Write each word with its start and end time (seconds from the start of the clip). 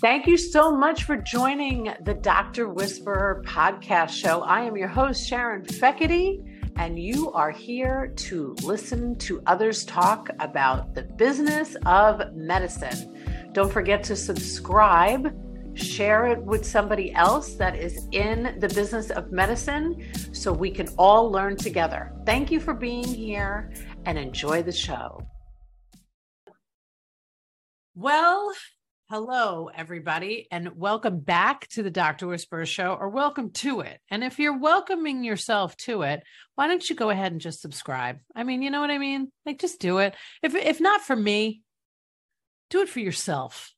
Thank 0.00 0.26
you 0.26 0.38
so 0.38 0.74
much 0.74 1.04
for 1.04 1.18
joining 1.18 1.92
the 2.04 2.14
Dr. 2.14 2.70
Whisperer 2.70 3.42
podcast 3.46 4.08
show. 4.08 4.40
I 4.40 4.62
am 4.62 4.74
your 4.74 4.88
host, 4.88 5.28
Sharon 5.28 5.62
Fekete, 5.62 6.72
and 6.76 6.98
you 6.98 7.30
are 7.32 7.50
here 7.50 8.14
to 8.16 8.56
listen 8.62 9.18
to 9.18 9.42
others 9.44 9.84
talk 9.84 10.30
about 10.40 10.94
the 10.94 11.02
business 11.02 11.76
of 11.84 12.34
medicine. 12.34 13.50
Don't 13.52 13.70
forget 13.70 14.02
to 14.04 14.16
subscribe, 14.16 15.36
share 15.76 16.28
it 16.28 16.42
with 16.42 16.64
somebody 16.64 17.12
else 17.12 17.56
that 17.56 17.76
is 17.76 18.08
in 18.12 18.56
the 18.58 18.68
business 18.68 19.10
of 19.10 19.30
medicine 19.30 20.02
so 20.32 20.50
we 20.50 20.70
can 20.70 20.88
all 20.96 21.30
learn 21.30 21.56
together. 21.56 22.10
Thank 22.24 22.50
you 22.50 22.58
for 22.58 22.72
being 22.72 23.04
here 23.04 23.70
and 24.06 24.16
enjoy 24.16 24.62
the 24.62 24.72
show. 24.72 25.20
Well, 27.94 28.54
hello, 29.10 29.68
everybody, 29.74 30.46
and 30.52 30.76
welcome 30.76 31.18
back 31.18 31.66
to 31.66 31.82
the 31.82 31.90
Dr. 31.90 32.28
Whisperer 32.28 32.64
Show, 32.64 32.94
or 32.94 33.08
welcome 33.08 33.50
to 33.54 33.80
it. 33.80 33.98
And 34.08 34.22
if 34.22 34.38
you're 34.38 34.56
welcoming 34.56 35.24
yourself 35.24 35.76
to 35.78 36.02
it, 36.02 36.22
why 36.54 36.68
don't 36.68 36.88
you 36.88 36.94
go 36.94 37.10
ahead 37.10 37.32
and 37.32 37.40
just 37.40 37.60
subscribe? 37.60 38.20
I 38.36 38.44
mean, 38.44 38.62
you 38.62 38.70
know 38.70 38.80
what 38.80 38.92
I 38.92 38.98
mean? 38.98 39.32
Like, 39.44 39.58
just 39.58 39.80
do 39.80 39.98
it. 39.98 40.14
If 40.44 40.54
if 40.54 40.80
not 40.80 41.00
for 41.00 41.16
me, 41.16 41.62
do 42.70 42.82
it 42.82 42.88
for 42.88 43.00
yourself. 43.00 43.74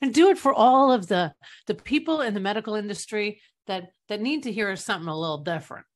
And 0.00 0.14
do 0.14 0.28
it 0.28 0.38
for 0.38 0.54
all 0.54 0.92
of 0.92 1.08
the 1.08 1.32
the 1.66 1.74
people 1.74 2.20
in 2.20 2.32
the 2.32 2.38
medical 2.38 2.76
industry 2.76 3.40
that 3.66 3.88
that 4.08 4.20
need 4.20 4.44
to 4.44 4.52
hear 4.52 4.76
something 4.76 5.08
a 5.08 5.18
little 5.18 5.38
different. 5.38 5.86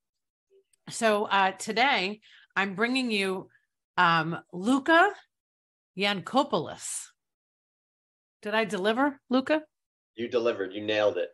So 0.90 1.26
uh, 1.26 1.52
today, 1.52 2.22
I'm 2.56 2.74
bringing 2.74 3.12
you 3.12 3.50
um, 3.96 4.36
Luca 4.52 5.12
Yancopoulos. 5.96 7.10
Did 8.42 8.54
I 8.54 8.64
deliver, 8.64 9.20
Luca? 9.30 9.62
You 10.14 10.28
delivered. 10.28 10.72
You 10.72 10.82
nailed 10.82 11.18
it. 11.18 11.30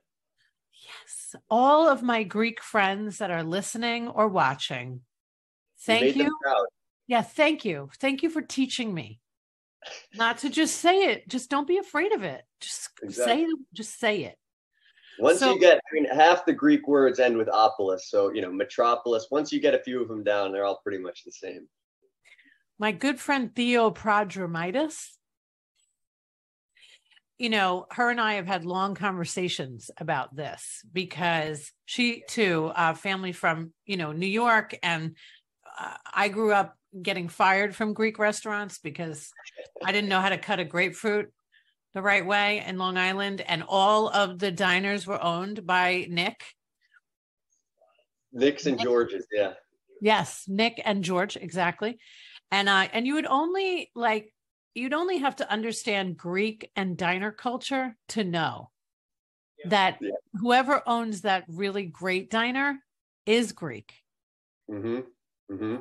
Yes. 0.73 1.37
All 1.51 1.89
of 1.89 2.03
my 2.03 2.23
Greek 2.23 2.63
friends 2.63 3.19
that 3.19 3.31
are 3.31 3.43
listening 3.43 4.09
or 4.09 4.29
watching, 4.29 5.01
thank 5.81 6.17
you. 6.17 6.25
you. 6.25 6.67
Yeah, 7.07 7.23
thank 7.23 7.65
you. 7.65 7.91
Thank 7.99 8.23
you 8.23 8.31
for 8.31 8.43
teaching 8.43 8.93
me 8.93 9.21
not 10.15 10.39
to 10.39 10.51
just 10.51 10.77
say 10.77 11.05
it. 11.05 11.29
Just 11.29 11.51
don't 11.51 11.69
be 11.69 11.79
afraid 11.79 12.13
of 12.13 12.23
it. 12.23 12.43
Just 12.61 12.91
exactly. 13.03 13.45
say 13.45 13.51
just 13.73 13.99
say 13.99 14.25
it. 14.25 14.37
Once 15.19 15.39
so, 15.39 15.53
you 15.53 15.61
get, 15.61 15.77
I 15.77 15.95
mean, 15.95 16.07
half 16.07 16.45
the 16.45 16.53
Greek 16.53 16.89
words 16.89 17.21
end 17.21 17.37
with 17.37 17.47
opolis. 17.47 18.01
So, 18.01 18.33
you 18.33 18.43
know, 18.43 18.51
metropolis, 18.51 19.29
once 19.31 19.53
you 19.53 19.61
get 19.61 19.75
a 19.75 19.83
few 19.83 20.03
of 20.03 20.09
them 20.09 20.25
down, 20.25 20.51
they're 20.51 20.65
all 20.65 20.81
pretty 20.83 20.99
much 20.99 21.23
the 21.25 21.31
same. 21.31 21.69
My 22.81 22.91
good 22.91 23.21
friend 23.21 23.55
Theo 23.55 23.93
Prodromitis, 23.93 25.11
you 27.39 27.51
know, 27.51 27.87
her 27.91 28.11
and 28.11 28.21
I 28.21 28.35
have 28.35 28.47
had 28.47 28.65
long 28.65 28.95
conversations 28.95 29.91
about 29.99 30.35
this 30.37 30.83
because 30.93 31.73
she 31.85 32.23
too, 32.29 32.71
uh, 32.75 32.95
family 32.95 33.33
from, 33.33 33.73
you 33.87 33.97
know, 33.97 34.13
New 34.13 34.27
York. 34.27 34.77
And 34.83 35.17
uh, 35.79 35.97
I 36.13 36.29
grew 36.29 36.53
up 36.53 36.77
getting 37.03 37.29
fired 37.29 37.75
from 37.75 37.93
Greek 37.93 38.19
restaurants 38.19 38.79
because 38.79 39.33
I 39.85 39.91
didn't 39.91 40.09
know 40.09 40.21
how 40.21 40.29
to 40.29 40.39
cut 40.39 40.61
a 40.61 40.65
grapefruit 40.65 41.33
the 41.95 42.03
right 42.03 42.27
way 42.27 42.63
in 42.67 42.77
Long 42.77 42.99
Island, 42.99 43.41
and 43.41 43.63
all 43.69 44.09
of 44.09 44.41
the 44.41 44.51
diners 44.51 45.07
were 45.07 45.23
owned 45.23 45.65
by 45.65 46.07
Nick. 46.11 46.43
Nick's 48.33 48.67
and 48.67 48.77
Nick. 48.77 48.85
George's, 48.85 49.27
yeah. 49.33 49.53
Yes, 50.01 50.45
Nick 50.49 50.83
and 50.85 51.05
George, 51.05 51.37
exactly. 51.37 51.99
And 52.51 52.69
uh, 52.69 52.89
and 52.93 53.07
you 53.07 53.15
would 53.15 53.27
only 53.27 53.91
like 53.95 54.34
you'd 54.75 54.93
only 54.93 55.19
have 55.19 55.37
to 55.37 55.51
understand 55.51 56.17
Greek 56.17 56.71
and 56.77 56.97
diner 56.97 57.31
culture 57.31 57.97
to 58.09 58.25
know 58.25 58.71
yeah. 59.59 59.71
that 59.71 59.99
yeah. 60.01 60.11
whoever 60.35 60.83
owns 60.87 61.23
that 61.23 61.45
really 61.49 61.87
great 61.87 62.31
diner 62.31 62.79
is 63.27 63.53
Greek. 63.53 63.93
Mm-hmm. 64.71 65.01
Mm-hmm. 65.55 65.77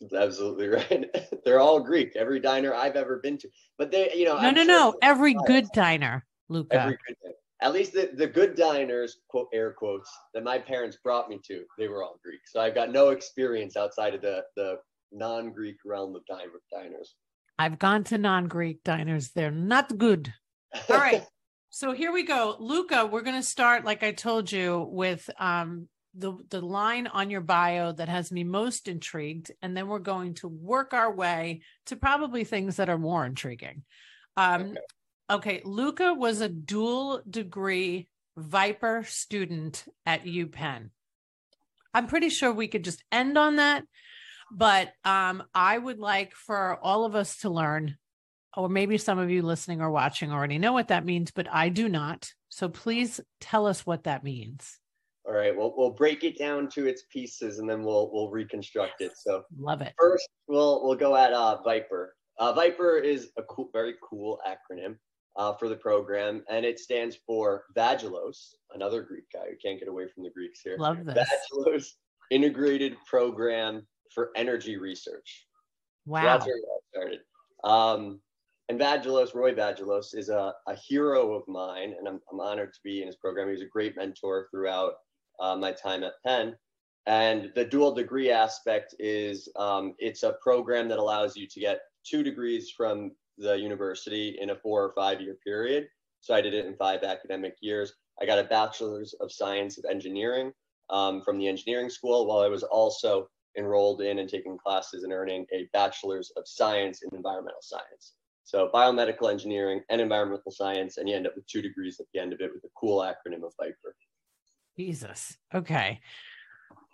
That's 0.00 0.14
absolutely 0.14 0.68
right. 0.68 1.06
They're 1.44 1.60
all 1.60 1.80
Greek. 1.80 2.16
Every 2.16 2.40
diner 2.40 2.74
I've 2.74 2.96
ever 2.96 3.18
been 3.18 3.38
to, 3.38 3.48
but 3.78 3.90
they, 3.90 4.12
you 4.14 4.24
know, 4.24 4.34
no, 4.34 4.48
I'm 4.48 4.54
no, 4.54 4.64
sure 4.64 4.68
no. 4.68 4.94
Every 5.02 5.36
good 5.46 5.66
diner, 5.74 6.24
Luca. 6.48 6.80
Every 6.80 6.98
good 7.06 7.16
diner. 7.22 7.34
At 7.62 7.72
least 7.72 7.94
the, 7.94 8.10
the 8.12 8.26
good 8.26 8.56
diners, 8.56 9.18
quote 9.28 9.48
air 9.54 9.72
quotes, 9.72 10.10
that 10.34 10.44
my 10.44 10.58
parents 10.58 10.98
brought 11.02 11.30
me 11.30 11.40
to, 11.46 11.64
they 11.78 11.88
were 11.88 12.02
all 12.02 12.18
Greek. 12.22 12.40
So 12.46 12.60
I've 12.60 12.74
got 12.74 12.92
no 12.92 13.08
experience 13.10 13.76
outside 13.76 14.14
of 14.14 14.20
the 14.20 14.44
the 14.56 14.78
non-Greek 15.12 15.76
realm 15.84 16.14
of 16.16 16.22
diners. 16.26 17.14
I've 17.58 17.78
gone 17.78 18.04
to 18.04 18.18
non-Greek 18.18 18.82
diners. 18.84 19.30
They're 19.30 19.50
not 19.50 19.96
good. 19.96 20.32
All 20.90 20.96
right. 20.96 21.24
so 21.70 21.92
here 21.92 22.12
we 22.12 22.24
go. 22.24 22.56
Luca, 22.58 23.06
we're 23.06 23.22
going 23.22 23.40
to 23.40 23.46
start 23.46 23.84
like 23.84 24.02
I 24.02 24.12
told 24.12 24.50
you 24.50 24.88
with 24.90 25.28
um 25.38 25.88
the 26.16 26.32
the 26.50 26.60
line 26.60 27.06
on 27.06 27.30
your 27.30 27.40
bio 27.40 27.92
that 27.92 28.08
has 28.08 28.30
me 28.30 28.44
most 28.44 28.88
intrigued 28.88 29.50
and 29.62 29.76
then 29.76 29.88
we're 29.88 29.98
going 29.98 30.34
to 30.34 30.48
work 30.48 30.94
our 30.94 31.12
way 31.12 31.62
to 31.86 31.96
probably 31.96 32.44
things 32.44 32.76
that 32.76 32.88
are 32.88 32.98
more 32.98 33.26
intriguing 33.26 33.82
um 34.36 34.76
okay, 35.28 35.58
okay. 35.58 35.62
luca 35.64 36.14
was 36.14 36.40
a 36.40 36.48
dual 36.48 37.20
degree 37.28 38.08
viper 38.36 39.04
student 39.06 39.84
at 40.06 40.24
upenn 40.24 40.90
i'm 41.92 42.06
pretty 42.06 42.28
sure 42.28 42.52
we 42.52 42.68
could 42.68 42.84
just 42.84 43.02
end 43.10 43.36
on 43.36 43.56
that 43.56 43.82
but 44.50 44.92
um 45.04 45.42
i 45.54 45.76
would 45.76 45.98
like 45.98 46.32
for 46.34 46.78
all 46.82 47.04
of 47.04 47.14
us 47.14 47.38
to 47.38 47.50
learn 47.50 47.96
or 48.56 48.68
maybe 48.68 48.98
some 48.98 49.18
of 49.18 49.30
you 49.30 49.42
listening 49.42 49.80
or 49.80 49.90
watching 49.90 50.32
already 50.32 50.58
know 50.58 50.72
what 50.72 50.88
that 50.88 51.04
means 51.04 51.30
but 51.30 51.46
i 51.52 51.68
do 51.68 51.88
not 51.88 52.32
so 52.48 52.68
please 52.68 53.20
tell 53.40 53.66
us 53.66 53.86
what 53.86 54.04
that 54.04 54.24
means 54.24 54.78
all 55.26 55.32
right, 55.32 55.56
we'll 55.56 55.72
we'll 55.76 55.90
break 55.90 56.22
it 56.22 56.38
down 56.38 56.68
to 56.70 56.86
its 56.86 57.04
pieces 57.10 57.58
and 57.58 57.68
then 57.68 57.82
we'll 57.82 58.10
we'll 58.12 58.30
reconstruct 58.30 59.00
it. 59.00 59.12
So 59.16 59.42
love 59.58 59.80
it. 59.80 59.94
First, 59.98 60.28
we'll 60.48 60.84
we'll 60.84 60.96
go 60.96 61.16
at 61.16 61.32
uh, 61.32 61.62
Viper. 61.62 62.14
Uh, 62.38 62.52
Viper 62.52 62.98
is 62.98 63.30
a 63.38 63.42
cool, 63.44 63.70
very 63.72 63.94
cool 64.02 64.38
acronym 64.46 64.96
uh, 65.36 65.54
for 65.54 65.68
the 65.68 65.76
program, 65.76 66.44
and 66.50 66.66
it 66.66 66.78
stands 66.78 67.16
for 67.26 67.64
Vagelos, 67.74 68.54
another 68.74 69.02
Greek 69.02 69.24
guy. 69.32 69.44
We 69.50 69.56
can't 69.56 69.78
get 69.78 69.88
away 69.88 70.08
from 70.12 70.24
the 70.24 70.30
Greeks 70.30 70.60
here. 70.60 70.76
Love 70.78 71.04
this. 71.06 71.16
Vagelos 71.16 71.86
Integrated 72.30 72.96
Program 73.06 73.86
for 74.14 74.30
Energy 74.36 74.76
Research. 74.76 75.46
Wow. 76.06 76.20
So 76.20 76.26
that's 76.26 76.46
where 76.46 76.56
it 76.56 76.62
started. 76.92 77.20
Um, 77.64 78.20
and 78.68 78.80
Vagelos, 78.80 79.34
Roy 79.34 79.54
Vagelos, 79.54 80.14
is 80.14 80.28
a, 80.28 80.54
a 80.66 80.74
hero 80.74 81.34
of 81.34 81.46
mine, 81.48 81.94
and 81.98 82.08
I'm, 82.08 82.20
I'm 82.32 82.40
honored 82.40 82.72
to 82.72 82.80
be 82.82 83.00
in 83.02 83.06
his 83.06 83.16
program. 83.16 83.48
He 83.48 83.52
was 83.52 83.62
a 83.62 83.66
great 83.66 83.96
mentor 83.96 84.48
throughout 84.50 84.94
uh, 85.40 85.56
my 85.56 85.72
time 85.72 86.02
at 86.04 86.12
Penn. 86.24 86.56
And 87.06 87.52
the 87.54 87.64
dual 87.64 87.92
degree 87.92 88.30
aspect 88.30 88.94
is 88.98 89.48
um, 89.56 89.94
it's 89.98 90.22
a 90.22 90.36
program 90.42 90.88
that 90.88 90.98
allows 90.98 91.36
you 91.36 91.46
to 91.46 91.60
get 91.60 91.80
two 92.04 92.22
degrees 92.22 92.70
from 92.70 93.12
the 93.36 93.54
university 93.54 94.38
in 94.40 94.50
a 94.50 94.56
four 94.56 94.82
or 94.82 94.92
five 94.94 95.20
year 95.20 95.36
period. 95.44 95.88
So 96.20 96.34
I 96.34 96.40
did 96.40 96.54
it 96.54 96.64
in 96.64 96.76
five 96.76 97.02
academic 97.02 97.56
years. 97.60 97.92
I 98.20 98.24
got 98.24 98.38
a 98.38 98.44
bachelor's 98.44 99.14
of 99.20 99.30
science 99.30 99.76
of 99.76 99.84
engineering 99.90 100.52
um, 100.88 101.20
from 101.22 101.38
the 101.38 101.48
engineering 101.48 101.90
school, 101.90 102.26
while 102.26 102.38
I 102.38 102.48
was 102.48 102.62
also 102.62 103.28
enrolled 103.56 104.00
in 104.00 104.18
and 104.18 104.28
taking 104.28 104.58
classes 104.58 105.04
and 105.04 105.12
earning 105.12 105.46
a 105.52 105.68
bachelor's 105.72 106.32
of 106.36 106.46
science 106.46 107.02
in 107.02 107.16
environmental 107.16 107.62
science. 107.62 108.14
So 108.44 108.70
biomedical 108.72 109.30
engineering 109.30 109.82
and 109.88 110.00
environmental 110.00 110.50
science, 110.50 110.98
and 110.98 111.08
you 111.08 111.16
end 111.16 111.26
up 111.26 111.34
with 111.34 111.46
two 111.46 111.62
degrees 111.62 111.98
at 111.98 112.06
the 112.12 112.20
end 112.20 112.32
of 112.32 112.40
it 112.40 112.50
with 112.54 112.64
a 112.64 112.68
cool 112.78 113.00
acronym 113.00 113.44
of 113.44 113.54
VIPER. 113.58 113.96
Jesus. 114.76 115.36
Okay. 115.54 116.00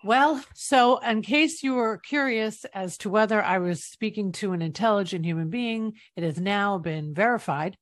Well, 0.03 0.43
so 0.55 0.99
in 0.99 1.23
case 1.23 1.63
you 1.63 1.75
were 1.75 1.99
curious 1.99 2.65
as 2.73 2.97
to 2.99 3.11
whether 3.11 3.43
I 3.43 3.59
was 3.59 3.85
speaking 3.85 4.33
to 4.33 4.53
an 4.53 4.63
intelligent 4.63 5.25
human 5.25 5.51
being, 5.51 5.95
it 6.17 6.23
has 6.23 6.41
now 6.41 6.79
been 6.79 7.15
verified. 7.15 7.77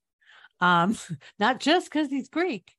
Um, 0.60 0.96
not 1.38 1.60
just 1.60 1.86
because 1.86 2.08
he's 2.08 2.28
Greek. 2.28 2.72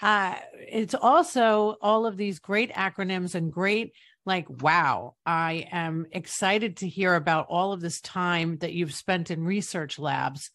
Uh, 0.00 0.36
it's 0.58 0.94
also 0.94 1.76
all 1.80 2.06
of 2.06 2.16
these 2.16 2.38
great 2.38 2.72
acronyms 2.72 3.34
and 3.34 3.50
great, 3.50 3.92
like, 4.26 4.46
wow, 4.48 5.14
I 5.24 5.68
am 5.70 6.06
excited 6.10 6.78
to 6.78 6.88
hear 6.88 7.14
about 7.14 7.46
all 7.48 7.72
of 7.72 7.80
this 7.80 8.00
time 8.00 8.58
that 8.58 8.72
you've 8.72 8.94
spent 8.94 9.30
in 9.30 9.44
research 9.44 9.98
labs. 9.98 10.50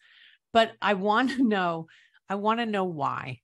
But 0.54 0.74
I 0.82 0.96
want 0.96 1.32
to 1.32 1.44
know, 1.44 1.88
I 2.30 2.36
want 2.36 2.60
to 2.60 2.66
know 2.66 2.84
why. 2.84 3.40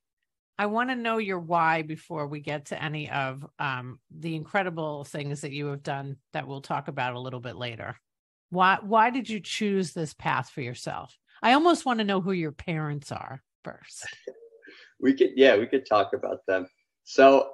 I 0.58 0.66
want 0.66 0.90
to 0.90 0.96
know 0.96 1.18
your 1.18 1.38
why 1.38 1.82
before 1.82 2.26
we 2.26 2.40
get 2.40 2.66
to 2.66 2.82
any 2.82 3.08
of 3.10 3.46
um, 3.58 4.00
the 4.10 4.34
incredible 4.34 5.04
things 5.04 5.40
that 5.40 5.52
you 5.52 5.66
have 5.68 5.82
done 5.82 6.16
that 6.32 6.46
we'll 6.46 6.60
talk 6.60 6.88
about 6.88 7.14
a 7.14 7.20
little 7.20 7.40
bit 7.40 7.56
later. 7.56 7.96
Why 8.50 8.78
why 8.82 9.10
did 9.10 9.28
you 9.28 9.40
choose 9.40 9.92
this 9.92 10.14
path 10.14 10.50
for 10.50 10.60
yourself? 10.60 11.16
I 11.42 11.52
almost 11.52 11.86
want 11.86 12.00
to 12.00 12.04
know 12.04 12.20
who 12.20 12.32
your 12.32 12.52
parents 12.52 13.12
are 13.12 13.42
first. 13.62 14.04
we 15.00 15.14
could 15.14 15.30
yeah, 15.36 15.56
we 15.56 15.66
could 15.66 15.86
talk 15.86 16.12
about 16.12 16.44
them. 16.46 16.66
So 17.04 17.52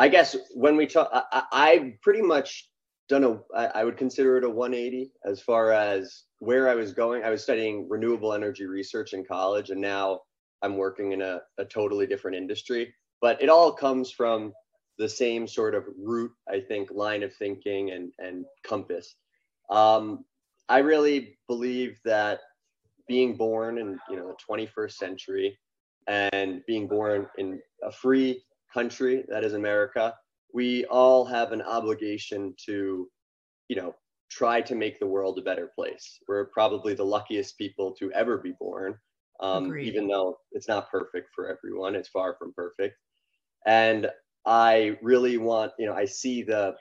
I 0.00 0.08
guess 0.08 0.34
when 0.54 0.76
we 0.76 0.86
talk, 0.86 1.10
I, 1.12 1.42
I 1.52 1.94
pretty 2.00 2.22
much 2.22 2.70
done 3.10 3.40
I 3.54 3.84
would 3.84 3.98
consider 3.98 4.38
it 4.38 4.44
a 4.44 4.48
180 4.48 5.12
as 5.26 5.42
far 5.42 5.72
as 5.72 6.22
where 6.38 6.70
I 6.70 6.74
was 6.74 6.94
going. 6.94 7.22
I 7.22 7.28
was 7.28 7.42
studying 7.42 7.86
renewable 7.86 8.32
energy 8.32 8.64
research 8.64 9.12
in 9.12 9.26
college, 9.26 9.68
and 9.68 9.80
now 9.80 10.20
I'm 10.62 10.78
working 10.78 11.12
in 11.12 11.20
a, 11.20 11.40
a 11.58 11.66
totally 11.66 12.06
different 12.06 12.38
industry. 12.38 12.94
But 13.20 13.42
it 13.42 13.50
all 13.50 13.72
comes 13.72 14.10
from 14.10 14.54
the 14.96 15.08
same 15.08 15.46
sort 15.46 15.74
of 15.74 15.84
root, 15.98 16.30
I 16.48 16.60
think, 16.60 16.90
line 16.90 17.22
of 17.22 17.34
thinking 17.34 17.90
and, 17.90 18.10
and 18.18 18.46
compass. 18.64 19.16
Um, 19.68 20.24
I 20.70 20.78
really 20.78 21.36
believe 21.46 22.00
that 22.06 22.40
being 23.06 23.36
born 23.36 23.76
in 23.76 23.98
you 24.08 24.16
know 24.16 24.28
the 24.28 24.54
21st 24.56 24.92
century 24.92 25.58
and 26.06 26.62
being 26.66 26.88
born 26.88 27.26
in 27.36 27.60
a 27.82 27.92
free 27.92 28.42
country 28.72 29.24
that 29.28 29.44
is 29.44 29.54
America, 29.54 30.14
we 30.52 30.84
all 30.86 31.24
have 31.24 31.52
an 31.52 31.62
obligation 31.62 32.54
to, 32.66 33.08
you 33.68 33.76
know, 33.76 33.94
try 34.30 34.60
to 34.60 34.74
make 34.74 34.98
the 34.98 35.06
world 35.06 35.38
a 35.38 35.42
better 35.42 35.70
place. 35.74 36.18
We're 36.28 36.46
probably 36.46 36.94
the 36.94 37.04
luckiest 37.04 37.58
people 37.58 37.94
to 37.98 38.12
ever 38.12 38.38
be 38.38 38.52
born, 38.58 38.96
um, 39.40 39.76
even 39.78 40.06
though 40.06 40.38
it's 40.52 40.68
not 40.68 40.90
perfect 40.90 41.30
for 41.34 41.48
everyone. 41.48 41.94
It's 41.94 42.08
far 42.08 42.36
from 42.38 42.52
perfect. 42.54 42.96
And 43.66 44.08
I 44.46 44.96
really 45.02 45.36
want, 45.36 45.72
you 45.78 45.86
know, 45.86 45.94
I 45.94 46.04
see 46.04 46.42
the 46.42 46.74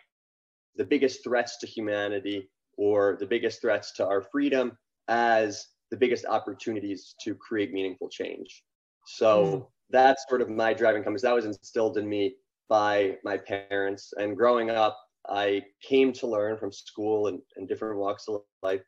the 0.75 0.85
biggest 0.85 1.23
threats 1.23 1.57
to 1.57 1.67
humanity 1.67 2.49
or 2.77 3.17
the 3.19 3.25
biggest 3.25 3.61
threats 3.61 3.91
to 3.93 4.07
our 4.07 4.21
freedom 4.31 4.77
as 5.09 5.65
the 5.91 5.97
biggest 5.97 6.25
opportunities 6.25 7.15
to 7.21 7.35
create 7.35 7.73
meaningful 7.73 8.07
change. 8.09 8.63
So 9.05 9.43
mm. 9.43 9.67
That's 9.89 10.25
sort 10.29 10.41
of 10.41 10.49
my 10.49 10.73
driving 10.73 11.03
compass. 11.03 11.21
That 11.21 11.35
was 11.35 11.45
instilled 11.45 11.97
in 11.97 12.07
me 12.07 12.35
by 12.67 13.17
my 13.23 13.37
parents. 13.37 14.13
And 14.17 14.37
growing 14.37 14.69
up, 14.69 14.97
I 15.27 15.63
came 15.81 16.13
to 16.13 16.27
learn 16.27 16.57
from 16.57 16.71
school 16.71 17.27
and, 17.27 17.39
and 17.55 17.67
different 17.67 17.99
walks 17.99 18.27
of 18.27 18.41
life 18.61 18.81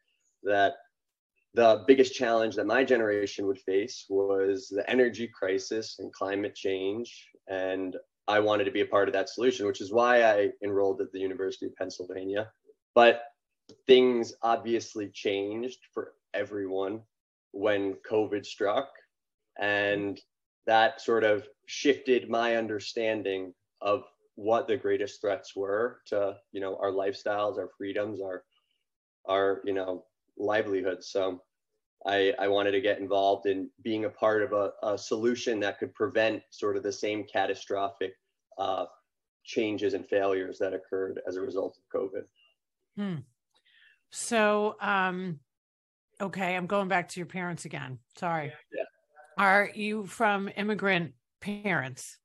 that 0.44 0.74
the 1.54 1.84
biggest 1.86 2.14
challenge 2.14 2.56
that 2.56 2.66
my 2.66 2.84
generation 2.84 3.46
would 3.46 3.60
face 3.60 4.06
was 4.10 4.68
the 4.70 4.90
energy 4.90 5.28
crisis 5.28 5.98
and 6.00 6.14
climate 6.14 6.56
change. 6.56 7.28
And 7.50 7.98
I 8.28 8.40
wanted 8.40 8.66
to 8.66 8.72
be 8.72 8.82
a 8.82 8.86
part 8.86 9.10
of 9.10 9.14
that 9.14 9.30
solution, 9.30 9.68
which 9.68 9.82
is 9.82 9.92
why 9.92 10.24
I 10.24 10.52
enrolled 10.64 11.02
at 11.02 11.12
the 11.12 11.20
University 11.20 11.66
of 11.66 11.76
Pennsylvania. 11.76 12.50
But 12.96 13.24
things 13.88 14.34
obviously 14.42 15.10
changed 15.14 15.80
for 15.94 16.14
everyone 16.34 17.02
when 17.52 17.96
COVID 18.10 18.46
struck. 18.46 18.88
And 19.60 20.20
that 20.66 21.02
sort 21.02 21.24
of 21.24 21.48
shifted 21.66 22.30
my 22.30 22.56
understanding 22.56 23.54
of 23.82 24.04
what 24.36 24.68
the 24.68 24.78
greatest 24.78 25.22
threats 25.22 25.56
were 25.56 26.02
to, 26.08 26.36
you 26.52 26.62
know, 26.62 26.78
our 26.82 26.92
lifestyles, 26.92 27.58
our 27.58 27.70
freedoms, 27.78 28.22
our, 28.22 28.44
our, 29.26 29.62
you 29.66 29.74
know, 29.74 30.06
livelihoods. 30.38 31.10
So 31.10 31.42
I, 32.06 32.34
I 32.40 32.48
wanted 32.48 32.72
to 32.72 32.82
get 32.82 33.00
involved 33.00 33.46
in 33.46 33.70
being 33.84 34.06
a 34.06 34.10
part 34.10 34.42
of 34.42 34.54
a, 34.54 34.72
a 34.84 34.98
solution 34.98 35.60
that 35.60 35.80
could 35.80 35.94
prevent 35.94 36.42
sort 36.50 36.78
of 36.78 36.84
the 36.84 36.92
same 36.92 37.26
catastrophic 37.32 38.14
uh, 38.58 38.86
changes 39.44 39.94
and 39.94 40.08
failures 40.08 40.58
that 40.60 40.74
occurred 40.74 41.20
as 41.28 41.36
a 41.36 41.42
result 41.42 41.78
of 41.78 42.02
COVID. 42.02 42.24
Hmm. 42.98 43.22
So, 44.10 44.76
um, 44.82 45.40
okay, 46.20 46.56
I'm 46.56 46.68
going 46.68 46.88
back 46.88 47.10
to 47.10 47.20
your 47.20 47.28
parents 47.28 47.66
again. 47.66 48.00
Sorry. 48.18 48.52
Yeah. 48.74 48.81
Are 49.42 49.72
you 49.74 50.06
from 50.06 50.52
immigrant 50.56 51.14
parents? 51.42 52.20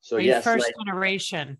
So 0.00 0.16
yes, 0.16 0.42
first 0.42 0.72
my, 0.78 0.84
generation. 0.86 1.58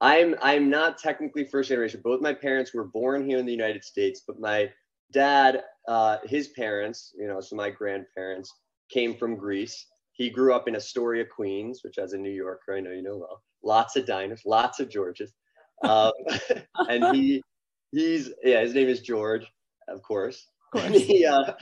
I'm 0.00 0.36
I'm 0.40 0.70
not 0.70 0.98
technically 0.98 1.46
first 1.46 1.68
generation. 1.68 2.00
Both 2.04 2.20
my 2.20 2.32
parents 2.32 2.72
were 2.72 2.84
born 2.84 3.28
here 3.28 3.38
in 3.38 3.44
the 3.44 3.50
United 3.50 3.82
States, 3.82 4.22
but 4.24 4.38
my 4.38 4.70
dad, 5.12 5.64
uh, 5.88 6.18
his 6.22 6.46
parents, 6.50 7.12
you 7.18 7.26
know, 7.26 7.40
so 7.40 7.56
my 7.56 7.70
grandparents 7.70 8.52
came 8.88 9.16
from 9.16 9.34
Greece. 9.34 9.84
He 10.12 10.30
grew 10.30 10.54
up 10.54 10.68
in 10.68 10.76
Astoria, 10.76 11.24
Queens, 11.24 11.80
which 11.82 11.98
as 11.98 12.12
a 12.12 12.16
New 12.16 12.30
Yorker, 12.30 12.76
I 12.76 12.80
know 12.80 12.92
you 12.92 13.02
know 13.02 13.16
well. 13.16 13.42
Lots 13.64 13.96
of 13.96 14.06
diners, 14.06 14.42
lots 14.46 14.78
of 14.78 14.88
Georges. 14.88 15.34
Um, 15.82 16.12
and 16.88 17.16
he 17.16 17.42
he's 17.90 18.30
yeah, 18.44 18.60
his 18.60 18.74
name 18.74 18.86
is 18.88 19.00
George, 19.00 19.44
of 19.88 20.02
course. 20.02 20.46
He, 20.82 21.24
uh, 21.24 21.42
I 21.42 21.54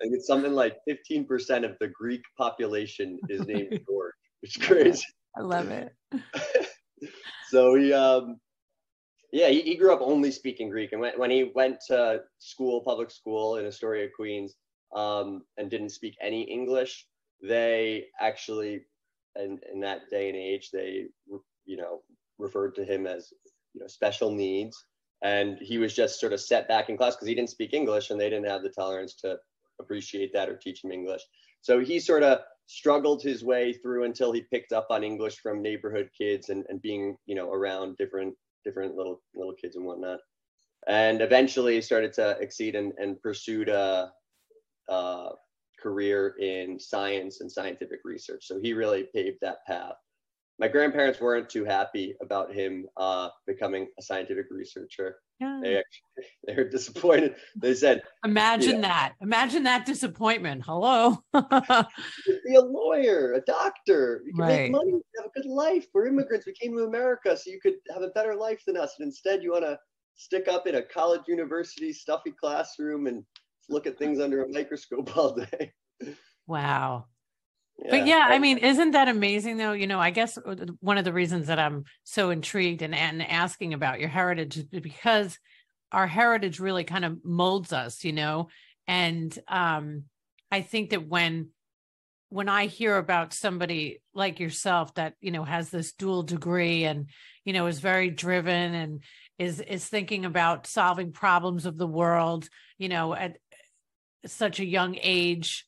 think 0.00 0.14
it's 0.14 0.26
something 0.26 0.52
like 0.52 0.76
15% 0.88 1.64
of 1.64 1.76
the 1.80 1.88
Greek 1.88 2.22
population 2.36 3.18
is 3.28 3.46
named 3.46 3.80
George, 3.86 4.14
which 4.40 4.56
is 4.56 4.66
crazy. 4.66 5.04
I 5.36 5.40
love 5.42 5.70
it. 5.70 5.92
so 7.50 7.74
he, 7.74 7.92
um, 7.92 8.38
yeah, 9.32 9.48
he, 9.48 9.62
he 9.62 9.76
grew 9.76 9.92
up 9.92 10.00
only 10.02 10.30
speaking 10.30 10.68
Greek, 10.68 10.92
and 10.92 11.00
when, 11.00 11.18
when 11.18 11.30
he 11.30 11.50
went 11.54 11.78
to 11.88 12.22
school, 12.38 12.82
public 12.84 13.10
school 13.10 13.56
in 13.56 13.66
Astoria, 13.66 14.08
Queens, 14.14 14.54
um, 14.94 15.42
and 15.56 15.70
didn't 15.70 15.90
speak 15.90 16.14
any 16.20 16.42
English, 16.42 17.06
they 17.42 18.06
actually, 18.20 18.82
in, 19.36 19.58
in 19.72 19.80
that 19.80 20.02
day 20.10 20.28
and 20.28 20.36
age, 20.36 20.70
they, 20.70 21.06
you 21.64 21.76
know, 21.76 22.02
referred 22.38 22.74
to 22.74 22.84
him 22.84 23.06
as, 23.06 23.32
you 23.72 23.80
know, 23.80 23.86
special 23.86 24.30
needs, 24.30 24.84
and 25.22 25.58
he 25.58 25.78
was 25.78 25.94
just 25.94 26.20
sort 26.20 26.32
of 26.32 26.40
set 26.40 26.68
back 26.68 26.88
in 26.88 26.96
class 26.96 27.14
because 27.14 27.28
he 27.28 27.34
didn't 27.34 27.50
speak 27.50 27.72
English, 27.72 28.10
and 28.10 28.20
they 28.20 28.30
didn't 28.30 28.48
have 28.48 28.62
the 28.62 28.68
tolerance 28.68 29.14
to 29.16 29.38
appreciate 29.80 30.32
that 30.32 30.48
or 30.48 30.56
teach 30.56 30.84
him 30.84 30.92
English. 30.92 31.22
So 31.60 31.80
he 31.80 32.00
sort 32.00 32.22
of 32.22 32.40
struggled 32.66 33.22
his 33.22 33.44
way 33.44 33.72
through 33.72 34.04
until 34.04 34.32
he 34.32 34.42
picked 34.42 34.72
up 34.72 34.86
on 34.90 35.04
English 35.04 35.38
from 35.38 35.62
neighborhood 35.62 36.10
kids 36.16 36.48
and, 36.48 36.64
and 36.68 36.80
being, 36.82 37.16
you 37.26 37.34
know, 37.34 37.50
around 37.50 37.96
different 37.96 38.34
different 38.64 38.96
little 38.96 39.22
little 39.34 39.54
kids 39.54 39.76
and 39.76 39.84
whatnot. 39.84 40.20
And 40.88 41.20
eventually 41.20 41.80
started 41.80 42.12
to 42.14 42.36
exceed 42.40 42.74
and, 42.74 42.92
and 42.98 43.20
pursued 43.22 43.68
a, 43.68 44.10
a 44.88 45.30
career 45.80 46.34
in 46.40 46.78
science 46.80 47.40
and 47.40 47.50
scientific 47.50 48.00
research. 48.04 48.46
So 48.46 48.58
he 48.60 48.72
really 48.72 49.08
paved 49.14 49.38
that 49.42 49.64
path. 49.66 49.94
My 50.58 50.68
grandparents 50.68 51.20
weren't 51.20 51.48
too 51.48 51.64
happy 51.64 52.14
about 52.22 52.52
him 52.52 52.86
uh, 52.96 53.30
becoming 53.46 53.88
a 53.98 54.02
scientific 54.02 54.46
researcher. 54.50 55.16
Yeah. 55.40 55.60
They 55.62 55.76
actually 55.76 56.30
they 56.46 56.54
were 56.54 56.68
disappointed. 56.68 57.34
They 57.56 57.74
said, 57.74 58.02
"Imagine 58.24 58.80
that! 58.82 59.14
Imagine 59.20 59.64
that 59.64 59.86
disappointment." 59.86 60.62
Hello. 60.64 61.18
be 61.34 62.54
a 62.54 62.60
lawyer, 62.60 63.32
a 63.32 63.40
doctor. 63.40 64.22
You 64.24 64.34
can 64.34 64.42
right. 64.42 64.62
make 64.62 64.72
money, 64.72 64.92
have 65.16 65.26
a 65.26 65.40
good 65.40 65.48
life. 65.48 65.86
We're 65.92 66.06
immigrants. 66.06 66.46
We 66.46 66.52
came 66.52 66.76
to 66.76 66.84
America 66.84 67.36
so 67.36 67.50
you 67.50 67.60
could 67.60 67.74
have 67.92 68.02
a 68.02 68.08
better 68.08 68.34
life 68.34 68.62
than 68.66 68.76
us. 68.76 68.94
And 68.98 69.06
instead, 69.06 69.42
you 69.42 69.52
want 69.52 69.64
to 69.64 69.78
stick 70.14 70.46
up 70.48 70.66
in 70.66 70.76
a 70.76 70.82
college, 70.82 71.22
university, 71.26 71.92
stuffy 71.92 72.32
classroom 72.38 73.06
and 73.06 73.24
look 73.68 73.86
at 73.86 73.98
things 73.98 74.20
under 74.20 74.44
a 74.44 74.48
microscope 74.48 75.16
all 75.16 75.34
day. 75.34 75.72
Wow. 76.48 77.06
Yeah. 77.78 77.90
But 77.90 78.06
yeah, 78.06 78.26
I 78.28 78.38
mean, 78.38 78.58
isn't 78.58 78.92
that 78.92 79.08
amazing 79.08 79.56
though? 79.56 79.72
You 79.72 79.86
know, 79.86 79.98
I 79.98 80.10
guess 80.10 80.38
uh, 80.38 80.54
one 80.80 80.98
of 80.98 81.04
the 81.04 81.12
reasons 81.12 81.48
that 81.48 81.58
I'm 81.58 81.84
so 82.04 82.30
intrigued 82.30 82.82
and, 82.82 82.94
and 82.94 83.22
asking 83.22 83.74
about 83.74 83.98
your 83.98 84.08
heritage 84.08 84.58
is 84.58 84.64
because 84.64 85.38
our 85.90 86.06
heritage 86.06 86.60
really 86.60 86.84
kind 86.84 87.04
of 87.04 87.24
molds 87.24 87.72
us, 87.72 88.04
you 88.04 88.12
know. 88.12 88.48
And 88.86 89.36
um, 89.48 90.04
I 90.50 90.62
think 90.62 90.90
that 90.90 91.06
when 91.06 91.48
when 92.28 92.48
I 92.48 92.64
hear 92.66 92.96
about 92.96 93.34
somebody 93.34 94.00
like 94.14 94.40
yourself 94.40 94.94
that, 94.94 95.14
you 95.20 95.30
know, 95.30 95.44
has 95.44 95.68
this 95.68 95.92
dual 95.92 96.22
degree 96.22 96.84
and, 96.84 97.08
you 97.44 97.52
know, 97.52 97.66
is 97.66 97.78
very 97.78 98.08
driven 98.08 98.74
and 98.74 99.02
is 99.38 99.60
is 99.60 99.86
thinking 99.86 100.24
about 100.24 100.66
solving 100.66 101.12
problems 101.12 101.66
of 101.66 101.76
the 101.76 101.86
world, 101.86 102.48
you 102.78 102.88
know, 102.88 103.14
at 103.14 103.36
such 104.24 104.60
a 104.60 104.64
young 104.64 104.96
age 105.02 105.66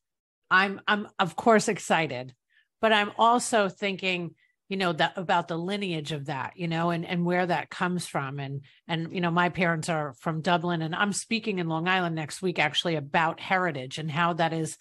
I'm 0.54 0.80
I'm 0.86 1.08
of 1.18 1.36
course 1.36 1.68
excited, 1.68 2.34
but 2.80 2.92
I'm 2.92 3.10
also 3.18 3.68
thinking, 3.68 4.34
you 4.68 4.76
know, 4.76 4.92
that 4.92 5.14
about 5.16 5.48
the 5.48 5.58
lineage 5.58 6.12
of 6.12 6.26
that, 6.26 6.52
you 6.56 6.68
know, 6.68 6.90
and 6.90 7.04
and 7.04 7.24
where 7.24 7.44
that 7.44 7.70
comes 7.70 8.06
from. 8.06 8.38
And 8.38 8.62
and 8.86 9.12
you 9.12 9.20
know, 9.20 9.30
my 9.30 9.48
parents 9.48 9.88
are 9.88 10.14
from 10.20 10.42
Dublin 10.42 10.80
and 10.80 10.94
I'm 10.94 11.12
speaking 11.12 11.58
in 11.58 11.68
Long 11.68 11.88
Island 11.88 12.14
next 12.14 12.40
week 12.40 12.58
actually 12.58 12.94
about 12.94 13.40
heritage 13.40 13.98
and 13.98 14.10
how 14.10 14.34
that 14.34 14.52
is, 14.52 14.76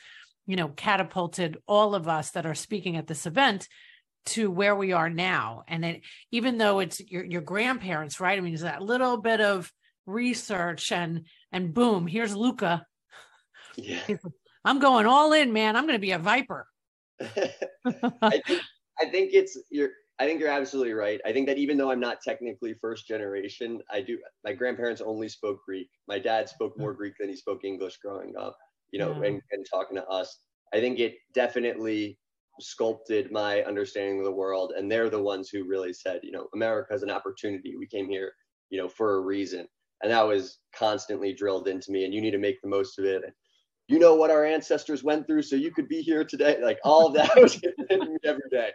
you 0.46 0.56
know, 0.56 0.68
catapulted 0.70 1.58
all 1.68 1.96
of 1.96 2.08
us 2.08 2.32
that 2.32 2.46
are 2.46 2.56
speaking 2.56 2.96
at 2.96 3.08
this 3.08 3.26
event 3.26 3.68
to 4.26 4.50
where 4.52 4.76
we 4.76 4.94
are 4.94 5.10
now. 5.10 5.64
And 5.68 5.84
it, 5.84 6.02
even 6.32 6.58
though 6.60 6.80
it's 6.80 7.00
your 7.00 7.26
your 7.26 7.42
grandparents, 7.42 8.20
right? 8.20 8.38
I 8.38 8.42
mean, 8.42 8.54
it's 8.54 8.62
that 8.62 8.84
little 8.84 9.18
bit 9.18 9.42
of 9.42 9.72
research 10.06 10.92
and 10.92 11.26
and 11.52 11.74
boom, 11.74 12.06
here's 12.06 12.36
Luca. 12.36 12.86
Yeah. 13.76 14.02
I'm 14.66 14.80
going 14.80 15.06
all 15.06 15.34
in, 15.34 15.52
man. 15.54 15.76
I'm 15.76 15.84
going 15.84 15.96
to 15.96 16.00
be 16.00 16.12
a 16.12 16.20
viper. 16.20 16.68
I, 17.22 18.42
think, 18.46 18.62
I 19.00 19.06
think 19.10 19.32
it's 19.34 19.58
you're. 19.70 19.90
I 20.20 20.26
think 20.26 20.40
you're 20.40 20.50
absolutely 20.50 20.94
right. 20.94 21.20
I 21.26 21.34
think 21.34 21.48
that 21.48 21.58
even 21.58 21.76
though 21.76 21.90
I'm 21.90 22.00
not 22.00 22.22
technically 22.24 22.76
first 22.80 23.08
generation, 23.08 23.82
I 23.92 24.02
do. 24.02 24.18
My 24.44 24.54
grandparents 24.54 25.02
only 25.02 25.28
spoke 25.28 25.60
Greek. 25.66 25.90
My 26.08 26.20
dad 26.20 26.48
spoke 26.48 26.78
more 26.78 26.94
Greek 26.94 27.14
than 27.20 27.30
he 27.30 27.36
spoke 27.36 27.64
English 27.64 27.98
growing 27.98 28.34
up. 28.40 28.56
You 28.92 29.00
know, 29.00 29.12
yeah. 29.20 29.30
and, 29.30 29.42
and 29.52 29.66
talking 29.72 29.98
to 29.98 30.06
us. 30.06 30.40
I 30.74 30.80
think 30.80 31.00
it 31.00 31.16
definitely 31.34 32.18
sculpted 32.60 33.32
my 33.32 33.64
understanding 33.64 34.20
of 34.20 34.26
the 34.26 34.32
world. 34.32 34.74
And 34.78 34.92
they're 34.92 35.10
the 35.10 35.22
ones 35.22 35.50
who 35.50 35.68
really 35.68 35.94
said, 35.94 36.20
you 36.24 36.32
know, 36.32 36.48
America 36.54 36.94
is 36.94 37.04
an 37.04 37.12
opportunity. 37.12 37.76
We 37.78 37.88
came 37.88 38.10
here, 38.10 38.32
you 38.70 38.80
know, 38.80 38.88
for 38.88 39.16
a 39.16 39.22
reason. 39.22 39.68
And 40.02 40.12
that 40.12 40.28
was 40.28 40.60
constantly 40.76 41.34
drilled 41.34 41.68
into 41.68 41.92
me. 41.92 42.06
And 42.06 42.14
you 42.14 42.22
need 42.22 42.32
to 42.32 42.38
make 42.38 42.62
the 42.62 42.70
most 42.70 43.00
of 43.00 43.06
it 43.06 43.24
you 43.88 44.00
know 44.00 44.16
what 44.16 44.32
our 44.32 44.46
ancestors 44.46 45.04
went 45.04 45.28
through 45.28 45.42
so 45.42 45.56
you 45.56 45.72
could 45.72 45.90
be 45.90 46.02
here 46.02 46.24
today. 46.24 46.58
Like 46.62 46.80
all 46.84 47.08
of 47.08 47.14
that 47.16 47.32
was 47.42 47.62
me 47.62 48.18
every 48.24 48.50
day. 48.50 48.72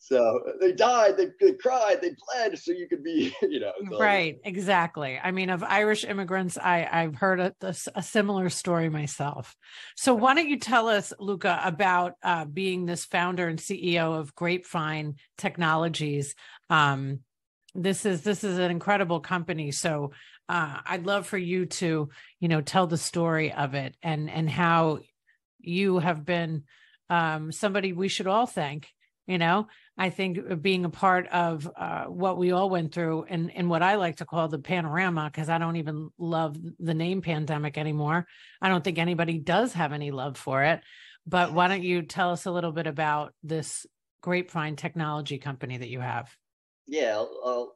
So 0.00 0.40
they 0.60 0.72
died 0.72 1.16
they, 1.16 1.26
they, 1.40 1.52
cried 1.52 2.00
they 2.00 2.14
bled 2.26 2.58
so 2.58 2.72
you 2.72 2.88
could 2.88 3.02
be 3.02 3.34
you 3.42 3.60
know 3.60 3.72
right 3.98 4.38
exactly. 4.44 5.18
I 5.22 5.32
mean 5.32 5.50
of 5.50 5.62
irish 5.62 6.04
immigrants 6.04 6.56
i 6.56 6.88
i've 6.90 7.14
heard 7.14 7.40
a, 7.40 7.54
a, 7.60 8.02
similar 8.02 8.48
story 8.48 8.88
myself. 8.88 9.54
So 9.96 10.14
why 10.14 10.34
don't 10.34 10.48
you 10.48 10.58
tell 10.58 10.88
us 10.88 11.12
luca 11.18 11.60
about 11.62 12.14
uh, 12.22 12.44
being 12.44 12.86
this 12.86 13.04
founder 13.04 13.48
and 13.48 13.58
ceo 13.58 14.18
of 14.18 14.34
grapevine 14.34 15.16
technologies 15.36 16.34
um, 16.70 17.20
this 17.76 18.06
is 18.06 18.22
this 18.22 18.44
is 18.44 18.58
an 18.58 18.70
incredible 18.70 19.20
company 19.20 19.70
so 19.70 20.12
uh, 20.48 20.78
I'd 20.86 21.06
love 21.06 21.26
for 21.26 21.38
you 21.38 21.66
to, 21.66 22.08
you 22.40 22.48
know, 22.48 22.60
tell 22.60 22.86
the 22.86 22.96
story 22.96 23.52
of 23.52 23.74
it 23.74 23.96
and 24.02 24.30
and 24.30 24.48
how 24.48 25.00
you 25.58 25.98
have 25.98 26.24
been 26.24 26.64
um, 27.10 27.50
somebody 27.52 27.92
we 27.92 28.08
should 28.08 28.26
all 28.26 28.46
thank. 28.46 28.88
You 29.26 29.38
know, 29.38 29.66
I 29.98 30.10
think 30.10 30.62
being 30.62 30.84
a 30.84 30.90
part 30.90 31.26
of 31.26 31.68
uh, 31.76 32.04
what 32.04 32.38
we 32.38 32.52
all 32.52 32.70
went 32.70 32.94
through 32.94 33.24
and 33.28 33.50
and 33.56 33.68
what 33.68 33.82
I 33.82 33.96
like 33.96 34.16
to 34.16 34.24
call 34.24 34.46
the 34.46 34.60
panorama 34.60 35.28
because 35.32 35.48
I 35.48 35.58
don't 35.58 35.76
even 35.76 36.10
love 36.16 36.56
the 36.78 36.94
name 36.94 37.22
pandemic 37.22 37.76
anymore. 37.76 38.26
I 38.62 38.68
don't 38.68 38.84
think 38.84 38.98
anybody 38.98 39.38
does 39.38 39.72
have 39.72 39.92
any 39.92 40.12
love 40.12 40.36
for 40.36 40.62
it. 40.62 40.80
But 41.26 41.52
why 41.52 41.66
don't 41.66 41.82
you 41.82 42.02
tell 42.02 42.30
us 42.30 42.46
a 42.46 42.52
little 42.52 42.70
bit 42.70 42.86
about 42.86 43.34
this 43.42 43.84
grapevine 44.22 44.76
technology 44.76 45.38
company 45.38 45.76
that 45.78 45.88
you 45.88 45.98
have? 45.98 46.32
Yeah, 46.86 47.24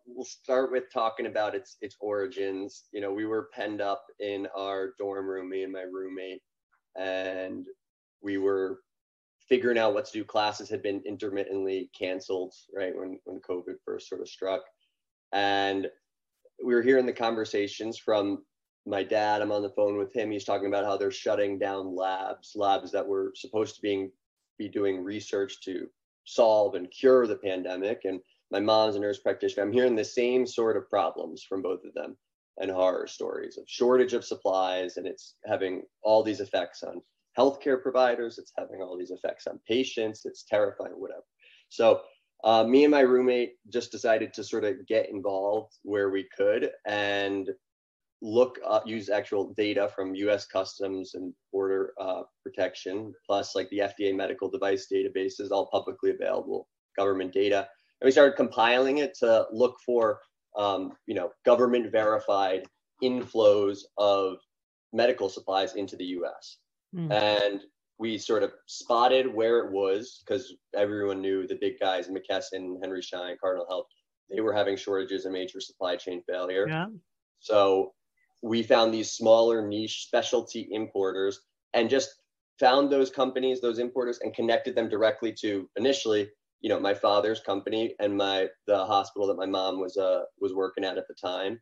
we'll 0.06 0.24
start 0.24 0.70
with 0.70 0.84
talking 0.92 1.26
about 1.26 1.54
its 1.54 1.76
its 1.80 1.96
origins. 2.00 2.84
You 2.92 3.00
know, 3.00 3.12
we 3.12 3.26
were 3.26 3.50
penned 3.52 3.80
up 3.80 4.04
in 4.20 4.46
our 4.56 4.92
dorm 4.98 5.26
room, 5.26 5.50
me 5.50 5.64
and 5.64 5.72
my 5.72 5.82
roommate, 5.82 6.42
and 6.96 7.66
we 8.22 8.38
were 8.38 8.80
figuring 9.48 9.78
out 9.78 9.94
what 9.94 10.04
to 10.06 10.12
do. 10.12 10.24
Classes 10.24 10.70
had 10.70 10.82
been 10.82 11.02
intermittently 11.04 11.90
canceled, 11.98 12.54
right 12.74 12.96
when 12.96 13.18
when 13.24 13.40
COVID 13.40 13.76
first 13.84 14.08
sort 14.08 14.20
of 14.20 14.28
struck, 14.28 14.62
and 15.32 15.88
we 16.64 16.74
were 16.74 16.82
hearing 16.82 17.06
the 17.06 17.12
conversations 17.12 17.98
from 17.98 18.44
my 18.86 19.02
dad. 19.02 19.42
I'm 19.42 19.52
on 19.52 19.62
the 19.62 19.70
phone 19.70 19.96
with 19.98 20.14
him. 20.14 20.30
He's 20.30 20.44
talking 20.44 20.68
about 20.68 20.84
how 20.84 20.96
they're 20.96 21.10
shutting 21.10 21.58
down 21.58 21.96
labs, 21.96 22.52
labs 22.54 22.92
that 22.92 23.06
were 23.06 23.32
supposed 23.34 23.74
to 23.74 23.82
being 23.82 24.12
be 24.56 24.68
doing 24.68 25.02
research 25.02 25.60
to 25.62 25.88
solve 26.24 26.76
and 26.76 26.90
cure 26.92 27.26
the 27.26 27.36
pandemic, 27.36 28.02
and 28.04 28.20
my 28.50 28.60
mom's 28.60 28.96
a 28.96 28.98
nurse 28.98 29.18
practitioner. 29.18 29.64
I'm 29.64 29.72
hearing 29.72 29.94
the 29.94 30.04
same 30.04 30.46
sort 30.46 30.76
of 30.76 30.88
problems 30.88 31.44
from 31.48 31.62
both 31.62 31.84
of 31.84 31.94
them 31.94 32.16
and 32.58 32.70
horror 32.70 33.06
stories 33.06 33.56
of 33.56 33.64
shortage 33.66 34.12
of 34.12 34.24
supplies, 34.24 34.96
and 34.96 35.06
it's 35.06 35.36
having 35.46 35.82
all 36.02 36.22
these 36.22 36.40
effects 36.40 36.82
on 36.82 37.00
healthcare 37.38 37.80
providers. 37.80 38.38
It's 38.38 38.52
having 38.58 38.82
all 38.82 38.98
these 38.98 39.12
effects 39.12 39.46
on 39.46 39.60
patients. 39.66 40.22
It's 40.24 40.44
terrifying, 40.44 40.92
whatever. 40.92 41.24
So, 41.68 42.02
uh, 42.42 42.64
me 42.64 42.84
and 42.84 42.90
my 42.90 43.00
roommate 43.00 43.54
just 43.70 43.92
decided 43.92 44.32
to 44.34 44.42
sort 44.42 44.64
of 44.64 44.86
get 44.86 45.10
involved 45.10 45.74
where 45.82 46.10
we 46.10 46.26
could 46.36 46.70
and 46.86 47.50
look 48.22 48.58
up, 48.66 48.86
use 48.86 49.08
actual 49.08 49.52
data 49.56 49.90
from 49.94 50.14
U.S. 50.14 50.46
Customs 50.46 51.14
and 51.14 51.32
Border 51.52 51.92
uh, 52.00 52.22
Protection, 52.42 53.12
plus 53.26 53.54
like 53.54 53.68
the 53.70 53.78
FDA 53.78 54.14
medical 54.14 54.50
device 54.50 54.86
databases, 54.92 55.50
all 55.50 55.68
publicly 55.70 56.10
available 56.10 56.66
government 56.96 57.32
data 57.32 57.68
and 58.00 58.06
we 58.06 58.10
started 58.10 58.36
compiling 58.36 58.98
it 58.98 59.14
to 59.18 59.46
look 59.52 59.76
for 59.84 60.20
um, 60.56 60.92
you 61.06 61.14
know 61.14 61.30
government 61.44 61.90
verified 61.92 62.66
inflows 63.02 63.80
of 63.96 64.36
medical 64.92 65.28
supplies 65.28 65.74
into 65.74 65.96
the 65.96 66.04
US. 66.04 66.58
Mm. 66.94 67.12
And 67.12 67.60
we 67.98 68.18
sort 68.18 68.42
of 68.42 68.52
spotted 68.66 69.32
where 69.32 69.58
it 69.58 69.70
was 69.70 70.22
because 70.24 70.54
everyone 70.74 71.20
knew 71.20 71.46
the 71.46 71.58
big 71.60 71.74
guys, 71.78 72.08
McKesson, 72.08 72.76
Henry 72.82 73.02
Schein, 73.02 73.36
Cardinal 73.40 73.66
Health, 73.68 73.86
they 74.30 74.40
were 74.40 74.54
having 74.54 74.76
shortages 74.76 75.24
and 75.24 75.34
major 75.34 75.60
supply 75.60 75.96
chain 75.96 76.22
failure. 76.28 76.66
Yeah. 76.68 76.86
So 77.40 77.92
we 78.42 78.62
found 78.62 78.92
these 78.92 79.12
smaller 79.12 79.66
niche 79.66 80.04
specialty 80.06 80.68
importers 80.70 81.40
and 81.74 81.90
just 81.90 82.10
found 82.58 82.90
those 82.90 83.10
companies, 83.10 83.60
those 83.60 83.78
importers, 83.78 84.20
and 84.22 84.34
connected 84.34 84.74
them 84.74 84.88
directly 84.88 85.32
to 85.40 85.68
initially 85.76 86.30
you 86.60 86.68
know 86.68 86.80
my 86.80 86.94
father's 86.94 87.40
company 87.40 87.94
and 88.00 88.16
my 88.16 88.48
the 88.66 88.84
hospital 88.84 89.26
that 89.28 89.36
my 89.36 89.46
mom 89.46 89.80
was 89.80 89.96
uh 89.96 90.22
was 90.40 90.54
working 90.54 90.84
at 90.84 90.98
at 90.98 91.08
the 91.08 91.14
time. 91.14 91.60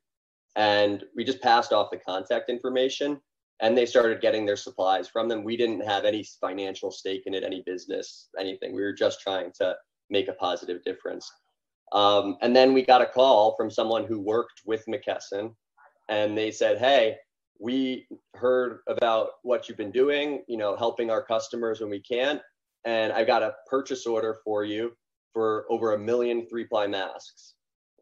And 0.57 1.05
we 1.15 1.25
just 1.25 1.41
passed 1.41 1.73
off 1.73 1.91
the 1.91 1.99
contact 1.99 2.51
information 2.51 3.21
and 3.61 3.77
they 3.77 3.87
started 3.87 4.21
getting 4.21 4.45
their 4.45 4.57
supplies 4.57 5.09
from 5.09 5.29
them. 5.29 5.45
We 5.45 5.57
didn't 5.57 5.81
have 5.81 6.05
any 6.05 6.25
financial 6.41 6.91
stake 6.91 7.23
in 7.27 7.35
it 7.35 7.45
any 7.45 7.63
business 7.65 8.29
anything. 8.39 8.75
We 8.75 8.83
were 8.83 8.93
just 8.93 9.21
trying 9.21 9.53
to 9.61 9.77
make 10.11 10.29
a 10.29 10.33
positive 10.33 10.83
difference. 10.85 11.31
Um, 11.93 12.37
and 12.43 12.55
then 12.55 12.75
we 12.75 12.83
got 12.83 13.03
a 13.03 13.07
call 13.07 13.55
from 13.57 13.71
someone 13.71 14.05
who 14.05 14.21
worked 14.21 14.63
with 14.67 14.85
mckesson 14.87 15.55
and 16.09 16.37
they 16.37 16.51
said 16.51 16.79
hey 16.79 17.17
we 17.61 18.07
heard 18.35 18.81
about 18.89 19.31
what 19.43 19.69
you've 19.69 19.79
been 19.79 19.91
doing 19.91 20.43
you 20.49 20.57
know 20.57 20.77
helping 20.77 21.11
our 21.11 21.23
customers 21.23 21.81
when 21.81 21.91
we 21.91 22.01
can 22.01 22.41
and 22.85 23.13
I've 23.13 23.27
got 23.27 23.43
a 23.43 23.55
purchase 23.69 24.07
order 24.07 24.39
for 24.45 24.65
you 24.65 24.93
for 25.33 25.67
over 25.71 25.93
a 25.93 25.99
million 25.99 26.47
three 26.49 26.65
ply 26.65 26.87
masks. 26.87 27.55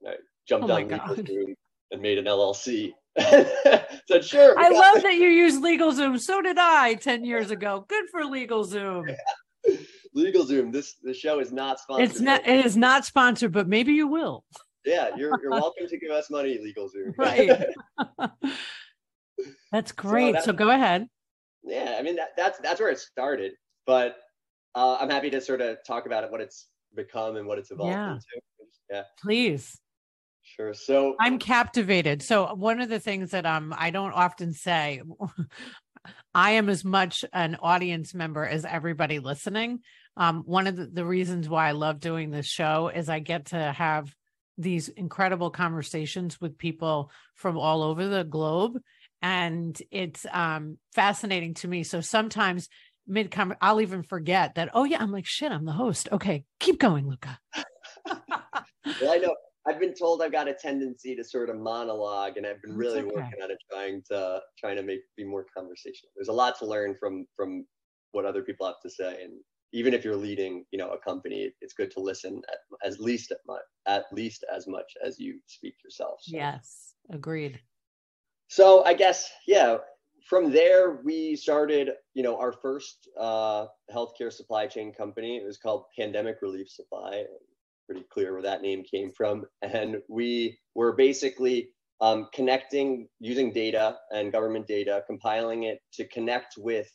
And 0.02 0.12
I 0.12 0.16
jumped 0.48 0.70
oh 0.70 0.74
on 0.74 0.88
LegalZoom 0.88 1.54
and 1.90 2.02
made 2.02 2.18
an 2.18 2.24
LLC. 2.26 2.92
said 3.18 4.24
sure. 4.24 4.58
I 4.58 4.68
love 4.68 5.02
that 5.02 5.14
you 5.14 5.28
use 5.28 5.58
LegalZoom. 5.58 6.20
So 6.20 6.42
did 6.42 6.58
I 6.58 6.94
10 6.94 7.24
years 7.24 7.50
ago. 7.50 7.84
Good 7.88 8.04
for 8.10 8.22
LegalZoom. 8.22 9.08
Yeah. 9.08 9.76
LegalZoom. 10.16 10.72
This 10.72 10.94
the 11.02 11.12
show 11.14 11.40
is 11.40 11.52
not 11.52 11.78
sponsored. 11.78 12.10
It's 12.10 12.20
not. 12.20 12.46
It 12.46 12.64
is 12.64 12.76
not 12.76 13.04
sponsored, 13.04 13.52
but 13.52 13.68
maybe 13.68 13.92
you 13.92 14.06
will. 14.06 14.44
Yeah, 14.84 15.10
you're 15.16 15.32
you're 15.42 15.50
welcome 15.50 15.86
to 15.88 15.98
give 15.98 16.10
us 16.10 16.30
money, 16.30 16.58
LegalZoom. 16.58 17.14
Right. 17.18 17.66
that's 19.72 19.92
great. 19.92 20.36
So, 20.36 20.42
so 20.42 20.52
go 20.52 20.70
ahead. 20.70 21.08
Yeah, 21.64 21.96
I 21.98 22.02
mean 22.02 22.16
that, 22.16 22.30
that's 22.36 22.58
that's 22.60 22.80
where 22.80 22.90
it 22.90 22.98
started, 22.98 23.52
but 23.86 24.16
uh, 24.76 24.98
I'm 25.00 25.10
happy 25.10 25.30
to 25.30 25.40
sort 25.40 25.60
of 25.60 25.78
talk 25.84 26.06
about 26.06 26.22
it, 26.22 26.30
what 26.30 26.40
it's 26.40 26.68
become 26.94 27.36
and 27.36 27.46
what 27.46 27.58
it's 27.58 27.70
evolved 27.70 27.92
yeah. 27.92 28.12
into. 28.12 28.24
Yeah. 28.90 29.02
Please. 29.20 29.80
Sure. 30.42 30.74
So 30.74 31.16
I'm 31.18 31.38
captivated. 31.38 32.22
So 32.22 32.54
one 32.54 32.80
of 32.80 32.88
the 32.88 33.00
things 33.00 33.32
that 33.32 33.46
um 33.46 33.74
I 33.76 33.90
don't 33.90 34.12
often 34.12 34.52
say, 34.52 35.02
I 36.34 36.52
am 36.52 36.68
as 36.68 36.84
much 36.84 37.24
an 37.32 37.56
audience 37.60 38.14
member 38.14 38.46
as 38.46 38.64
everybody 38.64 39.18
listening. 39.18 39.80
Um, 40.16 40.44
one 40.46 40.66
of 40.66 40.76
the, 40.76 40.86
the 40.86 41.04
reasons 41.04 41.48
why 41.48 41.68
I 41.68 41.72
love 41.72 41.98
doing 41.98 42.30
this 42.30 42.46
show 42.46 42.88
is 42.88 43.08
I 43.08 43.18
get 43.18 43.46
to 43.46 43.72
have 43.72 44.14
these 44.56 44.88
incredible 44.88 45.50
conversations 45.50 46.40
with 46.40 46.58
people 46.58 47.10
from 47.34 47.58
all 47.58 47.82
over 47.82 48.06
the 48.06 48.24
globe 48.24 48.78
and 49.22 49.80
it's 49.90 50.24
um, 50.32 50.78
fascinating 50.94 51.54
to 51.54 51.68
me 51.68 51.82
so 51.82 52.00
sometimes 52.00 52.68
mid 53.06 53.30
conversation, 53.30 53.58
I'll 53.60 53.80
even 53.80 54.02
forget 54.02 54.54
that. 54.54 54.70
Oh 54.74 54.84
yeah, 54.84 54.98
I'm 55.00 55.12
like 55.12 55.26
shit. 55.26 55.52
I'm 55.52 55.64
the 55.64 55.72
host. 55.72 56.08
Okay, 56.12 56.44
keep 56.60 56.78
going, 56.78 57.08
Luca. 57.08 57.38
well, 58.06 59.12
I 59.12 59.18
know. 59.18 59.34
I've 59.68 59.80
been 59.80 59.94
told 59.94 60.22
I've 60.22 60.30
got 60.30 60.46
a 60.46 60.54
tendency 60.54 61.16
to 61.16 61.24
sort 61.24 61.50
of 61.50 61.56
monologue, 61.56 62.36
and 62.36 62.46
I've 62.46 62.62
been 62.62 62.76
really 62.76 63.00
okay. 63.00 63.10
working 63.12 63.42
on 63.42 63.50
it, 63.50 63.58
trying 63.70 64.02
to 64.10 64.40
trying 64.58 64.76
to 64.76 64.82
make 64.82 65.00
be 65.16 65.24
more 65.24 65.44
conversational. 65.56 66.10
There's 66.14 66.28
a 66.28 66.32
lot 66.32 66.58
to 66.60 66.66
learn 66.66 66.94
from 66.98 67.26
from 67.34 67.66
what 68.12 68.24
other 68.24 68.42
people 68.42 68.66
have 68.66 68.80
to 68.82 68.90
say, 68.90 69.22
and 69.24 69.32
even 69.72 69.92
if 69.92 70.04
you're 70.04 70.16
leading, 70.16 70.64
you 70.70 70.78
know, 70.78 70.90
a 70.90 70.98
company, 70.98 71.50
it's 71.60 71.74
good 71.74 71.90
to 71.90 72.00
listen 72.00 72.40
at, 72.50 72.88
at 72.88 73.00
least 73.00 73.32
at, 73.32 73.38
much, 73.46 73.62
at 73.86 74.04
least 74.12 74.44
as 74.54 74.66
much 74.68 74.90
as 75.04 75.18
you 75.18 75.40
speak 75.46 75.74
yourself. 75.84 76.20
So. 76.22 76.36
Yes, 76.36 76.94
agreed. 77.10 77.60
So 78.48 78.84
I 78.84 78.94
guess 78.94 79.28
yeah, 79.46 79.78
from 80.26 80.50
there, 80.50 80.98
we 81.04 81.36
started, 81.36 81.90
you 82.14 82.22
know, 82.22 82.36
our 82.36 82.52
first 82.52 83.08
uh, 83.18 83.66
healthcare 83.94 84.32
supply 84.32 84.66
chain 84.66 84.92
company. 84.92 85.36
It 85.36 85.44
was 85.44 85.56
called 85.56 85.84
Pandemic 85.96 86.38
Relief 86.42 86.68
Supply. 86.68 87.24
Pretty 87.86 88.04
clear 88.12 88.32
where 88.32 88.42
that 88.42 88.60
name 88.60 88.82
came 88.82 89.12
from. 89.16 89.44
And 89.62 89.98
we 90.08 90.58
were 90.74 90.96
basically 90.96 91.68
um, 92.00 92.28
connecting 92.34 93.08
using 93.20 93.52
data 93.52 93.96
and 94.10 94.32
government 94.32 94.66
data, 94.66 95.04
compiling 95.06 95.62
it 95.62 95.78
to 95.94 96.06
connect 96.08 96.54
with 96.58 96.90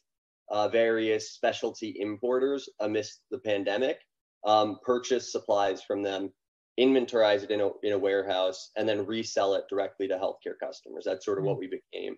uh, 0.50 0.68
various 0.68 1.32
specialty 1.32 1.96
importers 2.00 2.68
amidst 2.82 3.22
the 3.32 3.40
pandemic, 3.40 4.00
um, 4.46 4.78
purchase 4.86 5.32
supplies 5.32 5.82
from 5.82 6.04
them, 6.04 6.34
inventorize 6.78 7.44
it 7.44 7.52
in 7.52 7.62
a, 7.62 7.70
in 7.84 7.94
a 7.94 7.98
warehouse, 7.98 8.72
and 8.76 8.88
then 8.90 9.06
resell 9.06 9.54
it 9.54 9.64
directly 9.70 10.10
to 10.10 10.16
healthcare 10.16 10.60
customers. 10.62 11.04
That's 11.06 11.24
sort 11.24 11.38
of 11.40 11.46
what 11.46 11.54
mm-hmm. 11.54 11.72
we 11.72 11.80
became. 11.94 12.18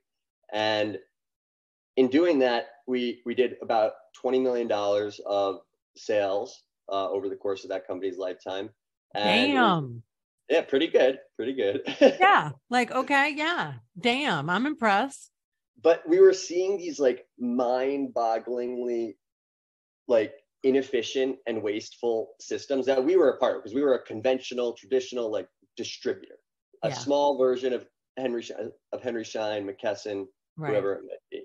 And 0.54 1.00
in 1.98 2.08
doing 2.08 2.40
that, 2.40 2.68
we 2.88 3.22
we 3.26 3.36
did 3.36 3.56
about 3.62 3.94
twenty 4.16 4.40
million 4.40 4.68
dollars 4.68 5.20
of 5.26 5.60
sales 5.98 6.64
uh, 6.90 7.10
over 7.10 7.28
the 7.28 7.36
course 7.36 7.64
of 7.64 7.70
that 7.72 7.86
company's 7.88 8.18
lifetime. 8.18 8.70
And 9.16 9.52
Damn. 9.52 10.04
yeah, 10.50 10.62
pretty 10.62 10.88
good, 10.88 11.20
pretty 11.36 11.54
good. 11.54 11.82
yeah, 12.20 12.52
like 12.70 12.92
okay, 12.92 13.34
yeah. 13.36 13.74
Damn, 14.00 14.50
I'm 14.50 14.66
impressed. 14.66 15.32
but 15.82 16.02
we 16.08 16.20
were 16.20 16.34
seeing 16.34 16.78
these 16.78 17.00
like 17.00 17.26
mind-bogglingly 17.38 19.16
like 20.08 20.34
inefficient 20.64 21.38
and 21.46 21.62
wasteful 21.62 22.34
systems 22.40 22.86
that 22.86 23.04
we 23.04 23.16
were 23.16 23.32
a 23.32 23.38
part 23.38 23.58
of 23.58 23.64
because 23.64 23.76
we 23.76 23.82
were 23.82 23.96
a 23.96 24.04
conventional 24.04 24.74
traditional 24.74 25.32
like 25.32 25.48
distributor 25.76 26.36
a 26.84 26.90
yeah. 26.90 26.94
small 26.94 27.38
version 27.38 27.74
of 27.74 27.86
henry 28.18 28.46
of 28.94 29.02
henry 29.02 29.26
schein 29.26 29.68
mckesson 29.68 30.26
right. 30.58 30.72
whoever 30.72 30.94
it 30.96 31.04
might 31.04 31.30
be. 31.32 31.44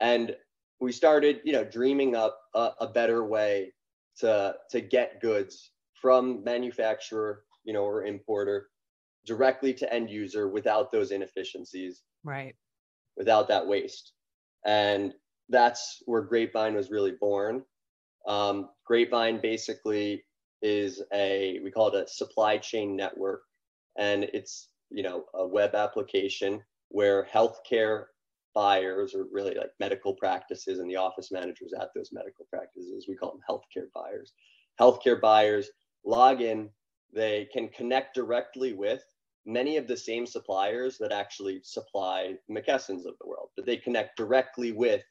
And 0.00 0.36
we 0.80 0.92
started 0.92 1.40
you 1.44 1.52
know 1.52 1.64
dreaming 1.64 2.14
up 2.14 2.38
a, 2.54 2.70
a 2.80 2.86
better 2.86 3.24
way 3.24 3.72
to 4.20 4.54
to 4.70 4.80
get 4.80 5.20
goods 5.20 5.72
from 6.00 6.44
manufacturer 6.44 7.44
you 7.64 7.72
know 7.72 7.84
or 7.84 8.04
importer 8.04 8.68
directly 9.28 9.74
to 9.74 9.92
end 9.92 10.10
user 10.10 10.48
without 10.48 10.90
those 10.90 11.10
inefficiencies. 11.10 12.02
Right. 12.24 12.56
Without 13.16 13.46
that 13.48 13.66
waste. 13.66 14.12
And 14.64 15.12
that's 15.50 16.02
where 16.06 16.22
grapevine 16.22 16.74
was 16.74 16.90
really 16.90 17.12
born. 17.20 17.62
Um, 18.26 18.70
grapevine 18.86 19.40
basically 19.40 20.24
is 20.62 21.02
a 21.12 21.60
we 21.62 21.70
call 21.70 21.88
it 21.88 22.04
a 22.04 22.08
supply 22.08 22.56
chain 22.58 22.96
network. 22.96 23.42
And 23.98 24.24
it's 24.32 24.70
you 24.90 25.02
know 25.02 25.24
a 25.34 25.46
web 25.46 25.74
application 25.74 26.62
where 26.88 27.28
healthcare 27.32 28.06
buyers 28.58 29.14
or 29.14 29.26
really 29.30 29.54
like 29.54 29.70
medical 29.78 30.14
practices 30.14 30.80
and 30.80 30.90
the 30.90 30.96
office 30.96 31.30
managers 31.30 31.72
at 31.80 31.90
those 31.94 32.10
medical 32.12 32.44
practices 32.50 33.06
we 33.08 33.14
call 33.14 33.32
them 33.32 33.40
healthcare 33.48 33.88
buyers 33.94 34.32
healthcare 34.80 35.20
buyers 35.20 35.70
log 36.04 36.40
in 36.40 36.68
they 37.14 37.48
can 37.52 37.68
connect 37.68 38.14
directly 38.14 38.72
with 38.72 39.02
many 39.48 39.78
of 39.78 39.88
the 39.88 39.96
same 39.96 40.26
suppliers 40.26 40.98
that 40.98 41.10
actually 41.10 41.60
supply 41.62 42.34
McKesson's 42.50 43.06
of 43.06 43.14
the 43.20 43.26
world, 43.26 43.48
but 43.56 43.64
they 43.64 43.78
connect 43.78 44.16
directly 44.16 44.72
with 44.72 45.02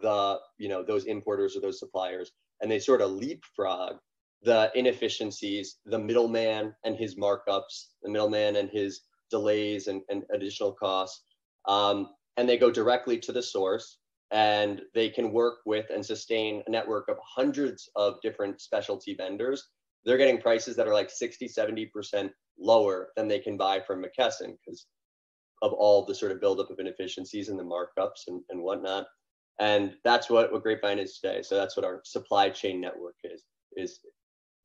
the, 0.00 0.38
you 0.56 0.68
know, 0.68 0.82
those 0.82 1.04
importers 1.04 1.56
or 1.56 1.60
those 1.60 1.78
suppliers, 1.78 2.32
and 2.62 2.70
they 2.70 2.78
sort 2.78 3.02
of 3.02 3.10
leapfrog 3.10 3.96
the 4.42 4.70
inefficiencies, 4.74 5.78
the 5.84 5.98
middleman 5.98 6.74
and 6.84 6.96
his 6.96 7.16
markups, 7.16 7.88
the 8.02 8.08
middleman 8.08 8.56
and 8.56 8.70
his 8.70 9.02
delays 9.30 9.88
and, 9.88 10.00
and 10.08 10.22
additional 10.32 10.72
costs. 10.72 11.24
Um, 11.66 12.08
and 12.38 12.48
they 12.48 12.56
go 12.56 12.70
directly 12.70 13.18
to 13.18 13.32
the 13.32 13.42
source 13.42 13.98
and 14.30 14.80
they 14.94 15.10
can 15.10 15.32
work 15.32 15.58
with 15.66 15.86
and 15.90 16.04
sustain 16.04 16.62
a 16.66 16.70
network 16.70 17.08
of 17.08 17.18
hundreds 17.22 17.90
of 17.96 18.20
different 18.22 18.60
specialty 18.62 19.14
vendors 19.14 19.68
they're 20.04 20.18
getting 20.18 20.40
prices 20.40 20.76
that 20.76 20.88
are 20.88 20.94
like 20.94 21.10
60, 21.10 21.48
70% 21.48 22.30
lower 22.58 23.10
than 23.16 23.28
they 23.28 23.38
can 23.38 23.56
buy 23.56 23.80
from 23.80 24.02
McKesson 24.02 24.56
because 24.56 24.86
of 25.62 25.72
all 25.72 26.04
the 26.04 26.14
sort 26.14 26.32
of 26.32 26.40
buildup 26.40 26.70
of 26.70 26.78
inefficiencies 26.78 27.48
and 27.48 27.58
the 27.58 27.64
markups 27.64 28.28
and, 28.28 28.42
and 28.50 28.62
whatnot. 28.62 29.06
And 29.60 29.94
that's 30.04 30.30
what, 30.30 30.52
what 30.52 30.62
Grapevine 30.62 30.98
is 30.98 31.18
today. 31.18 31.42
So 31.42 31.56
that's 31.56 31.76
what 31.76 31.84
our 31.84 32.00
supply 32.04 32.48
chain 32.48 32.80
network 32.80 33.16
is, 33.24 33.44
is 33.76 34.00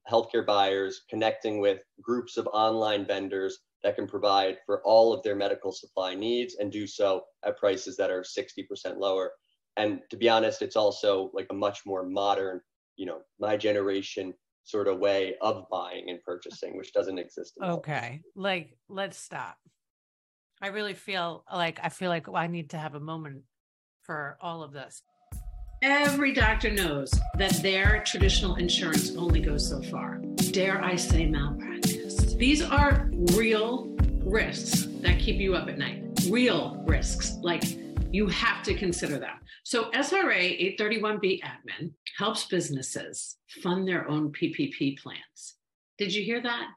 healthcare 0.09 0.45
buyers 0.45 1.01
connecting 1.09 1.59
with 1.59 1.79
groups 2.01 2.37
of 2.37 2.47
online 2.53 3.05
vendors 3.05 3.59
that 3.83 3.95
can 3.95 4.07
provide 4.07 4.57
for 4.65 4.81
all 4.83 5.13
of 5.13 5.23
their 5.23 5.35
medical 5.35 5.71
supply 5.71 6.15
needs 6.15 6.55
and 6.59 6.71
do 6.71 6.87
so 6.87 7.23
at 7.45 7.57
prices 7.57 7.97
that 7.97 8.09
are 8.09 8.23
60% 8.23 8.97
lower. 8.97 9.31
And 9.77 9.99
to 10.09 10.17
be 10.17 10.29
honest, 10.29 10.61
it's 10.61 10.75
also 10.75 11.31
like 11.33 11.47
a 11.49 11.55
much 11.55 11.81
more 11.85 12.05
modern, 12.05 12.61
you 12.95 13.05
know, 13.05 13.19
my 13.39 13.57
generation 13.57 14.33
sort 14.63 14.87
of 14.87 14.99
way 14.99 15.35
of 15.41 15.65
buying 15.69 16.09
and 16.09 16.21
purchasing, 16.23 16.77
which 16.77 16.93
doesn't 16.93 17.19
exist. 17.19 17.53
Okay. 17.61 18.21
Like, 18.35 18.77
let's 18.87 19.17
stop. 19.17 19.57
I 20.61 20.67
really 20.67 20.93
feel 20.93 21.43
like 21.53 21.79
I 21.83 21.89
feel 21.89 22.09
like 22.09 22.27
I 22.33 22.47
need 22.47 22.69
to 22.69 22.77
have 22.77 22.95
a 22.95 22.99
moment 22.99 23.43
for 24.03 24.37
all 24.39 24.63
of 24.63 24.71
this. 24.71 25.01
Every 25.81 26.31
doctor 26.31 26.71
knows 26.71 27.11
that 27.37 27.61
their 27.61 28.01
traditional 28.05 28.55
insurance 28.55 29.13
only 29.17 29.41
goes 29.41 29.67
so 29.67 29.81
far. 29.81 30.21
Dare 30.51 30.81
I 30.81 30.95
say 30.95 31.25
malpractice? 31.25 31.72
These 32.43 32.61
are 32.61 33.09
real 33.35 33.95
risks 34.25 34.87
that 34.99 35.17
keep 35.17 35.37
you 35.37 35.55
up 35.55 35.69
at 35.69 35.77
night. 35.77 36.03
Real 36.29 36.83
risks. 36.85 37.37
Like 37.41 37.63
you 38.11 38.27
have 38.27 38.61
to 38.63 38.73
consider 38.73 39.17
that. 39.17 39.39
So 39.63 39.89
SRA 39.91 40.77
831B 40.77 41.39
admin 41.41 41.91
helps 42.17 42.45
businesses 42.47 43.37
fund 43.61 43.87
their 43.87 44.09
own 44.09 44.33
PPP 44.33 44.99
plans. 44.99 45.55
Did 45.97 46.13
you 46.13 46.21
hear 46.21 46.41
that? 46.43 46.67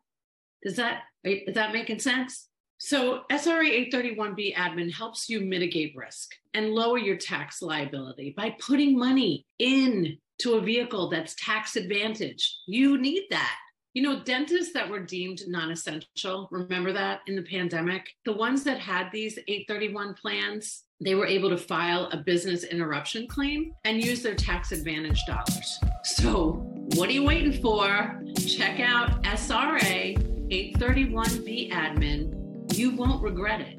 Does 0.63 0.77
that 0.77 1.01
is 1.25 1.57
that 1.57 1.73
making 1.73 1.99
sense? 1.99 2.47
So 2.79 3.23
SRA 3.33 3.91
831B 3.93 4.55
admin 4.55 4.93
helps 4.93 5.29
you 5.29 5.41
mitigate 5.41 5.97
risk 5.97 6.31
and 6.55 6.75
lower 6.75 6.97
your 6.97 7.17
tax 7.17 7.61
liability 7.61 8.35
by 8.37 8.55
putting 8.61 8.97
money 8.97 9.45
in 9.59 10.17
to 10.43 10.55
a 10.55 10.61
vehicle 10.61 11.11
that's 11.11 11.35
tax 11.35 11.75
advantage. 11.75 12.57
You 12.69 12.99
need 12.99 13.25
that. 13.31 13.57
You 13.97 14.03
know, 14.03 14.21
dentists 14.21 14.75
that 14.75 14.91
were 14.91 15.01
deemed 15.01 15.41
non 15.47 15.71
essential, 15.71 16.49
remember 16.51 16.93
that 16.93 17.21
in 17.29 17.35
the 17.35 17.41
pandemic? 17.41 18.11
The 18.27 18.33
ones 18.35 18.63
that 18.65 18.79
had 18.79 19.09
these 19.11 19.39
831 19.49 20.13
plans, 20.13 20.83
they 21.01 21.15
were 21.15 21.25
able 21.25 21.49
to 21.49 21.57
file 21.57 22.11
a 22.13 22.19
business 22.19 22.65
interruption 22.65 23.27
claim 23.27 23.73
and 23.87 24.05
use 24.05 24.23
their 24.23 24.35
tax 24.35 24.71
advantage 24.71 25.23
dollars. 25.27 25.79
So, 26.05 26.63
what 26.97 27.09
are 27.09 27.13
you 27.13 27.25
waiting 27.25 27.59
for? 27.63 28.23
Check 28.47 28.81
out 28.81 29.23
SRA 29.23 30.19
831B 30.51 31.73
admin. 31.73 32.77
You 32.77 32.91
won't 32.91 33.23
regret 33.23 33.63
it. 33.63 33.79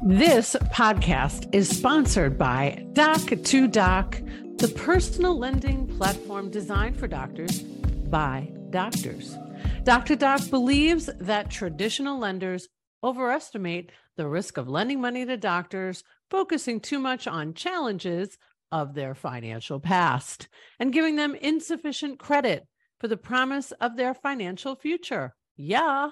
This 0.00 0.56
podcast 0.72 1.54
is 1.54 1.68
sponsored 1.68 2.38
by 2.38 2.86
Doc2Doc, 2.94 4.47
the 4.58 4.68
personal 4.68 5.38
lending 5.38 5.86
platform 5.86 6.50
designed 6.50 6.98
for 6.98 7.06
doctors 7.06 7.62
by 7.62 8.50
doctors. 8.70 9.36
Doc2Doc 9.84 10.50
believes 10.50 11.08
that 11.20 11.48
traditional 11.48 12.18
lenders 12.18 12.68
overestimate 13.04 13.92
the 14.16 14.26
risk 14.26 14.56
of 14.56 14.68
lending 14.68 15.00
money 15.00 15.24
to 15.24 15.36
doctors, 15.36 16.02
focusing 16.28 16.80
too 16.80 16.98
much 16.98 17.28
on 17.28 17.54
challenges 17.54 18.36
of 18.72 18.94
their 18.94 19.14
financial 19.14 19.78
past, 19.78 20.48
and 20.80 20.92
giving 20.92 21.14
them 21.14 21.36
insufficient 21.36 22.18
credit 22.18 22.66
for 22.98 23.06
the 23.06 23.16
promise 23.16 23.70
of 23.80 23.96
their 23.96 24.12
financial 24.12 24.74
future. 24.74 25.36
Yeah, 25.56 26.10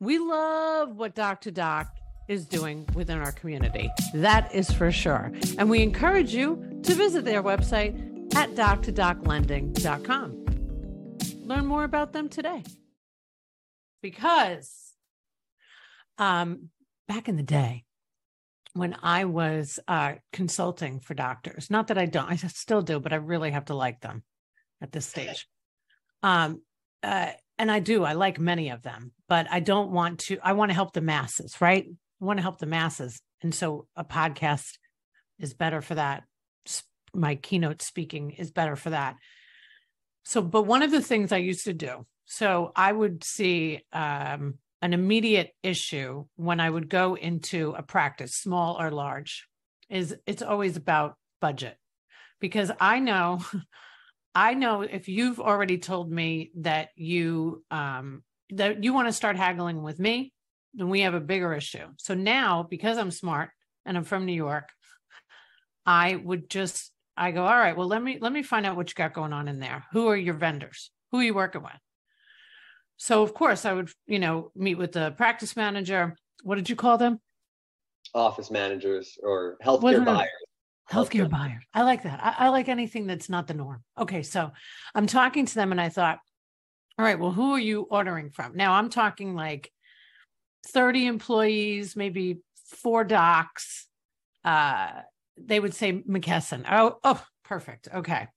we 0.00 0.18
love 0.18 0.96
what 0.96 1.14
Doc2Doc 1.14 1.86
is 2.28 2.46
doing 2.46 2.86
within 2.94 3.18
our 3.18 3.32
community. 3.32 3.90
That 4.14 4.54
is 4.54 4.70
for 4.70 4.92
sure. 4.92 5.32
And 5.58 5.68
we 5.68 5.82
encourage 5.82 6.34
you 6.34 6.80
to 6.82 6.94
visit 6.94 7.24
their 7.24 7.42
website 7.42 8.34
at 8.36 8.50
doc2doclending.com. 8.50 10.44
Learn 11.44 11.66
more 11.66 11.84
about 11.84 12.12
them 12.12 12.28
today. 12.28 12.62
Because 14.02 14.92
um, 16.18 16.68
back 17.08 17.28
in 17.28 17.36
the 17.36 17.42
day, 17.42 17.84
when 18.74 18.94
I 19.02 19.24
was 19.24 19.80
uh, 19.88 20.14
consulting 20.32 21.00
for 21.00 21.14
doctors, 21.14 21.70
not 21.70 21.88
that 21.88 21.98
I 21.98 22.06
don't, 22.06 22.30
I 22.30 22.36
still 22.36 22.82
do, 22.82 23.00
but 23.00 23.12
I 23.12 23.16
really 23.16 23.50
have 23.50 23.64
to 23.66 23.74
like 23.74 24.00
them 24.00 24.22
at 24.80 24.92
this 24.92 25.06
stage. 25.06 25.48
Um, 26.22 26.62
uh, 27.02 27.30
and 27.58 27.70
I 27.70 27.80
do, 27.80 28.04
I 28.04 28.12
like 28.12 28.38
many 28.38 28.70
of 28.70 28.82
them, 28.82 29.12
but 29.28 29.46
I 29.50 29.60
don't 29.60 29.90
want 29.90 30.20
to, 30.20 30.38
I 30.42 30.52
want 30.52 30.70
to 30.70 30.74
help 30.74 30.92
the 30.92 31.00
masses, 31.00 31.60
right? 31.60 31.86
I 32.20 32.24
want 32.24 32.38
to 32.38 32.42
help 32.42 32.58
the 32.58 32.66
masses. 32.66 33.20
And 33.42 33.54
so 33.54 33.86
a 33.96 34.04
podcast 34.04 34.78
is 35.38 35.54
better 35.54 35.80
for 35.80 35.94
that. 35.94 36.24
My 37.14 37.36
keynote 37.36 37.82
speaking 37.82 38.32
is 38.32 38.50
better 38.50 38.76
for 38.76 38.90
that. 38.90 39.16
So, 40.24 40.42
but 40.42 40.64
one 40.64 40.82
of 40.82 40.90
the 40.90 41.00
things 41.00 41.32
I 41.32 41.38
used 41.38 41.64
to 41.64 41.72
do, 41.72 42.06
so 42.26 42.72
I 42.76 42.92
would 42.92 43.24
see 43.24 43.80
um, 43.92 44.58
an 44.82 44.92
immediate 44.92 45.52
issue 45.62 46.26
when 46.36 46.60
I 46.60 46.68
would 46.68 46.88
go 46.88 47.14
into 47.16 47.74
a 47.76 47.82
practice, 47.82 48.34
small 48.34 48.80
or 48.80 48.90
large, 48.90 49.48
is 49.88 50.14
it's 50.26 50.42
always 50.42 50.76
about 50.76 51.14
budget. 51.40 51.76
Because 52.40 52.70
I 52.78 52.98
know, 52.98 53.40
I 54.34 54.54
know 54.54 54.82
if 54.82 55.08
you've 55.08 55.40
already 55.40 55.78
told 55.78 56.10
me 56.12 56.50
that 56.58 56.90
you 56.94 57.64
um 57.70 58.22
that 58.50 58.82
you 58.82 58.94
want 58.94 59.08
to 59.08 59.12
start 59.12 59.36
haggling 59.36 59.82
with 59.82 59.98
me, 59.98 60.32
then 60.74 60.88
we 60.88 61.00
have 61.00 61.14
a 61.14 61.20
bigger 61.20 61.54
issue. 61.54 61.86
So 61.96 62.14
now, 62.14 62.66
because 62.68 62.98
I'm 62.98 63.10
smart 63.10 63.50
and 63.84 63.96
I'm 63.96 64.04
from 64.04 64.26
New 64.26 64.32
York, 64.32 64.68
I 65.86 66.16
would 66.16 66.50
just 66.50 66.92
I 67.16 67.32
go, 67.32 67.44
all 67.44 67.56
right, 67.56 67.76
well, 67.76 67.88
let 67.88 68.02
me 68.02 68.18
let 68.20 68.32
me 68.32 68.42
find 68.42 68.64
out 68.64 68.76
what 68.76 68.88
you 68.88 68.94
got 68.94 69.12
going 69.12 69.32
on 69.32 69.48
in 69.48 69.58
there. 69.58 69.84
Who 69.92 70.06
are 70.08 70.16
your 70.16 70.34
vendors? 70.34 70.90
Who 71.10 71.18
are 71.18 71.24
you 71.24 71.34
working 71.34 71.62
with? 71.62 71.72
So 72.96 73.22
of 73.22 73.34
course 73.34 73.64
I 73.64 73.72
would, 73.72 73.90
you 74.06 74.18
know, 74.18 74.52
meet 74.54 74.76
with 74.76 74.92
the 74.92 75.12
practice 75.16 75.56
manager. 75.56 76.16
What 76.42 76.56
did 76.56 76.70
you 76.70 76.76
call 76.76 76.98
them? 76.98 77.20
Office 78.14 78.50
managers 78.50 79.18
or 79.22 79.56
healthcare 79.64 80.04
buyers. 80.04 80.28
Healthcare, 80.90 81.26
healthcare 81.26 81.30
buyers. 81.30 81.64
I 81.74 81.82
like 81.82 82.04
that. 82.04 82.20
I, 82.22 82.46
I 82.46 82.48
like 82.48 82.68
anything 82.68 83.06
that's 83.06 83.28
not 83.28 83.46
the 83.46 83.54
norm. 83.54 83.82
Okay, 83.98 84.22
so 84.22 84.52
I'm 84.94 85.06
talking 85.06 85.46
to 85.46 85.54
them 85.54 85.72
and 85.72 85.80
I 85.80 85.88
thought, 85.88 86.18
all 86.98 87.04
right, 87.04 87.18
well, 87.18 87.32
who 87.32 87.52
are 87.52 87.60
you 87.60 87.86
ordering 87.90 88.30
from? 88.30 88.56
Now 88.56 88.74
I'm 88.74 88.90
talking 88.90 89.34
like 89.34 89.70
30 90.66 91.06
employees, 91.06 91.96
maybe 91.96 92.40
four 92.66 93.04
docs. 93.04 93.86
Uh, 94.44 94.90
they 95.36 95.60
would 95.60 95.74
say 95.74 95.92
McKesson. 95.92 96.64
Oh, 96.70 96.98
oh, 97.04 97.24
perfect. 97.44 97.88
Okay. 97.92 98.28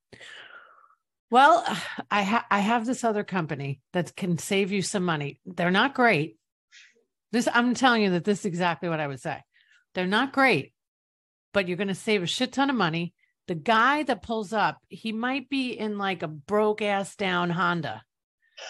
Well, 1.30 1.64
I 2.12 2.24
ha- 2.24 2.46
I 2.52 2.60
have 2.60 2.86
this 2.86 3.04
other 3.04 3.24
company 3.24 3.82
that 3.94 4.16
can 4.16 4.38
save 4.38 4.72
you 4.72 4.82
some 4.82 5.04
money. 5.04 5.40
They're 5.46 5.72
not 5.72 5.96
great. 5.96 6.38
This 7.32 7.48
I'm 7.52 7.74
telling 7.74 8.04
you 8.04 8.12
that 8.12 8.26
this 8.26 8.40
is 8.40 8.46
exactly 8.46 8.90
what 8.90 9.00
I 9.00 9.08
would 9.08 9.22
say. 9.22 9.42
They're 9.96 10.06
not 10.06 10.34
great, 10.34 10.74
but 11.54 11.68
you're 11.68 11.78
going 11.78 11.88
to 11.88 11.96
save 11.96 12.24
a 12.24 12.28
shit 12.28 12.52
ton 12.52 12.70
of 12.70 12.76
money. 12.76 13.14
The 13.48 13.56
guy 13.56 14.04
that 14.04 14.22
pulls 14.22 14.54
up, 14.54 14.78
he 14.88 15.12
might 15.12 15.50
be 15.50 15.72
in 15.72 15.98
like 15.98 16.24
a 16.24 16.28
broke 16.28 16.82
ass 16.82 17.16
down 17.16 17.50
Honda, 17.50 18.04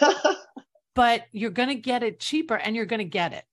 but 0.94 1.24
you're 1.32 1.50
going 1.50 1.68
to 1.68 1.74
get 1.74 2.02
it 2.02 2.20
cheaper 2.20 2.54
and 2.54 2.76
you're 2.76 2.86
going 2.86 2.98
to 2.98 3.04
get 3.04 3.32
it. 3.32 3.44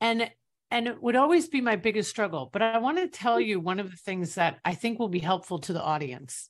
And 0.00 0.30
and 0.70 0.88
it 0.88 1.02
would 1.02 1.16
always 1.16 1.48
be 1.48 1.60
my 1.60 1.76
biggest 1.76 2.08
struggle. 2.08 2.48
But 2.50 2.62
I 2.62 2.78
want 2.78 2.96
to 2.96 3.06
tell 3.06 3.38
you 3.38 3.60
one 3.60 3.78
of 3.78 3.90
the 3.90 3.96
things 3.96 4.36
that 4.36 4.58
I 4.64 4.74
think 4.74 4.98
will 4.98 5.10
be 5.10 5.18
helpful 5.18 5.58
to 5.60 5.72
the 5.74 5.82
audience. 5.82 6.48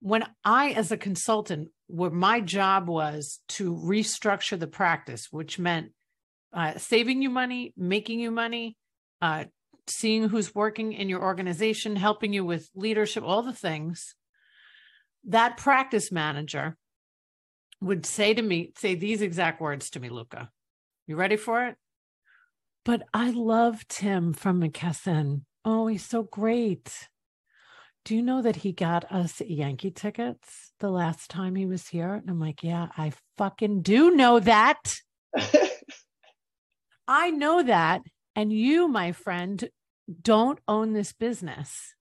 When 0.00 0.24
I, 0.44 0.70
as 0.70 0.90
a 0.90 0.96
consultant, 0.96 1.68
where 1.86 2.10
my 2.10 2.40
job 2.40 2.88
was 2.88 3.38
to 3.50 3.72
restructure 3.72 4.58
the 4.58 4.66
practice, 4.66 5.28
which 5.30 5.60
meant 5.60 5.92
uh, 6.52 6.76
saving 6.76 7.22
you 7.22 7.30
money, 7.30 7.72
making 7.76 8.18
you 8.18 8.32
money, 8.32 8.76
uh, 9.22 9.44
seeing 9.86 10.28
who's 10.28 10.52
working 10.52 10.92
in 10.92 11.08
your 11.08 11.22
organization, 11.22 11.94
helping 11.94 12.32
you 12.32 12.44
with 12.44 12.68
leadership, 12.74 13.22
all 13.24 13.42
the 13.42 13.52
things. 13.52 14.16
That 15.24 15.56
practice 15.56 16.10
manager 16.10 16.76
would 17.80 18.06
say 18.06 18.34
to 18.34 18.42
me, 18.42 18.72
say 18.76 18.94
these 18.94 19.22
exact 19.22 19.60
words 19.60 19.90
to 19.90 20.00
me, 20.00 20.08
Luca. 20.08 20.50
You 21.06 21.16
ready 21.16 21.36
for 21.36 21.66
it? 21.66 21.76
But 22.84 23.02
I 23.12 23.30
love 23.30 23.86
Tim 23.88 24.32
from 24.32 24.60
McKesson. 24.60 25.42
Oh, 25.64 25.86
he's 25.86 26.04
so 26.04 26.22
great. 26.22 27.08
Do 28.04 28.14
you 28.14 28.22
know 28.22 28.40
that 28.42 28.56
he 28.56 28.70
got 28.70 29.10
us 29.10 29.40
Yankee 29.40 29.90
tickets 29.90 30.72
the 30.78 30.90
last 30.90 31.28
time 31.28 31.56
he 31.56 31.66
was 31.66 31.88
here? 31.88 32.14
And 32.14 32.30
I'm 32.30 32.38
like, 32.38 32.62
yeah, 32.62 32.88
I 32.96 33.12
fucking 33.36 33.82
do 33.82 34.12
know 34.12 34.38
that. 34.38 34.94
I 37.08 37.30
know 37.30 37.64
that. 37.64 38.02
And 38.36 38.52
you, 38.52 38.86
my 38.86 39.12
friend, 39.12 39.68
don't 40.22 40.60
own 40.68 40.92
this 40.92 41.12
business. 41.12 41.94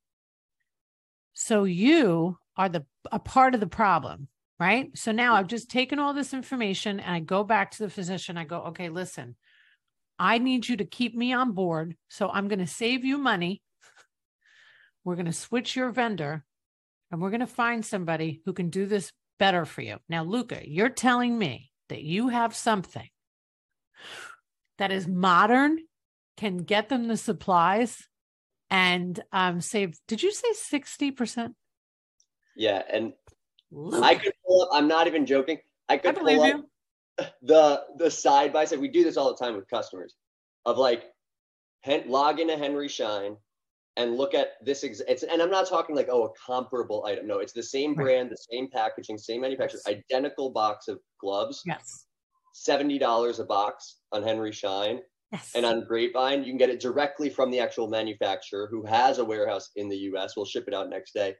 So 1.33 1.63
you 1.63 2.37
are 2.55 2.69
the 2.69 2.85
a 3.11 3.19
part 3.19 3.53
of 3.53 3.59
the 3.59 3.67
problem, 3.67 4.27
right? 4.59 4.95
So 4.97 5.11
now 5.11 5.35
I've 5.35 5.47
just 5.47 5.69
taken 5.69 5.99
all 5.99 6.13
this 6.13 6.33
information 6.33 6.99
and 6.99 7.13
I 7.13 7.19
go 7.19 7.43
back 7.43 7.71
to 7.71 7.83
the 7.83 7.89
physician. 7.89 8.37
I 8.37 8.45
go, 8.45 8.61
okay, 8.67 8.89
listen, 8.89 9.35
I 10.17 10.37
need 10.37 10.67
you 10.67 10.77
to 10.77 10.85
keep 10.85 11.15
me 11.15 11.33
on 11.33 11.51
board. 11.51 11.95
So 12.09 12.29
I'm 12.29 12.47
going 12.47 12.59
to 12.59 12.67
save 12.67 13.03
you 13.03 13.17
money. 13.17 13.61
We're 15.03 15.15
going 15.15 15.25
to 15.25 15.33
switch 15.33 15.75
your 15.75 15.91
vendor 15.91 16.45
and 17.11 17.21
we're 17.21 17.29
going 17.29 17.41
to 17.41 17.47
find 17.47 17.85
somebody 17.85 18.41
who 18.45 18.53
can 18.53 18.69
do 18.69 18.85
this 18.85 19.11
better 19.39 19.65
for 19.65 19.81
you. 19.81 19.97
Now, 20.09 20.23
Luca, 20.23 20.61
you're 20.63 20.89
telling 20.89 21.37
me 21.37 21.71
that 21.89 22.01
you 22.01 22.29
have 22.29 22.55
something 22.55 23.07
that 24.77 24.91
is 24.91 25.07
modern, 25.07 25.79
can 26.37 26.57
get 26.57 26.89
them 26.89 27.07
the 27.07 27.17
supplies 27.17 28.07
and 28.69 29.21
um, 29.31 29.61
save. 29.61 29.97
Did 30.07 30.23
you 30.23 30.31
say 30.31 30.77
60%? 30.77 31.53
Yeah. 32.55 32.81
And 32.91 33.13
Luca. 33.75 34.05
I 34.05 34.15
could 34.15 34.33
pull 34.45 34.63
up, 34.63 34.69
I'm 34.71 34.87
not 34.87 35.05
even 35.07 35.25
joking. 35.25 35.59
I 35.89 35.97
could 35.97 36.15
I 36.15 36.19
pull 36.19 36.41
up 36.41 36.47
you 36.47 36.65
the 37.41 37.83
the 37.97 38.09
side 38.09 38.53
by 38.53 38.65
side. 38.65 38.79
We 38.79 38.87
do 38.87 39.03
this 39.03 39.17
all 39.17 39.33
the 39.33 39.43
time 39.43 39.55
with 39.55 39.69
customers 39.69 40.15
of 40.65 40.77
like 40.77 41.03
hen, 41.81 42.03
log 42.07 42.39
into 42.39 42.57
Henry 42.57 42.87
Schein, 42.87 43.37
and 43.97 44.15
look 44.15 44.33
at 44.33 44.53
this. 44.63 44.83
Ex- 44.83 45.01
it's 45.07 45.23
and 45.23 45.41
I'm 45.41 45.51
not 45.51 45.67
talking 45.67 45.95
like 45.95 46.07
oh 46.09 46.25
a 46.25 46.29
comparable 46.45 47.05
item. 47.05 47.27
No, 47.27 47.39
it's 47.39 47.53
the 47.53 47.63
same 47.63 47.93
brand, 47.93 48.31
the 48.31 48.37
same 48.51 48.69
packaging, 48.71 49.17
same 49.17 49.41
manufacturer, 49.41 49.79
yes. 49.85 49.95
identical 50.11 50.51
box 50.51 50.87
of 50.87 50.99
gloves. 51.19 51.61
Yes. 51.65 52.05
Seventy 52.53 52.97
dollars 52.97 53.39
a 53.39 53.45
box 53.45 53.97
on 54.13 54.23
Henry 54.23 54.53
Schein. 54.53 55.01
Yes. 55.31 55.51
And 55.55 55.65
on 55.65 55.85
Grapevine, 55.85 56.43
you 56.43 56.51
can 56.51 56.57
get 56.57 56.69
it 56.69 56.79
directly 56.79 57.29
from 57.29 57.51
the 57.51 57.59
actual 57.59 57.89
manufacturer 57.89 58.67
who 58.71 58.85
has 58.85 59.17
a 59.17 59.25
warehouse 59.25 59.71
in 59.75 59.89
the 59.89 59.97
US. 59.97 60.37
We'll 60.37 60.45
ship 60.45 60.65
it 60.67 60.73
out 60.73 60.89
next 60.89 61.13
day 61.13 61.35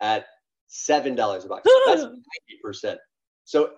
at 0.00 0.26
seven 0.72 1.14
dollars 1.14 1.44
a 1.44 1.48
box. 1.48 1.68
That's 1.86 2.02
ninety 2.02 2.58
percent. 2.62 2.98
So 3.44 3.72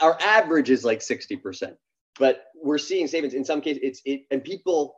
our 0.00 0.18
average 0.20 0.70
is 0.70 0.84
like 0.84 1.00
60%, 1.00 1.74
but 2.18 2.44
we're 2.62 2.78
seeing 2.78 3.06
savings 3.06 3.34
in 3.34 3.44
some 3.44 3.60
cases. 3.60 3.80
It's 3.82 4.02
it, 4.04 4.22
and 4.30 4.42
people 4.42 4.96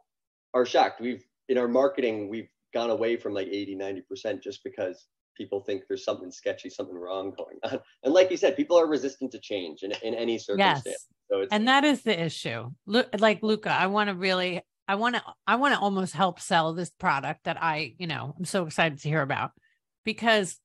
are 0.54 0.64
shocked. 0.64 1.00
We've 1.00 1.24
in 1.48 1.58
our 1.58 1.68
marketing, 1.68 2.28
we've 2.28 2.48
gone 2.72 2.90
away 2.90 3.16
from 3.16 3.34
like 3.34 3.48
80, 3.48 3.76
90% 3.76 4.42
just 4.42 4.64
because 4.64 5.06
people 5.36 5.60
think 5.60 5.82
there's 5.88 6.04
something 6.04 6.30
sketchy, 6.30 6.70
something 6.70 6.96
wrong 6.96 7.34
going 7.36 7.58
on. 7.64 7.80
And 8.04 8.14
like 8.14 8.30
you 8.30 8.36
said, 8.36 8.56
people 8.56 8.78
are 8.78 8.86
resistant 8.86 9.32
to 9.32 9.38
change 9.38 9.82
in, 9.82 9.92
in 10.02 10.14
any 10.14 10.38
circumstance. 10.38 10.82
Yes. 10.86 11.06
So 11.30 11.46
and 11.50 11.68
that 11.68 11.84
is 11.84 12.02
the 12.02 12.18
issue. 12.18 12.70
Look, 12.86 13.08
like 13.18 13.42
Luca, 13.42 13.70
I 13.70 13.86
want 13.86 14.08
to 14.08 14.14
really, 14.14 14.62
I 14.86 14.94
want 14.94 15.16
to, 15.16 15.22
I 15.46 15.56
want 15.56 15.74
to 15.74 15.80
almost 15.80 16.14
help 16.14 16.40
sell 16.40 16.74
this 16.74 16.90
product 16.90 17.44
that 17.44 17.62
I, 17.62 17.94
you 17.98 18.06
know, 18.06 18.34
I'm 18.38 18.44
so 18.44 18.66
excited 18.66 18.98
to 19.00 19.08
hear 19.08 19.22
about 19.22 19.52
because 20.04 20.58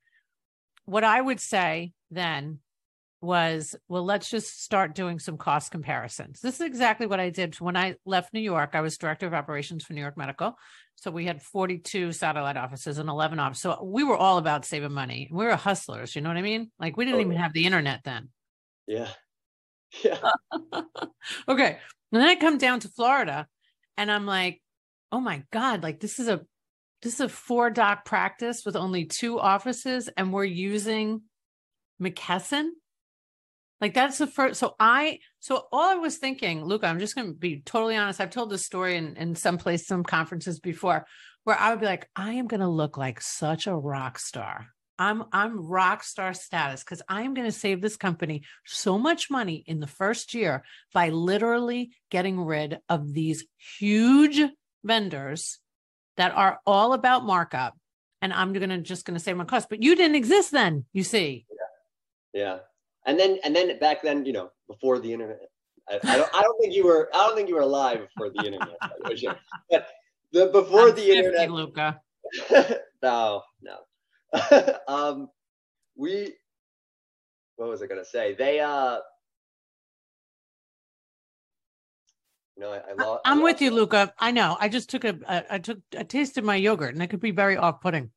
what 0.87 1.03
I 1.03 1.21
would 1.21 1.39
say 1.39 1.91
then 2.09 2.59
was 3.19 3.75
well 3.89 4.05
let's 4.05 4.29
just 4.29 4.63
start 4.63 4.93
doing 4.93 5.19
some 5.19 5.37
cost 5.37 5.71
comparisons. 5.71 6.39
This 6.39 6.55
is 6.55 6.61
exactly 6.61 7.07
what 7.07 7.19
i 7.19 7.29
did 7.29 7.55
when 7.55 7.75
i 7.75 7.95
left 8.05 8.33
new 8.33 8.39
york. 8.39 8.71
I 8.73 8.81
was 8.81 8.97
director 8.97 9.25
of 9.25 9.33
operations 9.33 9.83
for 9.83 9.93
new 9.93 10.01
york 10.01 10.17
medical. 10.17 10.57
So 10.95 11.11
we 11.11 11.25
had 11.25 11.41
42 11.41 12.11
satellite 12.11 12.57
offices 12.57 12.99
and 12.99 13.09
11 13.09 13.39
offices 13.39 13.63
so 13.63 13.83
we 13.83 14.03
were 14.03 14.15
all 14.15 14.37
about 14.37 14.65
saving 14.65 14.93
money. 14.93 15.29
We 15.31 15.45
were 15.45 15.55
hustlers 15.55 16.15
you 16.15 16.21
know 16.21 16.29
what 16.29 16.37
i 16.37 16.43
mean? 16.43 16.71
Like 16.79 16.95
we 16.95 17.05
didn't 17.05 17.19
oh, 17.19 17.23
even 17.23 17.37
have 17.37 17.53
the 17.53 17.65
internet 17.65 18.01
then. 18.03 18.29
Yeah. 18.87 19.09
Yeah. 20.03 20.19
Okay. 21.49 21.77
And 22.11 22.21
then 22.21 22.29
i 22.29 22.35
come 22.35 22.57
down 22.57 22.81
to 22.81 22.89
florida 22.89 23.47
and 23.97 24.11
i'm 24.11 24.25
like 24.25 24.61
oh 25.11 25.19
my 25.19 25.43
god 25.51 25.83
like 25.83 25.99
this 25.99 26.19
is 26.19 26.27
a 26.27 26.41
this 27.01 27.15
is 27.15 27.21
a 27.21 27.29
four 27.29 27.69
doc 27.69 28.05
practice 28.05 28.63
with 28.65 28.75
only 28.75 29.05
two 29.05 29.39
offices 29.39 30.09
and 30.17 30.33
we're 30.33 30.43
using 30.43 31.21
mckesson 32.01 32.69
like 33.79 33.93
that's 33.93 34.17
the 34.17 34.27
first. 34.27 34.59
So 34.59 34.75
I, 34.79 35.19
so 35.39 35.67
all 35.71 35.89
I 35.89 35.95
was 35.95 36.17
thinking, 36.17 36.65
Luca, 36.65 36.87
I'm 36.87 36.99
just 36.99 37.15
going 37.15 37.27
to 37.27 37.33
be 37.33 37.61
totally 37.61 37.95
honest. 37.95 38.19
I've 38.19 38.31
told 38.31 38.49
this 38.49 38.65
story 38.65 38.97
in, 38.97 39.15
in 39.17 39.35
some 39.35 39.57
place, 39.57 39.85
some 39.85 40.03
conferences 40.03 40.59
before 40.59 41.05
where 41.43 41.57
I 41.57 41.69
would 41.69 41.79
be 41.79 41.85
like, 41.85 42.09
I 42.15 42.33
am 42.33 42.47
going 42.47 42.61
to 42.61 42.67
look 42.67 42.97
like 42.97 43.21
such 43.21 43.67
a 43.67 43.75
rock 43.75 44.19
star. 44.19 44.67
I'm, 44.99 45.25
I'm 45.31 45.67
rock 45.67 46.03
star 46.03 46.33
status 46.33 46.83
because 46.83 47.03
I'm 47.07 47.35
going 47.35 47.47
to 47.47 47.57
save 47.57 47.81
this 47.81 47.97
company 47.97 48.43
so 48.65 48.97
much 48.97 49.29
money 49.29 49.63
in 49.67 49.79
the 49.79 49.85
first 49.85 50.33
year 50.33 50.63
by 50.91 51.09
literally 51.09 51.91
getting 52.09 52.39
rid 52.39 52.79
of 52.89 53.13
these 53.13 53.45
huge 53.77 54.41
vendors 54.83 55.59
that 56.17 56.33
are 56.33 56.59
all 56.65 56.93
about 56.93 57.25
markup. 57.25 57.77
And 58.21 58.33
I'm 58.33 58.51
to 58.69 58.77
just 58.79 59.05
going 59.05 59.17
to 59.17 59.23
save 59.23 59.37
my 59.37 59.45
cost, 59.45 59.69
but 59.69 59.83
you 59.83 59.95
didn't 59.95 60.15
exist 60.15 60.51
then, 60.51 60.85
you 60.91 61.03
see. 61.03 61.45
Yeah. 62.33 62.41
Yeah 62.41 62.57
and 63.07 63.17
then 63.17 63.39
and 63.43 63.55
then 63.55 63.79
back 63.79 64.03
then, 64.03 64.25
you 64.25 64.33
know, 64.33 64.51
before 64.67 64.99
the 64.99 65.11
internet, 65.11 65.49
I, 65.89 65.99
I 66.03 66.17
don't 66.17 66.35
I 66.35 66.41
don't 66.41 66.61
think 66.61 66.75
you 66.75 66.85
were 66.85 67.09
I 67.13 67.25
don't 67.25 67.35
think 67.35 67.49
you 67.49 67.55
were 67.55 67.61
alive 67.61 67.99
before 67.99 68.29
the 68.29 68.45
internet. 68.45 68.77
but 69.69 69.87
the 70.33 70.47
before 70.47 70.89
I'm 70.89 70.95
the 70.95 71.01
50, 71.01 71.11
internet, 71.11 71.49
Luca. 71.49 72.01
no, 73.01 73.41
no. 73.61 74.77
um, 74.87 75.29
we 75.95 76.33
what 77.55 77.69
was 77.69 77.81
I 77.81 77.87
gonna 77.87 78.05
say? 78.05 78.35
They 78.35 78.59
uh. 78.59 78.99
No, 82.57 82.71
I, 82.71 82.77
I 82.77 82.93
lost. 82.93 83.21
I'm 83.25 83.39
I 83.39 83.43
with 83.43 83.61
you, 83.61 83.71
Luca. 83.71 84.13
I 84.19 84.31
know. 84.31 84.57
I 84.59 84.69
just 84.69 84.89
took 84.89 85.03
a, 85.03 85.17
a 85.27 85.55
I 85.55 85.57
took 85.59 85.79
a 85.95 86.03
taste 86.03 86.37
of 86.37 86.43
my 86.43 86.55
yogurt, 86.55 86.93
and 86.93 87.03
it 87.03 87.07
could 87.07 87.19
be 87.19 87.31
very 87.31 87.57
off-putting. 87.57 88.11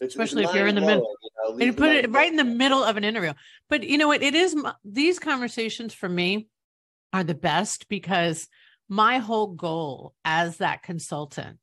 It's, 0.00 0.14
Especially 0.14 0.42
it's 0.42 0.50
if 0.50 0.56
you're 0.56 0.66
in 0.66 0.74
the 0.74 0.80
middle. 0.80 1.16
You 1.22 1.56
know, 1.56 1.66
and 1.66 1.76
put 1.76 1.90
it 1.90 2.10
right 2.10 2.30
in 2.30 2.36
the 2.36 2.44
middle 2.44 2.84
of 2.84 2.96
an 2.96 3.04
interview. 3.04 3.32
But 3.68 3.84
you 3.84 3.98
know 3.98 4.08
what? 4.08 4.22
It 4.22 4.34
is 4.34 4.56
these 4.84 5.18
conversations 5.18 5.94
for 5.94 6.08
me 6.08 6.48
are 7.12 7.24
the 7.24 7.34
best 7.34 7.88
because 7.88 8.48
my 8.88 9.18
whole 9.18 9.48
goal 9.48 10.14
as 10.24 10.58
that 10.58 10.82
consultant 10.82 11.58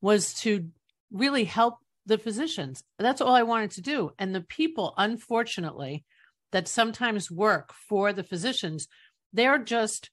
was 0.00 0.34
to 0.34 0.68
really 1.12 1.44
help 1.44 1.78
the 2.06 2.18
physicians. 2.18 2.82
That's 2.98 3.20
all 3.20 3.34
I 3.34 3.42
wanted 3.42 3.72
to 3.72 3.82
do. 3.82 4.10
And 4.18 4.34
the 4.34 4.40
people, 4.40 4.94
unfortunately, 4.96 6.04
that 6.52 6.68
sometimes 6.68 7.30
work 7.30 7.72
for 7.72 8.12
the 8.12 8.24
physicians, 8.24 8.88
they're 9.32 9.58
just 9.58 10.10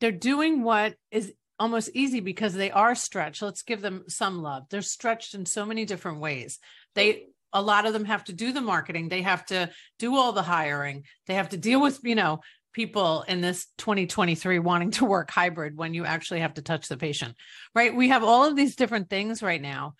they're 0.00 0.12
doing 0.12 0.62
what 0.62 0.94
is 1.10 1.32
almost 1.58 1.90
easy 1.94 2.20
because 2.20 2.54
they 2.54 2.70
are 2.70 2.94
stretched. 2.94 3.42
Let's 3.42 3.62
give 3.62 3.80
them 3.80 4.04
some 4.08 4.42
love. 4.42 4.64
They're 4.70 4.82
stretched 4.82 5.34
in 5.34 5.44
so 5.46 5.66
many 5.66 5.84
different 5.84 6.20
ways. 6.20 6.58
They 6.94 7.26
a 7.52 7.62
lot 7.62 7.86
of 7.86 7.92
them 7.94 8.04
have 8.04 8.24
to 8.24 8.32
do 8.32 8.52
the 8.52 8.60
marketing. 8.60 9.08
They 9.08 9.22
have 9.22 9.44
to 9.46 9.70
do 9.98 10.16
all 10.16 10.32
the 10.32 10.42
hiring. 10.42 11.04
They 11.26 11.34
have 11.34 11.48
to 11.50 11.56
deal 11.56 11.80
with, 11.80 11.98
you 12.02 12.14
know, 12.14 12.40
people 12.72 13.24
in 13.26 13.40
this 13.40 13.66
2023 13.78 14.58
wanting 14.58 14.90
to 14.92 15.04
work 15.04 15.30
hybrid 15.30 15.76
when 15.76 15.94
you 15.94 16.04
actually 16.04 16.40
have 16.40 16.54
to 16.54 16.62
touch 16.62 16.88
the 16.88 16.96
patient, 16.96 17.34
right? 17.74 17.94
We 17.94 18.10
have 18.10 18.22
all 18.22 18.44
of 18.44 18.54
these 18.54 18.76
different 18.76 19.08
things 19.08 19.42
right 19.42 19.60
now. 19.62 19.94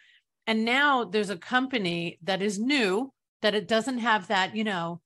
And 0.46 0.64
now 0.64 1.04
there's 1.04 1.30
a 1.30 1.36
company 1.36 2.18
that 2.22 2.42
is 2.42 2.58
new 2.58 3.12
that 3.42 3.54
it 3.54 3.68
doesn't 3.68 3.98
have 3.98 4.28
that, 4.28 4.54
you 4.54 4.64
know, 4.64 5.00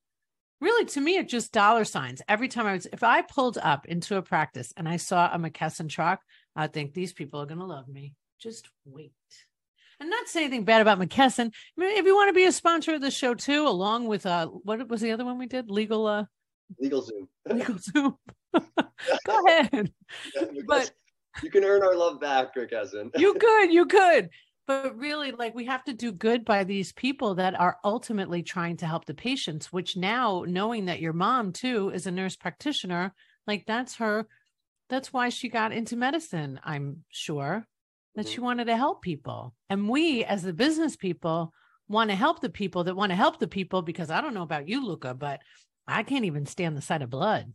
really 0.63 0.87
to 0.87 1.01
me, 1.01 1.17
it 1.17 1.29
just 1.29 1.53
dollar 1.53 1.85
signs. 1.85 2.23
Every 2.29 2.49
time 2.49 2.67
I 2.67 2.75
was, 2.75 2.87
if 2.93 3.03
I 3.03 3.23
pulled 3.23 3.59
up 3.59 3.87
into 3.87 4.17
a 4.17 4.23
practice 4.23 4.73
and 4.77 4.89
I 4.89 4.97
saw 4.97 5.31
a 5.31 5.39
McKesson 5.39 5.89
truck, 5.89 6.21
I 6.55 6.69
think 6.69 6.95
these 6.95 7.13
people 7.13 7.41
are 7.41 7.47
going 7.47 7.59
to 7.59 7.67
love 7.67 7.89
me. 7.89 8.15
Just 8.39 8.69
wait. 8.87 9.13
I'm 10.01 10.09
not 10.09 10.29
saying 10.29 10.47
anything 10.47 10.65
bad 10.65 10.81
about 10.81 10.99
McKesson. 10.99 11.47
I 11.47 11.81
mean, 11.81 11.97
if 11.97 12.07
you 12.07 12.15
want 12.15 12.29
to 12.29 12.35
be 12.35 12.45
a 12.45 12.53
sponsor 12.53 12.95
of 12.95 13.01
the 13.01 13.11
show 13.11 13.35
too, 13.35 13.67
along 13.67 14.07
with 14.07 14.25
uh, 14.25 14.47
what 14.47 14.89
was 14.89 15.01
the 15.01 15.13
other 15.13 15.25
one 15.25 15.39
we 15.39 15.47
did? 15.47 15.71
Legal, 15.71 16.07
uh, 16.07 16.25
Legal 16.79 17.03
Zoom. 17.03 17.29
Legal 17.49 17.79
Zoom. 17.79 18.17
Go 18.53 19.47
ahead. 19.47 19.93
Yeah, 20.35 20.45
but 20.67 20.93
you 21.43 21.51
can 21.51 21.65
earn 21.65 21.83
our 21.83 21.95
love 21.97 22.21
back, 22.21 22.55
McKesson. 22.55 23.11
you 23.17 23.35
could, 23.35 23.73
you 23.73 23.87
could. 23.87 24.31
But 24.67 24.97
really, 24.97 25.33
like 25.33 25.55
we 25.55 25.65
have 25.67 25.85
to 25.85 25.93
do 25.93 26.13
good 26.13 26.45
by 26.45 26.65
these 26.65 26.93
people 26.93 27.35
that 27.37 27.59
are 27.59 27.79
ultimately 27.85 28.43
trying 28.43 28.77
to 28.79 28.87
help 28.87 29.05
the 29.07 29.15
patients, 29.15 29.73
which 29.73 29.97
now 29.97 30.45
knowing 30.47 30.85
that 30.87 31.01
your 31.01 31.13
mom 31.13 31.53
too 31.53 31.91
is 31.91 32.07
a 32.07 32.13
nurse 32.13 32.37
practitioner, 32.37 33.15
like 33.47 33.67
that's 33.67 33.97
her, 33.97 34.29
that's 34.89 35.13
why 35.13 35.29
she 35.31 35.49
got 35.49 35.73
into 35.73 35.97
medicine, 35.97 36.61
I'm 36.65 37.05
sure, 37.11 37.67
that 38.15 38.27
Mhm. 38.27 38.29
she 38.29 38.41
wanted 38.41 38.67
to 38.67 38.77
help 38.77 39.03
people. 39.03 39.55
And 39.71 39.89
we 39.89 40.25
as 40.25 40.43
the 40.43 40.53
business 40.53 40.97
people 40.97 41.53
want 41.89 42.11
to 42.11 42.17
help 42.17 42.41
the 42.41 42.51
people 42.51 42.85
that 42.85 42.97
want 42.97 43.11
to 43.11 43.17
help 43.17 43.39
the 43.41 43.49
people 43.49 43.83
because 43.83 44.11
I 44.11 44.21
don't 44.21 44.35
know 44.35 44.43
about 44.43 44.69
you, 44.69 44.85
Luca, 44.87 45.15
but 45.15 45.41
I 45.87 46.03
can't 46.05 46.25
even 46.27 46.47
stand 46.47 46.77
the 46.77 46.83
sight 46.83 47.03
of 47.03 47.11
blood. 47.11 47.55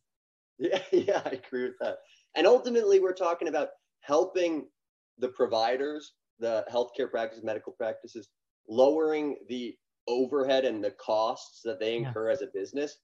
Yeah, 0.57 0.83
yeah, 0.91 1.21
I 1.25 1.29
agree 1.31 1.63
with 1.63 1.79
that. 1.79 1.99
And 2.35 2.47
ultimately, 2.47 2.99
we're 2.99 3.13
talking 3.13 3.47
about 3.47 3.69
helping 4.01 4.69
the 5.17 5.29
providers, 5.29 6.13
the 6.39 6.65
healthcare 6.71 7.09
practices, 7.09 7.43
medical 7.43 7.73
practices, 7.73 8.29
lowering 8.67 9.37
the 9.47 9.75
overhead 10.07 10.65
and 10.65 10.83
the 10.83 10.91
costs 10.91 11.61
that 11.63 11.79
they 11.79 11.93
Yeah. 11.97 12.07
incur 12.07 12.29
as 12.29 12.41
a 12.41 12.47
business. 12.47 12.97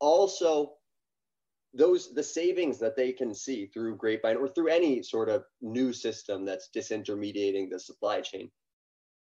Also, 0.00 0.78
those 1.72 2.14
the 2.14 2.22
savings 2.22 2.78
that 2.78 2.94
they 2.96 3.12
can 3.12 3.34
see 3.34 3.66
through 3.66 3.96
Grapevine 3.96 4.36
or 4.36 4.48
through 4.48 4.68
any 4.68 5.02
sort 5.02 5.28
of 5.28 5.44
new 5.60 5.92
system 5.92 6.44
that's 6.44 6.70
disintermediating 6.70 7.70
the 7.70 7.80
supply 7.80 8.20
chain. 8.20 8.50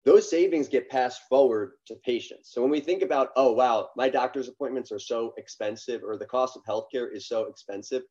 Those 0.05 0.29
savings 0.29 0.69
get 0.69 0.91
passed 0.91 1.23
forward 1.31 1.73
to 1.87 1.97
patients. 1.97 2.53
So 2.53 2.61
when 2.61 2.71
we 2.71 2.81
think 2.81 3.03
about, 3.03 3.31
oh 3.37 3.53
wow, 3.53 3.89
my 3.97 4.11
doctor's 4.11 4.49
appointments 4.49 4.93
are 4.93 4.99
so 4.99 5.33
expensive, 5.39 6.03
or 6.05 6.19
the 6.19 6.27
cost 6.27 6.57
of 6.57 6.63
healthcare 6.65 7.11
is 7.11 7.27
so 7.27 7.45
expensive, 7.47 8.03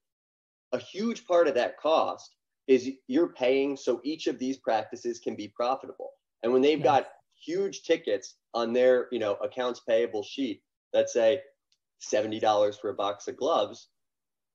a 0.72 0.80
huge 0.80 1.28
part 1.28 1.48
of 1.48 1.54
that 1.54 1.78
cost 1.78 2.36
is 2.68 2.90
you're 3.08 3.34
paying 3.34 3.76
so 3.76 4.02
each 4.04 4.28
of 4.28 4.40
these 4.40 4.58
practices 4.58 5.20
can 5.20 5.36
be 5.36 5.48
profitable. 5.50 6.12
And 6.44 6.54
when 6.54 6.62
they've 6.62 6.80
Yes. 6.80 6.84
got 6.84 7.08
huge 7.36 7.84
tickets 7.84 8.36
on 8.54 8.74
their, 8.74 9.08
you 9.12 9.20
know, 9.20 9.36
accounts 9.36 9.82
payable 9.82 10.24
sheet 10.24 10.64
that 10.94 11.10
say 11.10 11.42
$70 12.00 12.78
for 12.78 12.90
a 12.90 12.96
box 12.96 13.28
of 13.28 13.38
gloves, 13.38 13.90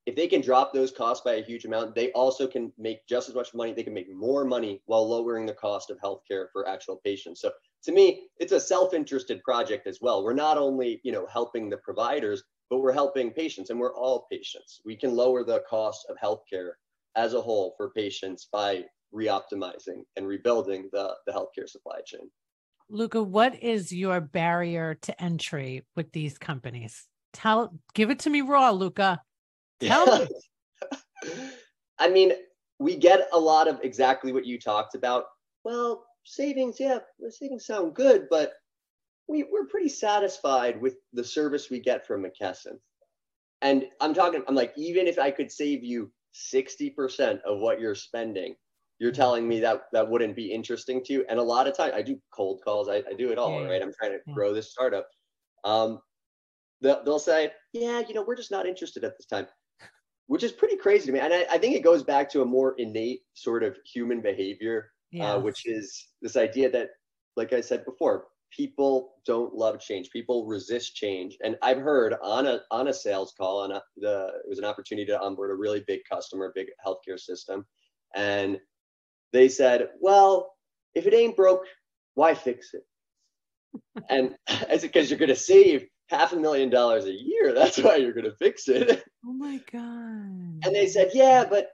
if 0.05 0.15
they 0.15 0.27
can 0.27 0.41
drop 0.41 0.73
those 0.73 0.91
costs 0.91 1.23
by 1.23 1.33
a 1.33 1.43
huge 1.43 1.65
amount, 1.65 1.93
they 1.93 2.11
also 2.13 2.47
can 2.47 2.73
make 2.77 3.05
just 3.07 3.29
as 3.29 3.35
much 3.35 3.53
money. 3.53 3.73
They 3.73 3.83
can 3.83 3.93
make 3.93 4.11
more 4.11 4.43
money 4.43 4.81
while 4.85 5.07
lowering 5.07 5.45
the 5.45 5.53
cost 5.53 5.91
of 5.91 5.99
healthcare 5.99 6.47
for 6.51 6.67
actual 6.67 6.97
patients. 7.03 7.41
So 7.41 7.51
to 7.83 7.91
me, 7.91 8.29
it's 8.39 8.51
a 8.51 8.59
self-interested 8.59 9.43
project 9.43 9.85
as 9.87 9.99
well. 10.01 10.23
We're 10.23 10.33
not 10.33 10.57
only, 10.57 10.99
you 11.03 11.11
know, 11.11 11.27
helping 11.27 11.69
the 11.69 11.77
providers, 11.77 12.43
but 12.69 12.79
we're 12.79 12.93
helping 12.93 13.31
patients 13.31 13.69
and 13.69 13.79
we're 13.79 13.95
all 13.95 14.25
patients. 14.31 14.81
We 14.83 14.95
can 14.95 15.15
lower 15.15 15.43
the 15.43 15.63
cost 15.69 16.07
of 16.09 16.17
healthcare 16.17 16.71
as 17.15 17.33
a 17.33 17.41
whole 17.41 17.73
for 17.77 17.91
patients 17.91 18.47
by 18.51 18.83
reoptimizing 19.13 20.03
and 20.15 20.27
rebuilding 20.27 20.89
the, 20.91 21.15
the 21.25 21.31
healthcare 21.31 21.67
supply 21.67 21.99
chain. 22.05 22.29
Luca, 22.89 23.21
what 23.21 23.61
is 23.61 23.91
your 23.91 24.19
barrier 24.19 24.95
to 25.01 25.21
entry 25.21 25.85
with 25.95 26.11
these 26.11 26.37
companies? 26.37 27.07
Tell, 27.33 27.73
give 27.93 28.09
it 28.09 28.19
to 28.19 28.29
me 28.29 28.41
raw, 28.41 28.71
Luca. 28.71 29.21
Tell 29.79 30.19
me. 30.19 30.27
I 31.99 32.09
mean, 32.09 32.33
we 32.79 32.95
get 32.95 33.27
a 33.33 33.39
lot 33.39 33.67
of 33.67 33.79
exactly 33.83 34.31
what 34.31 34.45
you 34.45 34.59
talked 34.59 34.95
about. 34.95 35.25
Well, 35.63 36.05
savings, 36.23 36.79
yeah, 36.79 36.99
the 37.19 37.31
savings 37.31 37.65
sound 37.65 37.93
good, 37.93 38.27
but 38.29 38.53
we, 39.27 39.43
we're 39.51 39.67
pretty 39.67 39.89
satisfied 39.89 40.81
with 40.81 40.95
the 41.13 41.23
service 41.23 41.69
we 41.69 41.79
get 41.79 42.07
from 42.07 42.23
McKesson. 42.23 42.79
And 43.61 43.85
I'm 44.01 44.13
talking, 44.13 44.43
I'm 44.47 44.55
like, 44.55 44.73
even 44.77 45.05
if 45.05 45.19
I 45.19 45.29
could 45.29 45.51
save 45.51 45.83
you 45.83 46.11
60% 46.33 47.41
of 47.41 47.59
what 47.59 47.79
you're 47.79 47.95
spending, 47.95 48.55
you're 48.99 49.11
telling 49.11 49.47
me 49.47 49.59
that 49.61 49.83
that 49.93 50.09
wouldn't 50.09 50.35
be 50.35 50.51
interesting 50.51 51.03
to 51.05 51.13
you. 51.13 51.25
And 51.29 51.39
a 51.39 51.43
lot 51.43 51.67
of 51.67 51.75
time 51.75 51.91
I 51.95 52.01
do 52.01 52.19
cold 52.33 52.61
calls, 52.63 52.89
I, 52.89 52.97
I 53.09 53.13
do 53.17 53.31
it 53.31 53.37
all, 53.37 53.61
Yeah, 53.61 53.67
right? 53.67 53.81
I'm 53.81 53.93
trying 53.93 54.11
to 54.11 54.19
yeah. 54.25 54.33
grow 54.33 54.53
this 54.53 54.71
startup. 54.71 55.07
Um, 55.63 55.99
they'll, 56.81 57.03
they'll 57.03 57.19
say, 57.19 57.51
yeah, 57.73 58.01
you 58.07 58.13
know, 58.13 58.23
we're 58.23 58.35
just 58.35 58.51
not 58.51 58.65
interested 58.65 59.03
at 59.03 59.17
this 59.17 59.25
time 59.27 59.47
which 60.29 60.43
is 60.43 60.51
pretty 60.51 60.77
crazy 60.77 61.07
to 61.07 61.11
me. 61.11 61.19
And 61.19 61.33
I, 61.33 61.47
I, 61.49 61.57
think 61.57 61.75
it 61.75 61.83
goes 61.83 62.03
back 62.03 62.29
to 62.31 62.43
a 62.43 62.45
more 62.45 62.75
innate 62.77 63.21
sort 63.33 63.63
of 63.63 63.75
human 63.83 64.21
behavior, 64.21 64.91
Yeah. 65.09 65.33
uh, 65.33 65.39
which 65.39 65.65
is 65.65 66.09
this 66.21 66.37
idea 66.37 66.69
that, 66.69 66.89
like 67.35 67.51
I 67.51 67.61
said 67.61 67.83
before, 67.83 68.27
people 68.55 69.15
don't 69.25 69.53
love 69.53 69.79
change. 69.79 70.09
People 70.11 70.45
resist 70.45 70.95
change. 70.95 71.37
And 71.43 71.57
I've 71.61 71.77
heard 71.77 72.15
on 72.21 72.47
a 72.47 72.61
on 72.71 72.87
a 72.87 72.93
sales 72.93 73.33
call, 73.37 73.61
on 73.61 73.71
a, 73.71 73.81
the 73.97 74.27
it 74.43 74.49
was 74.49 74.59
an 74.59 74.65
opportunity 74.65 75.05
to 75.07 75.19
onboard 75.19 75.51
a 75.51 75.55
really 75.55 75.83
big 75.87 76.01
customer, 76.09 76.51
big 76.53 76.67
healthcare 76.85 77.19
system, 77.19 77.65
and 78.15 78.57
they 79.33 79.49
said, 79.49 79.89
"Well, 79.99 80.53
if 80.95 81.05
it 81.05 81.13
ain't 81.13 81.35
broke, 81.35 81.65
why 82.15 82.33
fix 82.33 82.73
it?" 82.73 82.83
and 84.09 84.35
I 84.47 84.77
said, 84.77 84.81
"Because 84.81 85.09
you're 85.09 85.19
going 85.19 85.29
to 85.29 85.35
save." 85.35 85.87
half 86.09 86.33
a 86.33 86.35
million 86.35 86.71
dollars 86.71 87.05
a 87.05 87.13
year. 87.13 87.53
That's 87.53 87.77
why 87.77 87.97
you're 87.97 88.13
going 88.13 88.25
to 88.25 88.35
fix 88.35 88.67
it. 88.67 89.03
oh 89.25 89.31
my 89.31 89.59
God. 89.71 89.83
And 89.83 90.75
they 90.75 90.87
said, 90.87 91.11
yeah, 91.13 91.45
but 91.47 91.67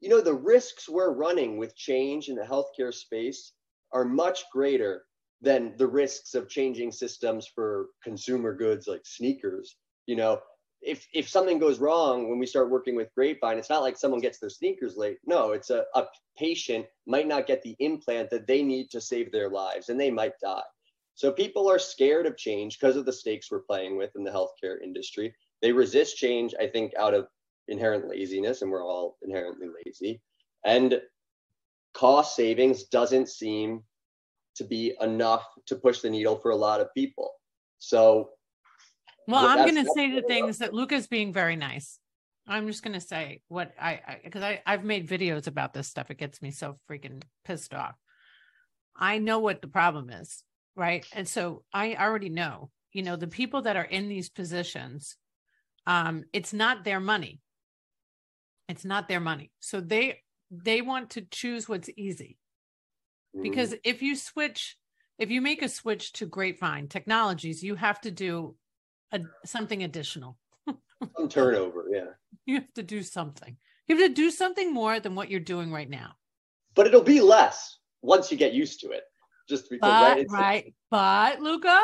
you 0.00 0.08
know, 0.08 0.20
the 0.20 0.34
risks 0.34 0.88
we're 0.88 1.12
running 1.12 1.56
with 1.56 1.74
change 1.74 2.28
in 2.28 2.36
the 2.36 2.42
healthcare 2.42 2.92
space 2.92 3.52
are 3.92 4.04
much 4.04 4.44
greater 4.52 5.02
than 5.40 5.74
the 5.76 5.86
risks 5.86 6.34
of 6.34 6.48
changing 6.48 6.92
systems 6.92 7.46
for 7.46 7.88
consumer 8.02 8.54
goods 8.54 8.86
like 8.86 9.04
sneakers. 9.04 9.76
You 10.06 10.16
know, 10.16 10.40
if 10.80 11.06
if 11.12 11.28
something 11.28 11.58
goes 11.58 11.78
wrong 11.78 12.28
when 12.28 12.38
we 12.38 12.46
start 12.46 12.70
working 12.70 12.96
with 12.96 13.14
Grapevine, 13.14 13.58
it's 13.58 13.70
not 13.70 13.82
like 13.82 13.96
someone 13.96 14.20
gets 14.20 14.38
their 14.38 14.50
sneakers 14.50 14.96
late. 14.96 15.18
No, 15.26 15.52
it's 15.52 15.70
a, 15.70 15.84
a 15.94 16.04
patient 16.36 16.86
might 17.06 17.26
not 17.26 17.46
get 17.46 17.62
the 17.62 17.76
implant 17.78 18.30
that 18.30 18.46
they 18.46 18.62
need 18.62 18.90
to 18.90 19.00
save 19.00 19.32
their 19.32 19.48
lives 19.48 19.88
and 19.88 20.00
they 20.00 20.10
might 20.10 20.38
die. 20.40 20.62
So 21.14 21.32
people 21.32 21.68
are 21.68 21.80
scared 21.80 22.26
of 22.26 22.36
change 22.36 22.78
because 22.78 22.96
of 22.96 23.04
the 23.04 23.12
stakes 23.12 23.50
we're 23.50 23.60
playing 23.60 23.96
with 23.96 24.14
in 24.14 24.22
the 24.22 24.30
healthcare 24.30 24.80
industry. 24.82 25.34
They 25.60 25.72
resist 25.72 26.16
change, 26.16 26.54
I 26.60 26.68
think, 26.68 26.92
out 26.96 27.12
of 27.12 27.26
inherent 27.66 28.08
laziness, 28.08 28.62
and 28.62 28.70
we're 28.70 28.86
all 28.86 29.18
inherently 29.22 29.66
lazy. 29.84 30.20
And 30.64 31.02
cost 31.92 32.36
savings 32.36 32.84
doesn't 32.84 33.28
seem 33.28 33.82
to 34.58 34.64
be 34.64 34.94
enough 35.00 35.44
to 35.66 35.76
push 35.76 36.00
the 36.00 36.10
needle 36.10 36.36
for 36.36 36.50
a 36.50 36.56
lot 36.56 36.80
of 36.80 36.92
people. 36.94 37.32
So, 37.78 38.30
well, 39.26 39.46
I'm 39.46 39.68
going 39.68 39.84
to 39.84 39.90
say 39.94 40.10
the 40.10 40.24
I 40.24 40.28
things 40.28 40.58
that 40.58 40.74
Luca's 40.74 41.06
being 41.06 41.32
very 41.32 41.56
nice. 41.56 41.98
I'm 42.46 42.66
just 42.66 42.82
going 42.82 42.94
to 42.94 43.00
say 43.00 43.42
what 43.48 43.72
I, 43.80 44.00
because 44.24 44.42
I, 44.42 44.62
I've 44.64 44.84
made 44.84 45.08
videos 45.08 45.46
about 45.46 45.74
this 45.74 45.86
stuff. 45.86 46.10
It 46.10 46.18
gets 46.18 46.40
me 46.40 46.50
so 46.50 46.78
freaking 46.90 47.22
pissed 47.44 47.74
off. 47.74 47.94
I 48.96 49.18
know 49.18 49.38
what 49.38 49.60
the 49.60 49.68
problem 49.68 50.10
is, 50.10 50.42
right? 50.74 51.06
And 51.12 51.28
so 51.28 51.62
I 51.72 51.94
already 51.94 52.30
know, 52.30 52.70
you 52.92 53.02
know, 53.02 53.16
the 53.16 53.26
people 53.26 53.62
that 53.62 53.76
are 53.76 53.84
in 53.84 54.08
these 54.08 54.30
positions, 54.30 55.16
um, 55.86 56.24
it's 56.32 56.52
not 56.52 56.84
their 56.84 57.00
money. 57.00 57.40
It's 58.68 58.84
not 58.84 59.08
their 59.08 59.20
money. 59.20 59.50
So 59.60 59.80
they 59.80 60.20
they 60.50 60.80
want 60.80 61.10
to 61.10 61.20
choose 61.20 61.68
what's 61.68 61.90
easy. 61.96 62.38
Because 63.42 63.74
if 63.84 64.02
you 64.02 64.16
switch 64.16 64.76
if 65.18 65.30
you 65.30 65.40
make 65.40 65.62
a 65.62 65.68
switch 65.68 66.12
to 66.12 66.26
grapevine 66.26 66.88
technologies 66.88 67.62
you 67.62 67.74
have 67.74 68.00
to 68.00 68.10
do 68.10 68.56
a, 69.12 69.20
something 69.44 69.82
additional 69.82 70.36
some 71.16 71.28
turnover, 71.28 71.86
yeah. 71.90 72.10
you 72.46 72.56
have 72.56 72.72
to 72.74 72.82
do 72.82 73.02
something 73.02 73.56
you 73.86 73.96
have 73.96 74.08
to 74.08 74.14
do 74.14 74.30
something 74.30 74.72
more 74.72 75.00
than 75.00 75.14
what 75.14 75.30
you're 75.30 75.40
doing 75.40 75.72
right 75.72 75.90
now 75.90 76.12
But 76.74 76.86
it'll 76.86 77.02
be 77.02 77.20
less 77.20 77.78
once 78.02 78.30
you 78.30 78.36
get 78.36 78.52
used 78.52 78.80
to 78.80 78.90
it. 78.90 79.02
Just 79.48 79.70
because, 79.70 79.90
right? 79.90 80.08
but 80.14 80.18
It's- 80.18 80.30
right 80.32 80.74
but 80.90 81.40
luca 81.40 81.80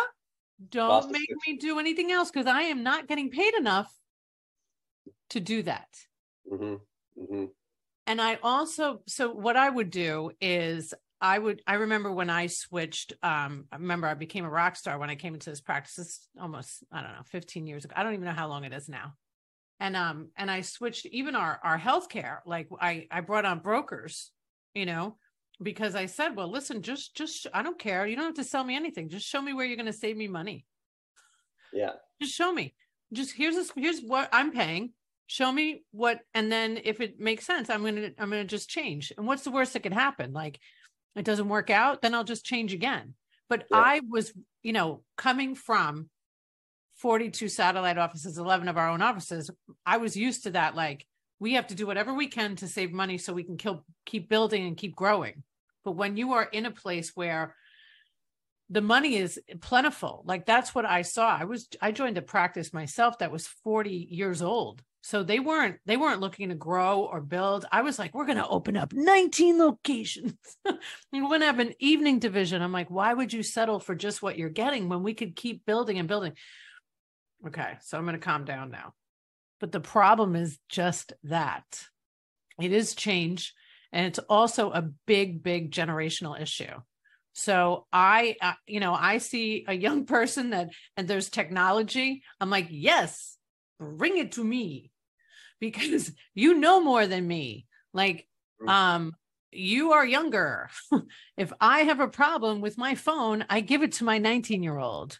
don't 0.68 0.88
Cost 0.88 1.10
make 1.10 1.28
me 1.46 1.56
do 1.56 1.78
anything 1.78 2.12
else 2.12 2.30
because 2.30 2.46
i 2.46 2.62
am 2.62 2.82
not 2.82 3.08
getting 3.08 3.30
paid 3.30 3.54
enough 3.54 3.92
to 5.30 5.40
do 5.40 5.62
that 5.62 5.88
Mhm, 6.50 6.80
mhm. 7.18 7.50
and 8.06 8.20
I 8.20 8.38
also 8.42 9.02
so 9.06 9.32
what 9.32 9.56
I 9.56 9.68
would 9.70 9.90
do 9.90 10.30
is 10.40 10.92
I 11.24 11.38
would 11.38 11.62
I 11.66 11.76
remember 11.76 12.12
when 12.12 12.28
I 12.28 12.48
switched 12.48 13.14
um 13.22 13.64
I 13.72 13.76
remember 13.76 14.06
I 14.06 14.12
became 14.12 14.44
a 14.44 14.50
rock 14.50 14.76
star 14.76 14.98
when 14.98 15.08
I 15.08 15.14
came 15.14 15.32
into 15.32 15.48
this 15.48 15.62
practice. 15.62 16.28
Almost 16.38 16.84
I 16.92 17.00
don't 17.00 17.12
know 17.12 17.22
15 17.30 17.66
years 17.66 17.86
ago. 17.86 17.94
I 17.96 18.02
don't 18.02 18.12
even 18.12 18.26
know 18.26 18.32
how 18.32 18.46
long 18.46 18.64
it 18.64 18.74
is 18.74 18.90
now. 18.90 19.14
And 19.80 19.96
um 19.96 20.28
and 20.36 20.50
i 20.50 20.60
switched 20.60 21.06
even 21.06 21.34
our 21.34 21.58
our 21.64 21.78
healthcare 21.78 22.40
like 22.44 22.68
i 22.78 23.06
i 23.10 23.22
brought 23.22 23.46
on 23.46 23.60
brokers 23.60 24.32
you 24.74 24.84
know 24.86 25.16
because 25.62 25.94
i 25.94 26.06
said 26.06 26.36
well 26.36 26.50
listen 26.50 26.82
just 26.82 27.16
just 27.16 27.46
i 27.54 27.62
don't 27.62 27.78
care. 27.78 28.06
You 28.06 28.16
don't 28.16 28.26
have 28.26 28.34
to 28.34 28.44
sell 28.44 28.62
me 28.62 28.76
anything. 28.76 29.08
Just 29.08 29.26
show 29.26 29.40
me 29.40 29.54
where 29.54 29.64
you're 29.64 29.76
going 29.76 29.86
to 29.86 29.94
save 29.94 30.18
me 30.18 30.28
money. 30.28 30.66
Yeah. 31.72 31.92
Just 32.20 32.34
show 32.34 32.52
me. 32.52 32.74
Just 33.14 33.34
here's 33.34 33.54
this 33.54 33.72
here's 33.74 34.00
what 34.00 34.28
i'm 34.30 34.52
paying. 34.52 34.92
Show 35.26 35.50
me 35.50 35.84
what 35.90 36.20
and 36.34 36.52
then 36.52 36.78
if 36.84 37.00
it 37.00 37.18
makes 37.18 37.46
sense 37.46 37.70
i'm 37.70 37.82
gonna 37.82 38.10
i'm 38.18 38.28
gonna 38.28 38.44
just 38.44 38.68
change. 38.68 39.10
And 39.16 39.26
what's 39.26 39.44
the 39.44 39.50
worst 39.50 39.72
that 39.72 39.82
could 39.82 39.94
happen? 39.94 40.34
Like 40.34 40.60
it 41.16 41.24
doesn't 41.24 41.48
work 41.48 41.70
out 41.70 42.02
then 42.02 42.14
i'll 42.14 42.24
just 42.24 42.44
change 42.44 42.72
again. 42.72 43.14
But 43.48 43.66
Yeah. 43.70 43.78
i 43.78 44.00
was 44.08 44.32
you 44.62 44.72
know 44.72 45.02
coming 45.16 45.54
from 45.54 46.08
42 46.96 47.48
satellite 47.48 47.98
offices 47.98 48.38
11 48.38 48.68
of 48.68 48.76
our 48.76 48.88
own 48.88 49.02
offices 49.02 49.50
i 49.84 49.96
was 49.96 50.16
used 50.16 50.44
to 50.44 50.50
that 50.52 50.74
like 50.74 51.06
we 51.40 51.54
have 51.54 51.66
to 51.66 51.74
do 51.74 51.86
whatever 51.86 52.14
we 52.14 52.28
can 52.28 52.56
to 52.56 52.68
save 52.68 52.92
money 52.92 53.18
so 53.18 53.32
we 53.32 53.42
can 53.42 53.56
kill, 53.56 53.84
keep 54.06 54.28
building 54.28 54.66
and 54.66 54.76
keep 54.76 54.94
growing. 54.94 55.42
But 55.84 55.92
when 55.92 56.16
you 56.16 56.32
are 56.34 56.44
in 56.44 56.64
a 56.64 56.70
place 56.70 57.10
where 57.14 57.54
the 58.70 58.80
money 58.80 59.16
is 59.16 59.38
plentiful 59.60 60.22
like 60.24 60.46
that's 60.46 60.74
what 60.74 60.86
i 60.86 61.02
saw. 61.02 61.36
I 61.36 61.44
was 61.44 61.68
i 61.82 61.92
joined 61.92 62.16
a 62.16 62.22
practice 62.22 62.72
myself 62.72 63.18
that 63.18 63.32
was 63.32 63.46
40 63.46 63.90
years 64.10 64.40
old 64.40 64.82
so 65.06 65.22
they 65.22 65.38
weren't 65.38 65.76
they 65.84 65.98
weren't 65.98 66.22
looking 66.22 66.48
to 66.48 66.54
grow 66.54 67.02
or 67.02 67.20
build. 67.20 67.66
I 67.70 67.82
was 67.82 67.98
like 67.98 68.14
we're 68.14 68.24
going 68.24 68.38
to 68.38 68.48
open 68.48 68.74
up 68.74 68.94
19 68.94 69.58
locations. 69.58 70.32
We're 70.64 71.20
going 71.20 71.40
to 71.40 71.46
have 71.46 71.58
an 71.58 71.74
evening 71.78 72.20
division. 72.20 72.62
I'm 72.62 72.72
like 72.72 72.90
why 72.90 73.12
would 73.12 73.30
you 73.30 73.42
settle 73.42 73.80
for 73.80 73.94
just 73.94 74.22
what 74.22 74.38
you're 74.38 74.48
getting 74.48 74.88
when 74.88 75.02
we 75.02 75.12
could 75.12 75.36
keep 75.36 75.66
building 75.66 75.98
and 75.98 76.08
building? 76.08 76.32
Okay 77.46 77.74
so 77.82 77.98
i'm 77.98 78.04
going 78.04 78.18
to 78.18 78.18
calm 78.18 78.46
down 78.46 78.70
now. 78.70 78.94
But 79.60 79.72
the 79.72 79.80
problem 79.80 80.36
is 80.36 80.58
just 80.70 81.12
that 81.24 81.64
it 82.58 82.72
is 82.72 82.94
change 82.94 83.52
and 83.92 84.06
it's 84.06 84.20
also 84.20 84.70
a 84.70 84.88
big 85.06 85.42
big 85.42 85.70
generational 85.70 86.40
issue. 86.40 86.80
So 87.34 87.86
i 87.92 88.36
uh, 88.40 88.54
you 88.66 88.80
know 88.80 88.94
i 88.94 89.18
see 89.18 89.66
a 89.68 89.74
young 89.74 90.06
person 90.06 90.50
that 90.50 90.70
and 90.96 91.06
there's 91.06 91.28
technology. 91.28 92.22
I'm 92.40 92.48
like 92.48 92.68
yes 92.70 93.36
bring 93.78 94.16
it 94.16 94.32
to 94.32 94.42
me 94.42 94.90
because 95.60 96.12
you 96.34 96.54
know 96.54 96.80
more 96.80 97.06
than 97.06 97.26
me. 97.26 97.66
Like 97.92 98.26
um 98.66 99.14
you 99.52 99.92
are 99.92 100.04
younger. 100.06 100.68
If 101.36 101.52
i 101.60 101.80
have 101.80 102.00
a 102.00 102.08
problem 102.08 102.60
with 102.60 102.78
my 102.78 102.94
phone 102.94 103.44
i 103.50 103.60
give 103.60 103.82
it 103.82 103.92
to 103.92 104.04
my 104.04 104.18
19 104.18 104.62
year 104.62 104.78
old 104.78 105.18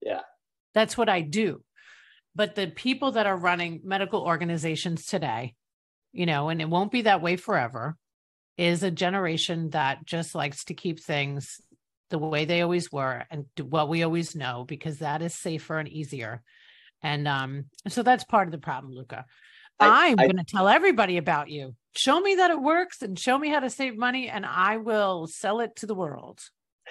Yeah. 0.00 0.22
that's 0.74 0.96
what 0.96 1.08
i 1.08 1.20
do. 1.20 1.62
But 2.34 2.54
the 2.54 2.68
people 2.68 3.12
that 3.12 3.26
are 3.26 3.36
running 3.36 3.80
medical 3.84 4.22
organizations 4.22 5.06
today 5.06 5.54
you 6.12 6.26
know 6.26 6.48
and 6.48 6.60
it 6.60 6.68
won't 6.68 6.90
be 6.92 7.02
that 7.02 7.22
way 7.22 7.36
forever 7.36 7.96
is 8.56 8.82
a 8.82 8.90
generation 8.90 9.70
that 9.70 10.04
just 10.04 10.34
likes 10.34 10.64
to 10.64 10.74
keep 10.74 10.98
things 11.00 11.60
the 12.10 12.18
way 12.18 12.44
they 12.44 12.62
always 12.62 12.90
were 12.90 13.24
and 13.30 13.44
do 13.54 13.64
what 13.64 13.88
we 13.88 14.02
always 14.02 14.34
know 14.34 14.64
because 14.66 14.98
that 14.98 15.20
is 15.22 15.34
safer 15.34 15.78
and 15.78 15.88
easier 15.88 16.42
and 17.02 17.28
um 17.28 17.64
so 17.88 18.02
that's 18.02 18.24
part 18.24 18.48
of 18.48 18.52
the 18.52 18.58
problem 18.58 18.94
Luká 18.94 19.24
I- 19.80 20.10
i'm 20.10 20.16
going 20.16 20.36
to 20.36 20.44
tell 20.44 20.68
everybody 20.68 21.16
about 21.16 21.48
you 21.48 21.74
show 21.96 22.20
me 22.20 22.36
that 22.36 22.50
it 22.50 22.60
works 22.60 23.02
and 23.02 23.18
show 23.18 23.38
me 23.38 23.48
how 23.48 23.60
to 23.60 23.70
save 23.70 23.96
money 23.96 24.28
and 24.28 24.44
i 24.44 24.76
will 24.76 25.26
sell 25.26 25.60
it 25.60 25.76
to 25.76 25.86
the 25.86 25.94
world 25.94 26.40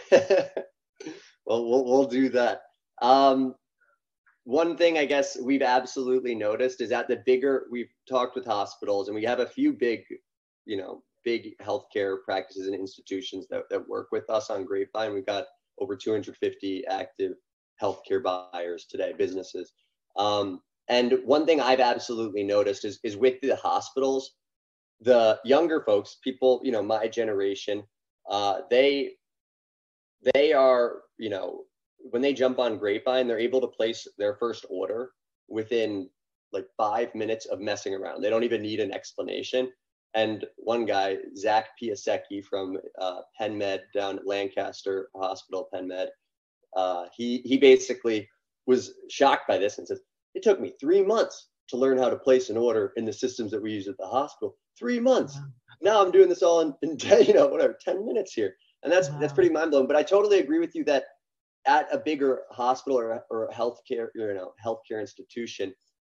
well, 0.12 1.66
we'll 1.70 1.86
we'll 1.86 2.08
do 2.08 2.30
that. 2.30 2.62
Um, 3.02 3.56
one 4.44 4.78
thing 4.78 4.98
I 4.98 5.06
guess 5.06 5.38
we've 5.42 5.62
absolutely 5.62 6.34
noticed 6.34 6.82
is 6.82 6.90
that 6.90 7.08
the 7.08 7.22
bigger 7.26 7.68
we've 7.72 7.92
talked 8.10 8.36
with 8.36 8.46
hospitals, 8.46 9.08
and 9.08 9.16
we 9.16 9.24
have 9.24 9.40
a 9.40 9.46
few 9.48 9.74
big, 9.74 10.04
you 10.66 10.78
know, 10.78 11.04
big 11.24 11.58
healthcare 11.62 12.18
practices 12.24 12.68
and 12.68 12.76
institutions 12.76 13.48
that, 13.50 13.64
that 13.70 13.88
work 13.88 14.08
with 14.12 14.30
us 14.30 14.50
on 14.50 14.66
Grapevine. 14.66 15.14
We've 15.14 15.26
got 15.26 15.46
over 15.80 15.96
250 15.96 16.88
active 16.88 17.34
healthcare 17.82 18.24
buyers 18.24 18.86
today, 18.90 19.14
businesses. 19.18 19.74
Um, 20.18 20.62
and 20.90 21.20
one 21.26 21.46
thing 21.46 21.60
I've 21.60 21.80
absolutely 21.80 22.44
noticed 22.44 22.86
is 22.86 23.00
is 23.04 23.18
with 23.18 23.42
the 23.42 23.56
hospitals, 23.56 24.36
the 25.02 25.40
younger 25.44 25.82
folks, 25.82 26.18
people, 26.24 26.62
you 26.64 26.72
know, 26.72 26.82
my 26.82 27.08
generation, 27.08 27.84
uh, 28.30 28.62
they 28.70 29.14
they 30.34 30.54
are, 30.54 31.02
you 31.18 31.30
know, 31.30 31.64
when 31.98 32.22
they 32.22 32.34
jump 32.34 32.60
on 32.60 32.78
Grapevine, 32.78 33.28
they're 33.28 33.40
able 33.40 33.62
to 33.62 33.68
place 33.68 34.08
their 34.18 34.36
first 34.36 34.66
order 34.70 35.12
within 35.48 36.10
like 36.54 36.68
five 36.78 37.14
minutes 37.14 37.46
of 37.46 37.60
messing 37.60 37.94
around. 37.94 38.22
They 38.22 38.30
don't 38.30 38.44
even 38.44 38.62
need 38.62 38.80
an 38.80 38.94
explanation. 38.94 39.72
And 40.14 40.46
one 40.56 40.86
guy, 40.86 41.18
Zach 41.36 41.68
Piasecki 41.82 42.44
from 42.44 42.78
uh, 43.00 43.22
Penn 43.38 43.58
Med 43.58 43.84
down 43.94 44.18
at 44.18 44.26
Lancaster 44.26 45.10
Hospital, 45.16 45.68
Penn 45.72 45.88
Med, 45.88 46.10
uh, 46.76 47.06
he 47.16 47.40
he 47.40 47.58
basically 47.58 48.30
was 48.68 48.94
shocked 49.10 49.48
by 49.48 49.58
this 49.58 49.78
and 49.78 49.88
says, 49.88 50.02
"It 50.36 50.44
took 50.44 50.60
me 50.60 50.74
three 50.80 51.02
months 51.02 51.50
to 51.70 51.78
learn 51.78 51.98
how 51.98 52.10
to 52.10 52.18
place 52.18 52.50
an 52.50 52.58
order 52.58 52.94
in 52.96 53.06
the 53.06 53.14
systems 53.14 53.52
that 53.52 53.62
we 53.62 53.74
use 53.74 53.88
at 53.88 53.98
the 53.98 54.08
hospital. 54.08 54.58
Three 54.78 55.00
months. 55.00 55.36
Wow. 55.36 55.46
Now 55.82 56.02
I'm 56.02 56.12
doing 56.12 56.30
this 56.30 56.44
all 56.44 56.62
in, 56.62 56.74
in 56.82 56.98
10, 56.98 57.24
you 57.28 57.34
know, 57.34 57.48
whatever, 57.48 57.78
10 57.82 58.06
minutes 58.06 58.34
here. 58.34 58.56
And 58.84 58.94
that's 58.94 59.10
that's 59.20 59.34
pretty 59.34 59.50
mind 59.50 59.72
blowing. 59.72 59.88
But 59.88 59.96
I 59.96 60.04
totally 60.04 60.40
agree 60.40 60.60
with 60.60 60.76
you 60.76 60.84
that 60.86 61.06
at 61.66 61.94
a 61.94 61.98
bigger 61.98 62.44
hospital 62.52 62.98
or, 62.98 63.24
or 63.30 63.50
healthcare, 63.50 64.08
you 64.16 64.34
know, 64.34 64.54
healthcare 64.64 65.02
institution, 65.02 65.74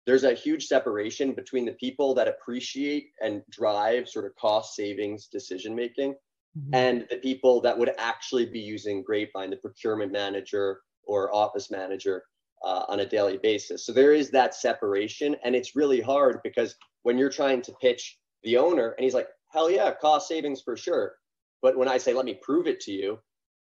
there's 0.06 0.24
a 0.24 0.34
huge 0.34 0.66
separation 0.66 1.32
between 1.32 1.64
the 1.64 1.72
people 1.72 2.14
that 2.14 2.28
appreciate 2.28 3.08
and 3.22 3.42
drive 3.50 4.08
sort 4.08 4.26
of 4.26 4.34
cost 4.36 4.74
savings 4.76 5.26
decision 5.26 5.74
making 5.74 6.14
Mhm. 6.58 6.70
and 6.72 7.06
the 7.10 7.16
people 7.18 7.60
that 7.60 7.78
would 7.78 7.92
actually 7.96 8.44
be 8.44 8.58
using 8.58 9.04
Grapevine, 9.04 9.50
the 9.50 9.56
procurement 9.56 10.10
manager 10.10 10.80
or 11.04 11.32
office 11.32 11.70
manager 11.70 12.24
uh, 12.64 12.84
on 12.88 13.00
a 13.00 13.06
daily 13.06 13.38
basis. 13.38 13.86
So 13.86 13.92
there 13.92 14.12
is 14.12 14.30
that 14.30 14.54
separation, 14.54 15.36
and 15.44 15.54
it's 15.54 15.76
really 15.76 16.00
hard 16.00 16.40
because 16.42 16.74
when 17.02 17.18
you're 17.18 17.30
trying 17.30 17.62
to 17.62 17.72
pitch 17.80 18.18
the 18.42 18.56
owner, 18.56 18.90
and 18.90 19.04
he's 19.04 19.14
like, 19.14 19.28
"Hell 19.48 19.70
yeah, 19.70 19.92
cost 19.94 20.28
savings 20.28 20.62
for 20.62 20.76
sure," 20.76 21.14
but 21.62 21.76
when 21.76 21.88
I 21.88 21.98
say, 21.98 22.12
"Let 22.12 22.24
me 22.26 22.38
prove 22.42 22.66
it 22.66 22.80
to 22.80 22.92
you," 22.92 23.18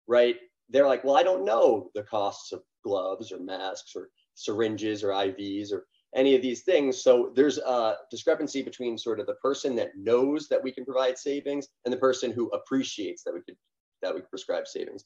right? 0.08 0.38
They're 0.70 0.88
like, 0.88 1.04
"Well, 1.04 1.18
I 1.18 1.24
don't 1.24 1.46
know 1.46 1.90
the 1.96 2.04
costs 2.04 2.52
of 2.52 2.64
gloves 2.84 3.32
or 3.32 3.40
masks 3.40 3.96
or 3.96 4.10
syringes 4.36 5.04
or 5.04 5.10
IVs 5.10 5.72
or 5.72 5.86
any 6.16 6.36
of 6.36 6.42
these 6.42 6.64
things. 6.64 7.04
So 7.04 7.32
there's 7.36 7.58
a 7.60 7.98
discrepancy 8.10 8.62
between 8.62 8.98
sort 8.98 9.20
of 9.20 9.28
the 9.28 9.36
person 9.36 9.76
that 9.76 9.92
knows 9.96 10.48
that 10.48 10.64
we 10.64 10.72
can 10.72 10.86
provide 10.86 11.18
savings 11.18 11.68
and 11.86 11.94
the 11.94 11.98
person 11.98 12.32
who 12.32 12.50
appreciates 12.50 13.24
that 13.24 13.34
we 13.34 13.42
could 13.42 13.58
that 14.02 14.16
we 14.16 14.22
prescribe 14.22 14.66
savings. 14.66 15.04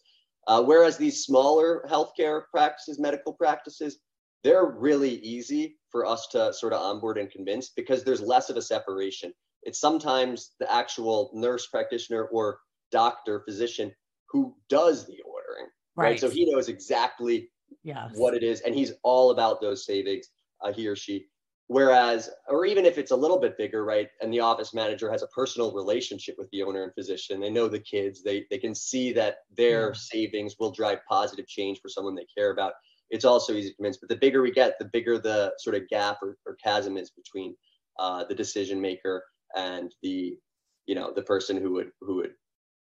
Uh, 0.47 0.61
whereas 0.61 0.97
these 0.97 1.23
smaller 1.23 1.85
healthcare 1.89 2.43
practices, 2.51 2.99
medical 2.99 3.33
practices, 3.33 3.99
they're 4.43 4.65
really 4.65 5.15
easy 5.19 5.77
for 5.89 6.05
us 6.05 6.27
to 6.27 6.53
sort 6.53 6.73
of 6.73 6.81
onboard 6.81 7.17
and 7.17 7.31
convince 7.31 7.69
because 7.69 8.03
there's 8.03 8.21
less 8.21 8.49
of 8.49 8.57
a 8.57 8.61
separation. 8.61 9.33
It's 9.63 9.79
sometimes 9.79 10.51
the 10.59 10.71
actual 10.71 11.31
nurse 11.33 11.67
practitioner 11.67 12.25
or 12.25 12.59
doctor, 12.91 13.41
physician 13.45 13.93
who 14.29 14.55
does 14.67 15.05
the 15.05 15.17
ordering, 15.25 15.69
right? 15.95 16.09
right 16.09 16.19
So 16.19 16.29
he 16.29 16.51
knows 16.51 16.67
exactly 16.67 17.49
yes 17.83 18.11
what 18.15 18.33
it 18.33 18.43
is, 18.43 18.61
and 18.61 18.75
he's 18.75 18.93
all 19.03 19.31
about 19.31 19.61
those 19.61 19.85
savings, 19.85 20.27
uh, 20.61 20.73
he 20.73 20.87
or 20.87 20.95
she. 20.95 21.27
Whereas, 21.67 22.29
or 22.49 22.65
even 22.65 22.85
if 22.85 22.97
it's 22.97 23.11
a 23.11 23.15
little 23.15 23.39
bit 23.39 23.57
bigger, 23.57 23.85
right, 23.85 24.09
and 24.21 24.31
the 24.31 24.41
office 24.41 24.73
manager 24.73 25.09
has 25.09 25.23
a 25.23 25.27
personal 25.27 25.73
relationship 25.73 26.35
with 26.37 26.49
the 26.51 26.61
owner 26.61 26.83
and 26.83 26.93
physician, 26.93 27.39
they 27.39 27.49
know 27.49 27.67
the 27.67 27.79
kids, 27.79 28.21
they 28.21 28.45
they 28.49 28.57
can 28.57 28.75
see 28.75 29.13
that 29.13 29.37
their 29.55 29.87
Yeah. 29.87 29.93
savings 29.93 30.55
will 30.59 30.71
drive 30.71 30.99
positive 31.09 31.47
change 31.47 31.79
for 31.81 31.89
someone 31.89 32.15
they 32.15 32.27
care 32.37 32.51
about. 32.51 32.73
It's 33.09 33.25
also 33.25 33.53
easy 33.53 33.69
to 33.69 33.75
convince, 33.75 33.97
but 33.97 34.09
the 34.09 34.15
bigger 34.15 34.41
we 34.41 34.51
get, 34.51 34.77
the 34.77 34.85
bigger 34.85 35.17
the 35.17 35.53
sort 35.59 35.75
of 35.75 35.87
gap 35.87 36.17
or, 36.21 36.37
or 36.45 36.55
chasm 36.55 36.97
is 36.97 37.11
between 37.11 37.55
uh, 37.99 38.23
the 38.25 38.35
decision 38.35 38.81
maker 38.81 39.23
and 39.55 39.93
the, 40.01 40.37
you 40.85 40.95
know, 40.95 41.13
the 41.13 41.21
person 41.23 41.57
who 41.57 41.71
would 41.73 41.91
who 42.01 42.15
would 42.17 42.33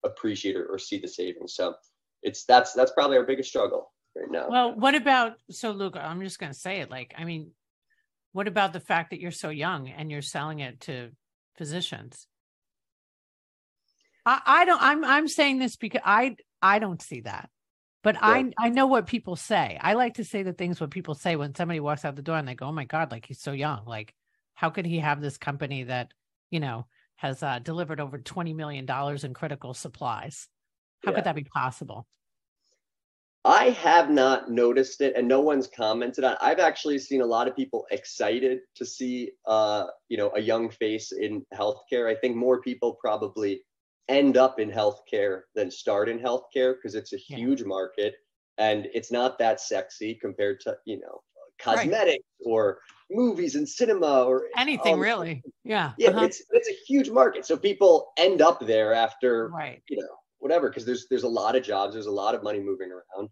appreciate 0.06 0.56
or, 0.56 0.66
or 0.68 0.80
see 0.80 1.00
the 1.00 1.08
savings. 1.08 1.54
So 1.56 1.76
it's 2.24 2.46
that's 2.46 2.74
that's 2.74 2.92
probably 2.92 3.18
our 3.18 3.26
biggest 3.26 3.50
struggle 3.50 3.92
right 4.16 4.32
now. 4.32 4.50
Well, 4.50 4.74
what 4.76 4.96
about 4.96 5.38
so 5.50 5.74
Luká? 5.74 6.04
I'm 6.04 6.22
just 6.22 6.40
going 6.40 6.52
to 6.52 6.58
say 6.58 6.80
it. 6.82 6.90
Like, 6.90 7.14
I 7.18 7.24
mean, 7.26 7.52
what 8.32 8.48
about 8.48 8.74
the 8.74 8.80
fact 8.80 9.10
that 9.12 9.20
you're 9.20 9.32
so 9.32 9.50
young 9.50 9.90
and 9.90 10.12
you're 10.12 10.22
selling 10.22 10.60
it 10.60 10.82
to 10.82 11.12
physicians? 11.58 12.28
I, 14.26 14.42
I 14.46 14.66
don't. 14.66 14.82
I'm 14.82 15.04
I'm 15.06 15.28
saying 15.28 15.60
this 15.60 15.76
because 15.76 16.02
I 16.04 16.36
I 16.62 16.80
don't 16.80 17.02
see 17.02 17.22
that, 17.22 17.50
but 18.04 18.18
I 18.20 18.54
I 18.58 18.70
know 18.70 18.88
what 18.88 19.08
people 19.08 19.36
say. 19.36 19.78
I 19.82 19.94
like 19.94 20.16
to 20.16 20.24
say 20.26 20.44
the 20.44 20.54
things 20.54 20.80
what 20.80 20.92
people 20.92 21.16
say 21.16 21.36
when 21.36 21.56
somebody 21.56 21.80
walks 21.80 22.06
out 22.06 22.16
the 22.16 22.22
door 22.22 22.38
and 22.38 22.48
they 22.48 22.56
go, 22.56 22.68
"Oh 22.68 22.72
my 22.72 22.86
god, 22.86 23.12
like 23.12 23.26
he's 23.26 23.42
so 23.42 23.52
young. 23.52 23.86
Like, 23.86 24.14
how 24.56 24.70
could 24.70 24.86
he 24.86 25.00
have 25.00 25.22
this 25.22 25.38
company 25.38 25.84
that 25.84 26.14
you 26.52 26.60
know 26.60 26.88
has 27.18 27.44
uh, 27.44 27.60
delivered 27.60 28.00
over 28.00 28.18
twenty 28.20 28.54
million 28.54 28.86
dollars 28.86 29.24
in 29.24 29.34
critical 29.34 29.74
supplies? 29.74 30.48
How 31.02 31.12
Yeah. 31.12 31.18
could 31.18 31.26
that 31.26 31.36
be 31.36 31.44
possible?" 31.46 32.08
I 33.46 33.70
have 33.70 34.10
not 34.10 34.52
noticed 34.52 35.02
it, 35.02 35.16
and 35.16 35.28
no 35.28 35.40
one's 35.40 35.68
commented 35.68 36.24
on. 36.24 36.36
I've 36.42 36.60
actually 36.60 37.00
seen 37.00 37.22
a 37.22 37.26
lot 37.26 37.48
of 37.48 37.56
people 37.56 37.86
excited 37.90 38.60
to 38.76 38.86
see, 38.86 39.32
uh, 39.46 39.88
you 40.10 40.18
know, 40.18 40.32
a 40.36 40.42
young 40.42 40.70
face 40.70 41.14
in 41.14 41.46
healthcare. 41.54 42.10
I 42.10 42.16
think 42.16 42.36
more 42.36 42.62
people 42.62 42.98
probably 43.02 43.62
end 44.10 44.36
up 44.36 44.60
in 44.60 44.70
healthcare 44.70 45.42
than 45.56 45.72
start 45.72 46.10
in 46.10 46.20
healthcare 46.20 46.76
because 46.76 46.96
it's 46.96 47.14
a 47.14 47.18
huge 47.18 47.62
yeah. 47.62 47.68
market 47.68 48.16
and 48.60 48.88
it's 48.94 49.12
not 49.12 49.40
that 49.40 49.60
sexy 49.60 50.14
compared 50.14 50.60
to 50.60 50.78
you 50.86 51.00
know 51.00 51.22
cosmetics 51.60 52.24
right. 52.46 52.52
or 52.52 52.80
movies 53.10 53.56
and 53.56 53.68
cinema 53.68 54.24
or 54.24 54.44
anything 54.56 54.94
um, 54.94 55.00
really. 55.00 55.42
Yeah, 55.64 55.94
yeah, 55.98 56.10
uh-huh. 56.10 56.26
it's 56.26 56.44
it's 56.52 56.70
a 56.70 56.78
huge 56.88 57.10
market, 57.10 57.46
so 57.46 57.58
people 57.58 58.12
end 58.18 58.42
up 58.42 58.66
there 58.66 58.94
after 58.94 59.50
right. 59.50 59.82
you 59.90 59.98
know 59.98 60.16
whatever 60.40 60.70
because 60.70 60.86
there's 60.86 61.08
there's 61.10 61.24
a 61.24 61.28
lot 61.28 61.56
of 61.56 61.64
jobs 61.64 61.94
there's 61.94 62.06
a 62.06 62.12
lot 62.12 62.36
of 62.36 62.44
money 62.44 62.60
moving 62.60 62.92
around. 62.92 63.30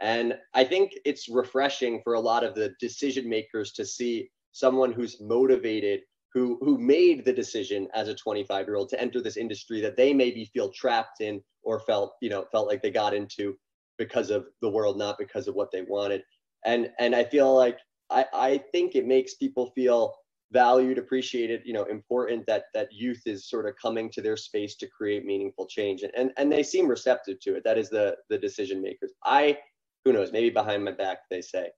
And 0.00 0.38
i 0.54 0.64
think 0.64 0.92
it's 1.04 1.28
refreshing 1.28 2.00
for 2.04 2.14
a 2.14 2.20
lot 2.20 2.44
of 2.44 2.54
the 2.54 2.74
decision 2.80 3.28
makers 3.28 3.72
to 3.72 3.84
see 3.84 4.30
someone 4.52 4.92
who's 4.92 5.20
motivated 5.20 6.00
who 6.34 6.58
who 6.60 6.78
made 6.78 7.24
the 7.24 7.32
decision 7.32 7.88
as 7.94 8.08
a 8.08 8.14
25 8.14 8.66
year 8.66 8.76
old 8.76 8.88
to 8.90 9.00
enter 9.00 9.20
this 9.20 9.36
industry 9.36 9.80
that 9.80 9.96
they 9.96 10.12
maybe 10.12 10.44
feel 10.52 10.70
trapped 10.70 11.20
in 11.20 11.40
or 11.62 11.80
felt 11.80 12.14
you 12.20 12.30
know 12.30 12.44
felt 12.52 12.68
like 12.68 12.82
they 12.82 12.90
got 12.90 13.14
into 13.14 13.56
because 13.98 14.30
of 14.30 14.46
the 14.62 14.70
world 14.70 14.96
not 14.96 15.18
because 15.18 15.48
of 15.48 15.54
what 15.54 15.70
they 15.72 15.82
wanted. 15.82 16.22
And 16.64 16.90
and 16.98 17.14
i 17.14 17.24
feel 17.24 17.54
like 17.54 17.78
i 18.10 18.24
i 18.32 18.58
think 18.72 18.94
it 18.94 19.06
makes 19.06 19.34
people 19.34 19.72
feel 19.74 20.14
valued, 20.52 20.98
appreciated, 20.98 21.62
you 21.64 21.72
know, 21.72 21.84
important 21.84 22.46
that 22.46 22.64
that 22.74 22.92
youth 22.92 23.22
is 23.26 23.48
sort 23.48 23.66
of 23.66 23.74
coming 23.80 24.10
to 24.10 24.22
their 24.22 24.36
space 24.36 24.76
to 24.76 24.86
create 24.86 25.24
meaningful 25.24 25.66
change. 25.66 26.02
And 26.02 26.12
and, 26.16 26.32
and 26.36 26.50
they 26.50 26.62
seem 26.62 26.88
receptive 26.88 27.40
to 27.40 27.56
it. 27.56 27.64
That 27.64 27.78
is 27.78 27.90
the 27.90 28.16
the 28.30 28.38
decision 28.38 28.80
makers. 28.82 29.12
I 29.24 29.58
who 30.04 30.12
knows, 30.12 30.32
maybe 30.32 30.50
behind 30.50 30.84
my 30.84 30.92
back 30.92 31.18
they 31.30 31.42
say, 31.42 31.68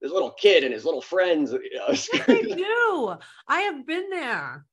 this 0.00 0.12
little 0.12 0.32
kid 0.32 0.64
and 0.64 0.72
his 0.72 0.84
little 0.84 1.02
friends. 1.02 1.52
You 1.52 1.78
know, 1.78 1.86
I 2.28 2.42
do. 2.42 3.16
I 3.46 3.60
have 3.60 3.86
been 3.86 4.10
there. 4.10 4.64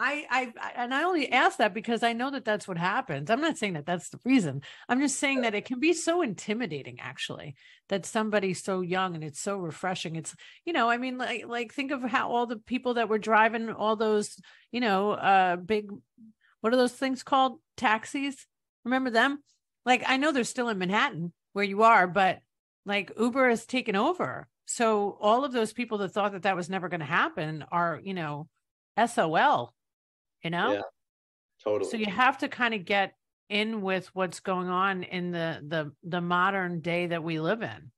I, 0.00 0.26
I, 0.60 0.72
and 0.74 0.92
I 0.92 1.04
only 1.04 1.30
ask 1.30 1.58
that 1.58 1.74
because 1.74 2.02
I 2.02 2.12
know 2.12 2.30
that 2.30 2.44
that's 2.44 2.66
what 2.66 2.76
happens. 2.76 3.30
I'm 3.30 3.40
not 3.40 3.56
saying 3.56 3.74
that 3.74 3.86
that's 3.86 4.08
the 4.08 4.18
reason. 4.24 4.62
I'm 4.88 5.00
just 5.00 5.18
saying 5.18 5.42
that 5.42 5.54
it 5.54 5.64
can 5.64 5.78
be 5.78 5.92
so 5.92 6.22
intimidating, 6.22 6.98
actually, 6.98 7.54
that 7.88 8.04
somebody's 8.04 8.62
so 8.62 8.80
young 8.80 9.14
and 9.14 9.22
it's 9.22 9.40
so 9.40 9.58
refreshing. 9.58 10.16
It's, 10.16 10.34
you 10.64 10.72
know, 10.72 10.90
I 10.90 10.96
mean, 10.98 11.18
like, 11.18 11.46
like 11.46 11.72
think 11.72 11.92
of 11.92 12.02
how 12.02 12.30
all 12.30 12.46
the 12.46 12.56
people 12.56 12.94
that 12.94 13.08
were 13.08 13.18
driving 13.18 13.70
all 13.70 13.94
those, 13.94 14.36
you 14.72 14.80
know, 14.80 15.12
uh, 15.12 15.56
big, 15.56 15.88
what 16.60 16.72
are 16.72 16.78
those 16.78 16.94
things 16.94 17.22
called? 17.22 17.60
Taxis. 17.76 18.46
Remember 18.84 19.10
them? 19.10 19.40
Like, 19.86 20.02
I 20.06 20.16
know 20.16 20.32
they're 20.32 20.44
still 20.44 20.68
in 20.68 20.78
Manhattan 20.78 21.32
where 21.52 21.64
you 21.64 21.82
are, 21.84 22.08
but 22.08 22.40
like 22.84 23.12
Uber 23.18 23.50
has 23.50 23.66
taken 23.66 23.94
over. 23.94 24.48
So 24.66 25.16
all 25.20 25.44
of 25.44 25.52
those 25.52 25.72
people 25.72 25.98
that 25.98 26.08
thought 26.08 26.32
that 26.32 26.42
that 26.42 26.56
was 26.56 26.70
never 26.70 26.88
going 26.88 27.00
to 27.00 27.06
happen 27.06 27.64
are, 27.70 28.00
you 28.02 28.14
know, 28.14 28.48
SOL 29.06 29.74
you 30.42 30.50
know? 30.50 30.72
Yeah, 30.72 30.80
totally. 31.62 31.90
So 31.90 31.96
you 31.96 32.06
have 32.06 32.38
to 32.38 32.48
kind 32.48 32.74
of 32.74 32.84
get 32.84 33.14
in 33.52 33.82
with 33.82 34.08
what's 34.14 34.40
going 34.40 34.68
on 34.68 35.02
in 35.02 35.30
the 35.30 35.60
the 35.68 35.92
the 36.04 36.20
modern 36.20 36.80
day 36.80 37.06
that 37.06 37.22
we 37.22 37.38
live 37.38 37.62
in 37.62 37.90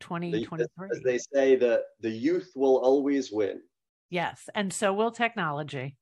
2023 0.00 0.88
as 0.90 1.00
they 1.04 1.18
say 1.18 1.54
the 1.54 1.82
the 2.00 2.10
youth 2.10 2.50
will 2.56 2.78
always 2.78 3.30
win. 3.30 3.60
Yes 4.10 4.48
and 4.54 4.72
so 4.72 4.92
will 4.92 5.12
technology. 5.12 5.96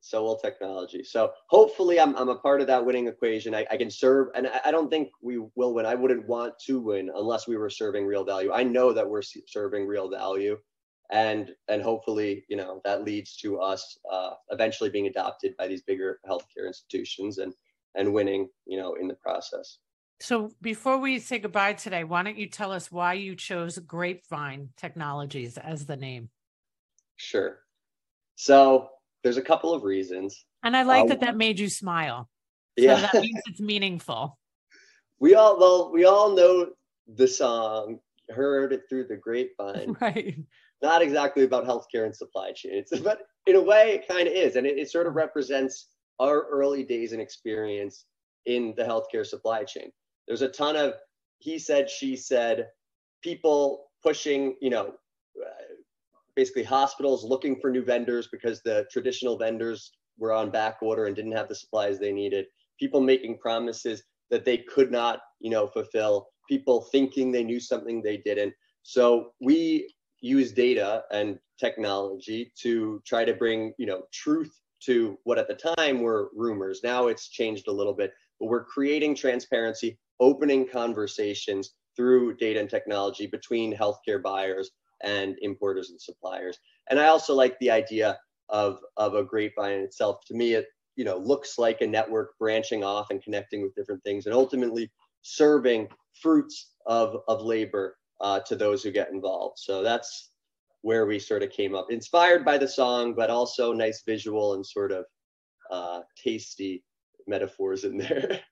So 0.00 0.24
will 0.24 0.36
technology. 0.36 1.04
So 1.04 1.30
hopefully 1.48 2.00
i'm, 2.00 2.16
I'm 2.16 2.28
a 2.28 2.34
part 2.34 2.60
of 2.60 2.66
that 2.66 2.84
winning 2.84 3.06
equation. 3.06 3.54
I, 3.54 3.64
I 3.70 3.76
can 3.76 3.90
serve 3.90 4.28
and 4.34 4.48
I, 4.48 4.60
I, 4.66 4.70
don't 4.72 4.90
think 4.90 5.10
we 5.22 5.38
will 5.54 5.72
win. 5.72 5.86
I 5.86 5.94
wouldn't 5.94 6.26
want 6.26 6.54
to 6.66 6.80
win 6.80 7.10
unless 7.14 7.46
we 7.46 7.56
were 7.56 7.70
serving 7.70 8.04
real 8.04 8.24
value. 8.24 8.52
I 8.52 8.64
know 8.64 8.92
that 8.92 9.08
we're 9.08 9.22
serving 9.22 9.86
real 9.86 10.10
value 10.10 10.58
and 11.10 11.54
and 11.68 11.82
hopefully 11.82 12.44
you 12.48 12.56
know 12.56 12.80
that 12.84 13.04
leads 13.04 13.36
to 13.36 13.60
us 13.60 13.98
uh, 14.10 14.30
eventually 14.50 14.90
being 14.90 15.06
adopted 15.06 15.56
by 15.56 15.66
these 15.66 15.82
bigger 15.82 16.20
healthcare 16.28 16.66
institutions 16.66 17.38
and 17.38 17.52
and 17.94 18.12
winning 18.12 18.48
you 18.66 18.78
know 18.78 18.94
in 18.94 19.08
the 19.08 19.14
process. 19.14 19.78
So 20.20 20.50
before 20.62 20.98
we 20.98 21.18
say 21.18 21.38
goodbye 21.38 21.74
today 21.74 22.04
why 22.04 22.22
don't 22.22 22.38
you 22.38 22.48
tell 22.48 22.72
us 22.72 22.90
why 22.90 23.14
you 23.14 23.36
chose 23.36 23.78
grapevine 23.78 24.70
technologies 24.76 25.58
as 25.58 25.86
the 25.86 25.96
name? 25.96 26.30
Sure. 27.16 27.58
So 28.36 28.88
there's 29.22 29.36
a 29.36 29.42
couple 29.42 29.72
of 29.72 29.82
reasons. 29.82 30.44
And 30.62 30.76
i 30.76 30.82
like 30.82 31.02
um, 31.02 31.08
that 31.08 31.20
that 31.20 31.36
made 31.36 31.58
you 31.58 31.68
smile. 31.68 32.28
So 32.78 32.84
yeah. 32.84 33.00
that 33.00 33.14
means 33.14 33.40
it's 33.46 33.60
meaningful. 33.72 34.38
We 35.20 35.34
all 35.34 35.58
well 35.58 35.92
we 35.92 36.06
all 36.06 36.34
know 36.34 36.70
the 37.06 37.28
song 37.28 37.98
heard 38.30 38.72
it 38.72 38.84
through 38.88 39.06
the 39.08 39.16
grapevine. 39.16 39.96
Right 40.00 40.38
not 40.84 41.02
exactly 41.02 41.44
about 41.44 41.66
healthcare 41.66 42.04
and 42.04 42.14
supply 42.14 42.52
chains, 42.52 42.90
but 43.02 43.22
in 43.46 43.56
a 43.56 43.62
way, 43.62 43.92
it 43.94 44.08
kind 44.08 44.28
of 44.28 44.34
is. 44.34 44.56
And 44.56 44.66
it, 44.66 44.78
it 44.78 44.90
sort 44.90 45.06
of 45.06 45.14
represents 45.14 45.88
our 46.20 46.46
early 46.48 46.84
days 46.84 47.12
and 47.12 47.20
experience 47.20 48.04
in 48.46 48.74
the 48.76 48.84
healthcare 48.84 49.26
supply 49.26 49.64
chain. 49.64 49.90
There's 50.28 50.42
a 50.42 50.48
ton 50.48 50.76
of 50.76 50.94
he 51.44 51.58
said, 51.58 51.90
she 51.90 52.16
said, 52.16 52.68
people 53.22 53.90
pushing, 54.02 54.56
you 54.62 54.70
know, 54.70 54.94
uh, 55.38 55.74
basically 56.34 56.62
hospitals 56.62 57.22
looking 57.22 57.60
for 57.60 57.70
new 57.70 57.84
vendors 57.84 58.28
because 58.32 58.62
the 58.62 58.86
traditional 58.90 59.36
vendors 59.36 59.92
were 60.18 60.32
on 60.32 60.50
back 60.50 60.78
order 60.80 61.04
and 61.04 61.14
didn't 61.14 61.32
have 61.32 61.48
the 61.48 61.54
supplies 61.54 61.98
they 61.98 62.12
needed. 62.12 62.46
People 62.80 63.00
making 63.00 63.38
promises 63.38 64.02
that 64.30 64.44
they 64.44 64.58
could 64.58 64.90
not, 64.90 65.20
you 65.40 65.50
know, 65.50 65.66
fulfill. 65.66 66.28
People 66.48 66.88
thinking 66.90 67.30
they 67.30 67.44
knew 67.44 67.60
something 67.60 68.00
they 68.00 68.16
didn't. 68.16 68.54
So 68.82 69.32
we 69.40 69.93
use 70.24 70.52
data 70.52 71.04
and 71.12 71.38
technology 71.60 72.50
to 72.56 73.02
try 73.06 73.24
to 73.24 73.34
bring 73.34 73.74
you 73.78 73.86
know 73.86 74.02
truth 74.12 74.58
to 74.80 75.18
what 75.24 75.38
at 75.38 75.48
the 75.48 75.74
time 75.76 76.00
were 76.00 76.30
rumors. 76.34 76.80
Now 76.82 77.08
it's 77.08 77.28
changed 77.28 77.68
a 77.68 77.72
little 77.72 77.92
bit 77.92 78.12
but 78.40 78.46
we're 78.46 78.64
creating 78.64 79.14
transparency 79.14 79.98
opening 80.20 80.66
conversations 80.66 81.74
through 81.94 82.36
data 82.36 82.58
and 82.58 82.70
technology 82.70 83.26
between 83.26 83.76
healthcare 83.76 84.22
buyers 84.22 84.70
and 85.02 85.36
importers 85.42 85.90
and 85.90 86.00
suppliers. 86.00 86.58
And 86.88 86.98
i 86.98 87.06
also 87.06 87.34
like 87.34 87.58
the 87.58 87.70
idea 87.70 88.18
of 88.48 88.78
of 88.96 89.14
a 89.14 89.24
grapevine 89.24 89.80
itself. 89.80 90.20
To 90.28 90.34
me 90.34 90.54
it 90.54 90.66
you 90.96 91.04
know 91.04 91.18
looks 91.18 91.58
like 91.58 91.82
a 91.82 91.86
network 91.86 92.30
branching 92.38 92.82
off 92.82 93.10
and 93.10 93.22
connecting 93.22 93.60
with 93.62 93.74
different 93.74 94.02
things 94.04 94.24
and 94.24 94.34
ultimately 94.34 94.90
serving 95.20 95.88
fruits 96.22 96.70
of 96.86 97.18
of 97.28 97.42
labor 97.42 97.96
uh, 98.20 98.40
to 98.40 98.56
those 98.56 98.82
who 98.82 98.90
get 98.90 99.10
involved. 99.10 99.58
So 99.58 99.82
that's 99.82 100.30
where 100.82 101.06
we 101.06 101.18
sort 101.18 101.42
of 101.42 101.50
came 101.50 101.74
up, 101.74 101.90
inspired 101.90 102.44
by 102.44 102.58
the 102.58 102.68
song, 102.68 103.14
but 103.14 103.30
also 103.30 103.72
nice 103.72 104.02
visual 104.06 104.54
and 104.54 104.64
sort 104.64 104.92
of 104.92 105.04
uh, 105.70 106.00
tasty 106.22 106.84
metaphors 107.26 107.84
in 107.84 107.98
there. 107.98 108.40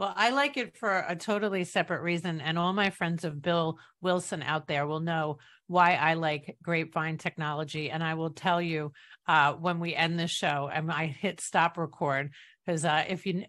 Well, 0.00 0.14
I 0.16 0.30
like 0.30 0.56
it 0.56 0.78
for 0.78 1.04
a 1.06 1.14
totally 1.14 1.64
separate 1.64 2.00
reason. 2.00 2.40
And 2.40 2.58
all 2.58 2.72
my 2.72 2.88
friends 2.88 3.22
of 3.22 3.42
Bill 3.42 3.78
Wilson 4.00 4.42
out 4.42 4.66
there 4.66 4.86
will 4.86 5.00
know 5.00 5.36
why 5.66 5.94
I 5.94 6.14
like 6.14 6.56
grapevine 6.62 7.18
technology. 7.18 7.90
And 7.90 8.02
I 8.02 8.14
will 8.14 8.30
tell 8.30 8.62
you 8.62 8.92
uh, 9.28 9.52
when 9.52 9.78
we 9.78 9.94
end 9.94 10.18
this 10.18 10.30
show 10.30 10.70
and 10.72 10.90
I 10.90 11.04
hit 11.04 11.42
stop 11.42 11.76
record, 11.76 12.30
because 12.64 12.86
uh, 12.86 13.04
if 13.10 13.26
you 13.26 13.44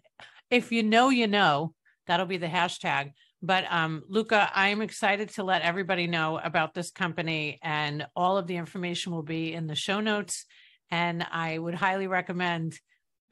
if 0.50 0.72
you 0.72 0.82
know, 0.82 1.08
you 1.08 1.26
know, 1.26 1.72
that'll 2.06 2.26
be 2.26 2.36
the 2.36 2.48
hashtag. 2.48 3.12
But 3.42 3.64
um, 3.70 4.04
Luká, 4.10 4.50
I'm 4.54 4.82
excited 4.82 5.30
to 5.30 5.42
let 5.42 5.62
everybody 5.62 6.06
know 6.06 6.38
about 6.38 6.74
this 6.74 6.92
company, 6.92 7.58
and 7.60 8.06
all 8.14 8.38
of 8.38 8.46
the 8.46 8.56
information 8.56 9.12
will 9.12 9.24
be 9.24 9.52
in 9.52 9.66
the 9.66 9.74
show 9.74 10.00
notes. 10.00 10.44
And 10.90 11.26
I 11.30 11.58
would 11.58 11.74
highly 11.74 12.06
recommend 12.06 12.78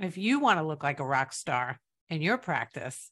if 0.00 0.18
you 0.18 0.40
want 0.40 0.58
to 0.58 0.66
look 0.66 0.82
like 0.82 0.98
a 0.98 1.06
rock 1.06 1.32
star 1.32 1.78
in 2.08 2.22
your 2.22 2.38
practice, 2.38 3.10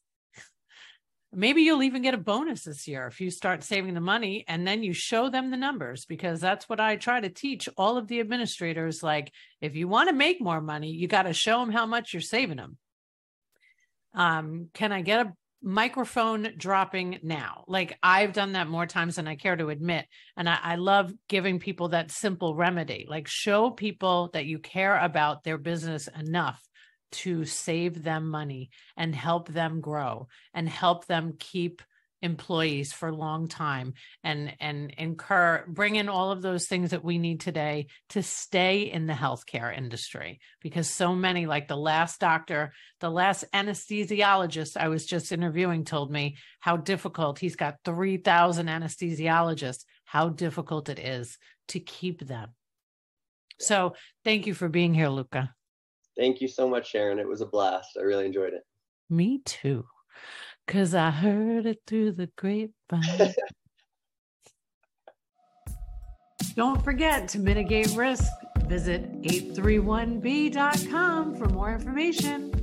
maybe 1.31 1.61
you'll 1.61 1.83
even 1.83 2.01
get 2.01 2.15
a 2.15 2.17
bonus 2.17 2.63
this 2.63 2.87
year 2.87 3.07
if 3.07 3.21
you 3.21 3.29
start 3.29 3.63
saving 3.63 3.93
the 3.93 4.01
money 4.01 4.43
and 4.47 4.67
then 4.67 4.81
you 4.83 4.93
show 4.93 5.29
them 5.29 5.51
the 5.51 5.57
numbers 5.57 6.05
because 6.05 6.41
that's 6.41 6.67
what 6.67 6.79
I 6.79 6.95
try 6.95 7.21
to 7.21 7.29
teach 7.29 7.69
all 7.77 7.97
of 7.97 8.07
the 8.07 8.19
administrators. 8.19 9.03
Like, 9.03 9.31
if 9.61 9.75
you 9.75 9.87
want 9.87 10.09
to 10.09 10.15
make 10.15 10.41
more 10.41 10.61
money, 10.61 10.91
you 10.91 11.07
got 11.07 11.23
to 11.23 11.33
show 11.33 11.59
them 11.59 11.71
how 11.71 11.85
much 11.85 12.13
you're 12.13 12.21
saving 12.21 12.57
them. 12.57 12.77
Um, 14.15 14.69
can 14.73 14.91
I 14.91 15.01
get 15.01 15.27
a 15.27 15.33
microphone 15.61 16.53
dropping 16.57 17.19
now. 17.21 17.65
Like 17.67 17.97
I've 18.01 18.33
done 18.33 18.53
that 18.53 18.67
more 18.67 18.85
times 18.85 19.15
than 19.15 19.27
I 19.27 19.35
care 19.35 19.55
to 19.55 19.69
admit. 19.69 20.05
And 20.37 20.47
I, 20.47 20.57
I, 20.61 20.75
love 20.75 21.11
giving 21.27 21.59
people 21.59 21.89
that 21.89 22.11
simple 22.11 22.55
remedy. 22.55 23.05
Like 23.09 23.27
show 23.27 23.69
people 23.69 24.29
that 24.33 24.45
you 24.45 24.59
care 24.59 24.97
about 24.97 25.43
their 25.43 25.57
business 25.57 26.07
enough 26.07 26.61
to 27.11 27.43
save 27.45 28.03
them 28.03 28.29
money 28.29 28.69
and 28.95 29.13
help 29.13 29.49
them 29.49 29.81
grow 29.81 30.27
and 30.53 30.69
help 30.69 31.05
them 31.07 31.33
keep 31.39 31.81
employees 32.21 32.91
for 32.91 33.09
a 33.09 33.15
long 33.15 33.47
time 33.47 33.93
and 34.23 34.53
and 34.59 34.93
incur 34.97 35.63
bring 35.67 35.95
in 35.95 36.09
all 36.09 36.31
of 36.31 36.41
those 36.41 36.67
things 36.67 36.91
that 36.91 37.03
we 37.03 37.17
need 37.17 37.39
today 37.39 37.87
to 38.09 38.21
stay 38.21 38.81
in 38.81 39.07
the 39.07 39.13
healthcare 39.13 39.75
industry. 39.75 40.39
Because 40.61 40.89
so 40.89 41.15
many 41.15 41.45
like 41.45 41.67
the 41.67 41.77
last 41.77 42.19
doctor 42.19 42.73
the 42.99 43.09
last 43.09 43.45
anesthesiologist 43.53 44.75
i 44.77 44.87
was 44.87 45.05
just 45.05 45.31
interviewing 45.31 45.85
told 45.85 46.11
me 46.11 46.37
how 46.59 46.75
difficult 46.77 47.39
he's 47.39 47.55
got 47.55 47.75
3000 47.85 48.67
anesthesiologists 48.67 49.85
how 50.03 50.29
difficult 50.29 50.89
it 50.89 50.99
is 50.99 51.37
to 51.69 51.79
keep 51.79 52.25
them. 52.25 52.49
So 53.59 53.93
thank 54.23 54.47
you 54.47 54.53
for 54.53 54.69
being 54.69 54.93
here 54.93 55.07
Luká. 55.07 55.49
Thank 56.17 56.41
you 56.41 56.47
so 56.47 56.67
much 56.67 56.89
sharon. 56.89 57.19
It 57.19 57.27
was 57.27 57.41
a 57.41 57.45
blast. 57.45 57.97
I 57.97 58.01
really 58.01 58.25
enjoyed 58.25 58.53
it. 58.53 58.63
Me 59.09 59.41
too 59.45 59.85
Cause 60.69 60.93
I 60.93 61.09
heard 61.09 61.65
it 61.65 61.81
through 61.87 62.11
the 62.11 62.29
grapevine. 62.37 62.73
Don't 66.55 66.83
forget 66.83 67.27
to 67.29 67.39
mitigate 67.39 67.95
risk. 67.95 68.31
Visit 68.67 69.23
831b.com 69.23 71.35
for 71.37 71.49
more 71.49 71.73
information. 71.73 72.53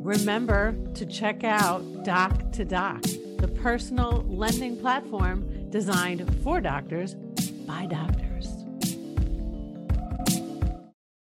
Remember 0.00 0.74
to 0.94 1.04
check 1.04 1.44
out 1.44 2.02
Doc 2.02 2.50
to 2.52 2.64
Doc, 2.64 3.02
the 3.02 3.54
personal 3.60 4.24
lending 4.26 4.78
platform 4.78 5.68
designed 5.68 6.42
for 6.42 6.62
doctors 6.62 7.16
by 7.66 7.84
doctors. 7.84 8.23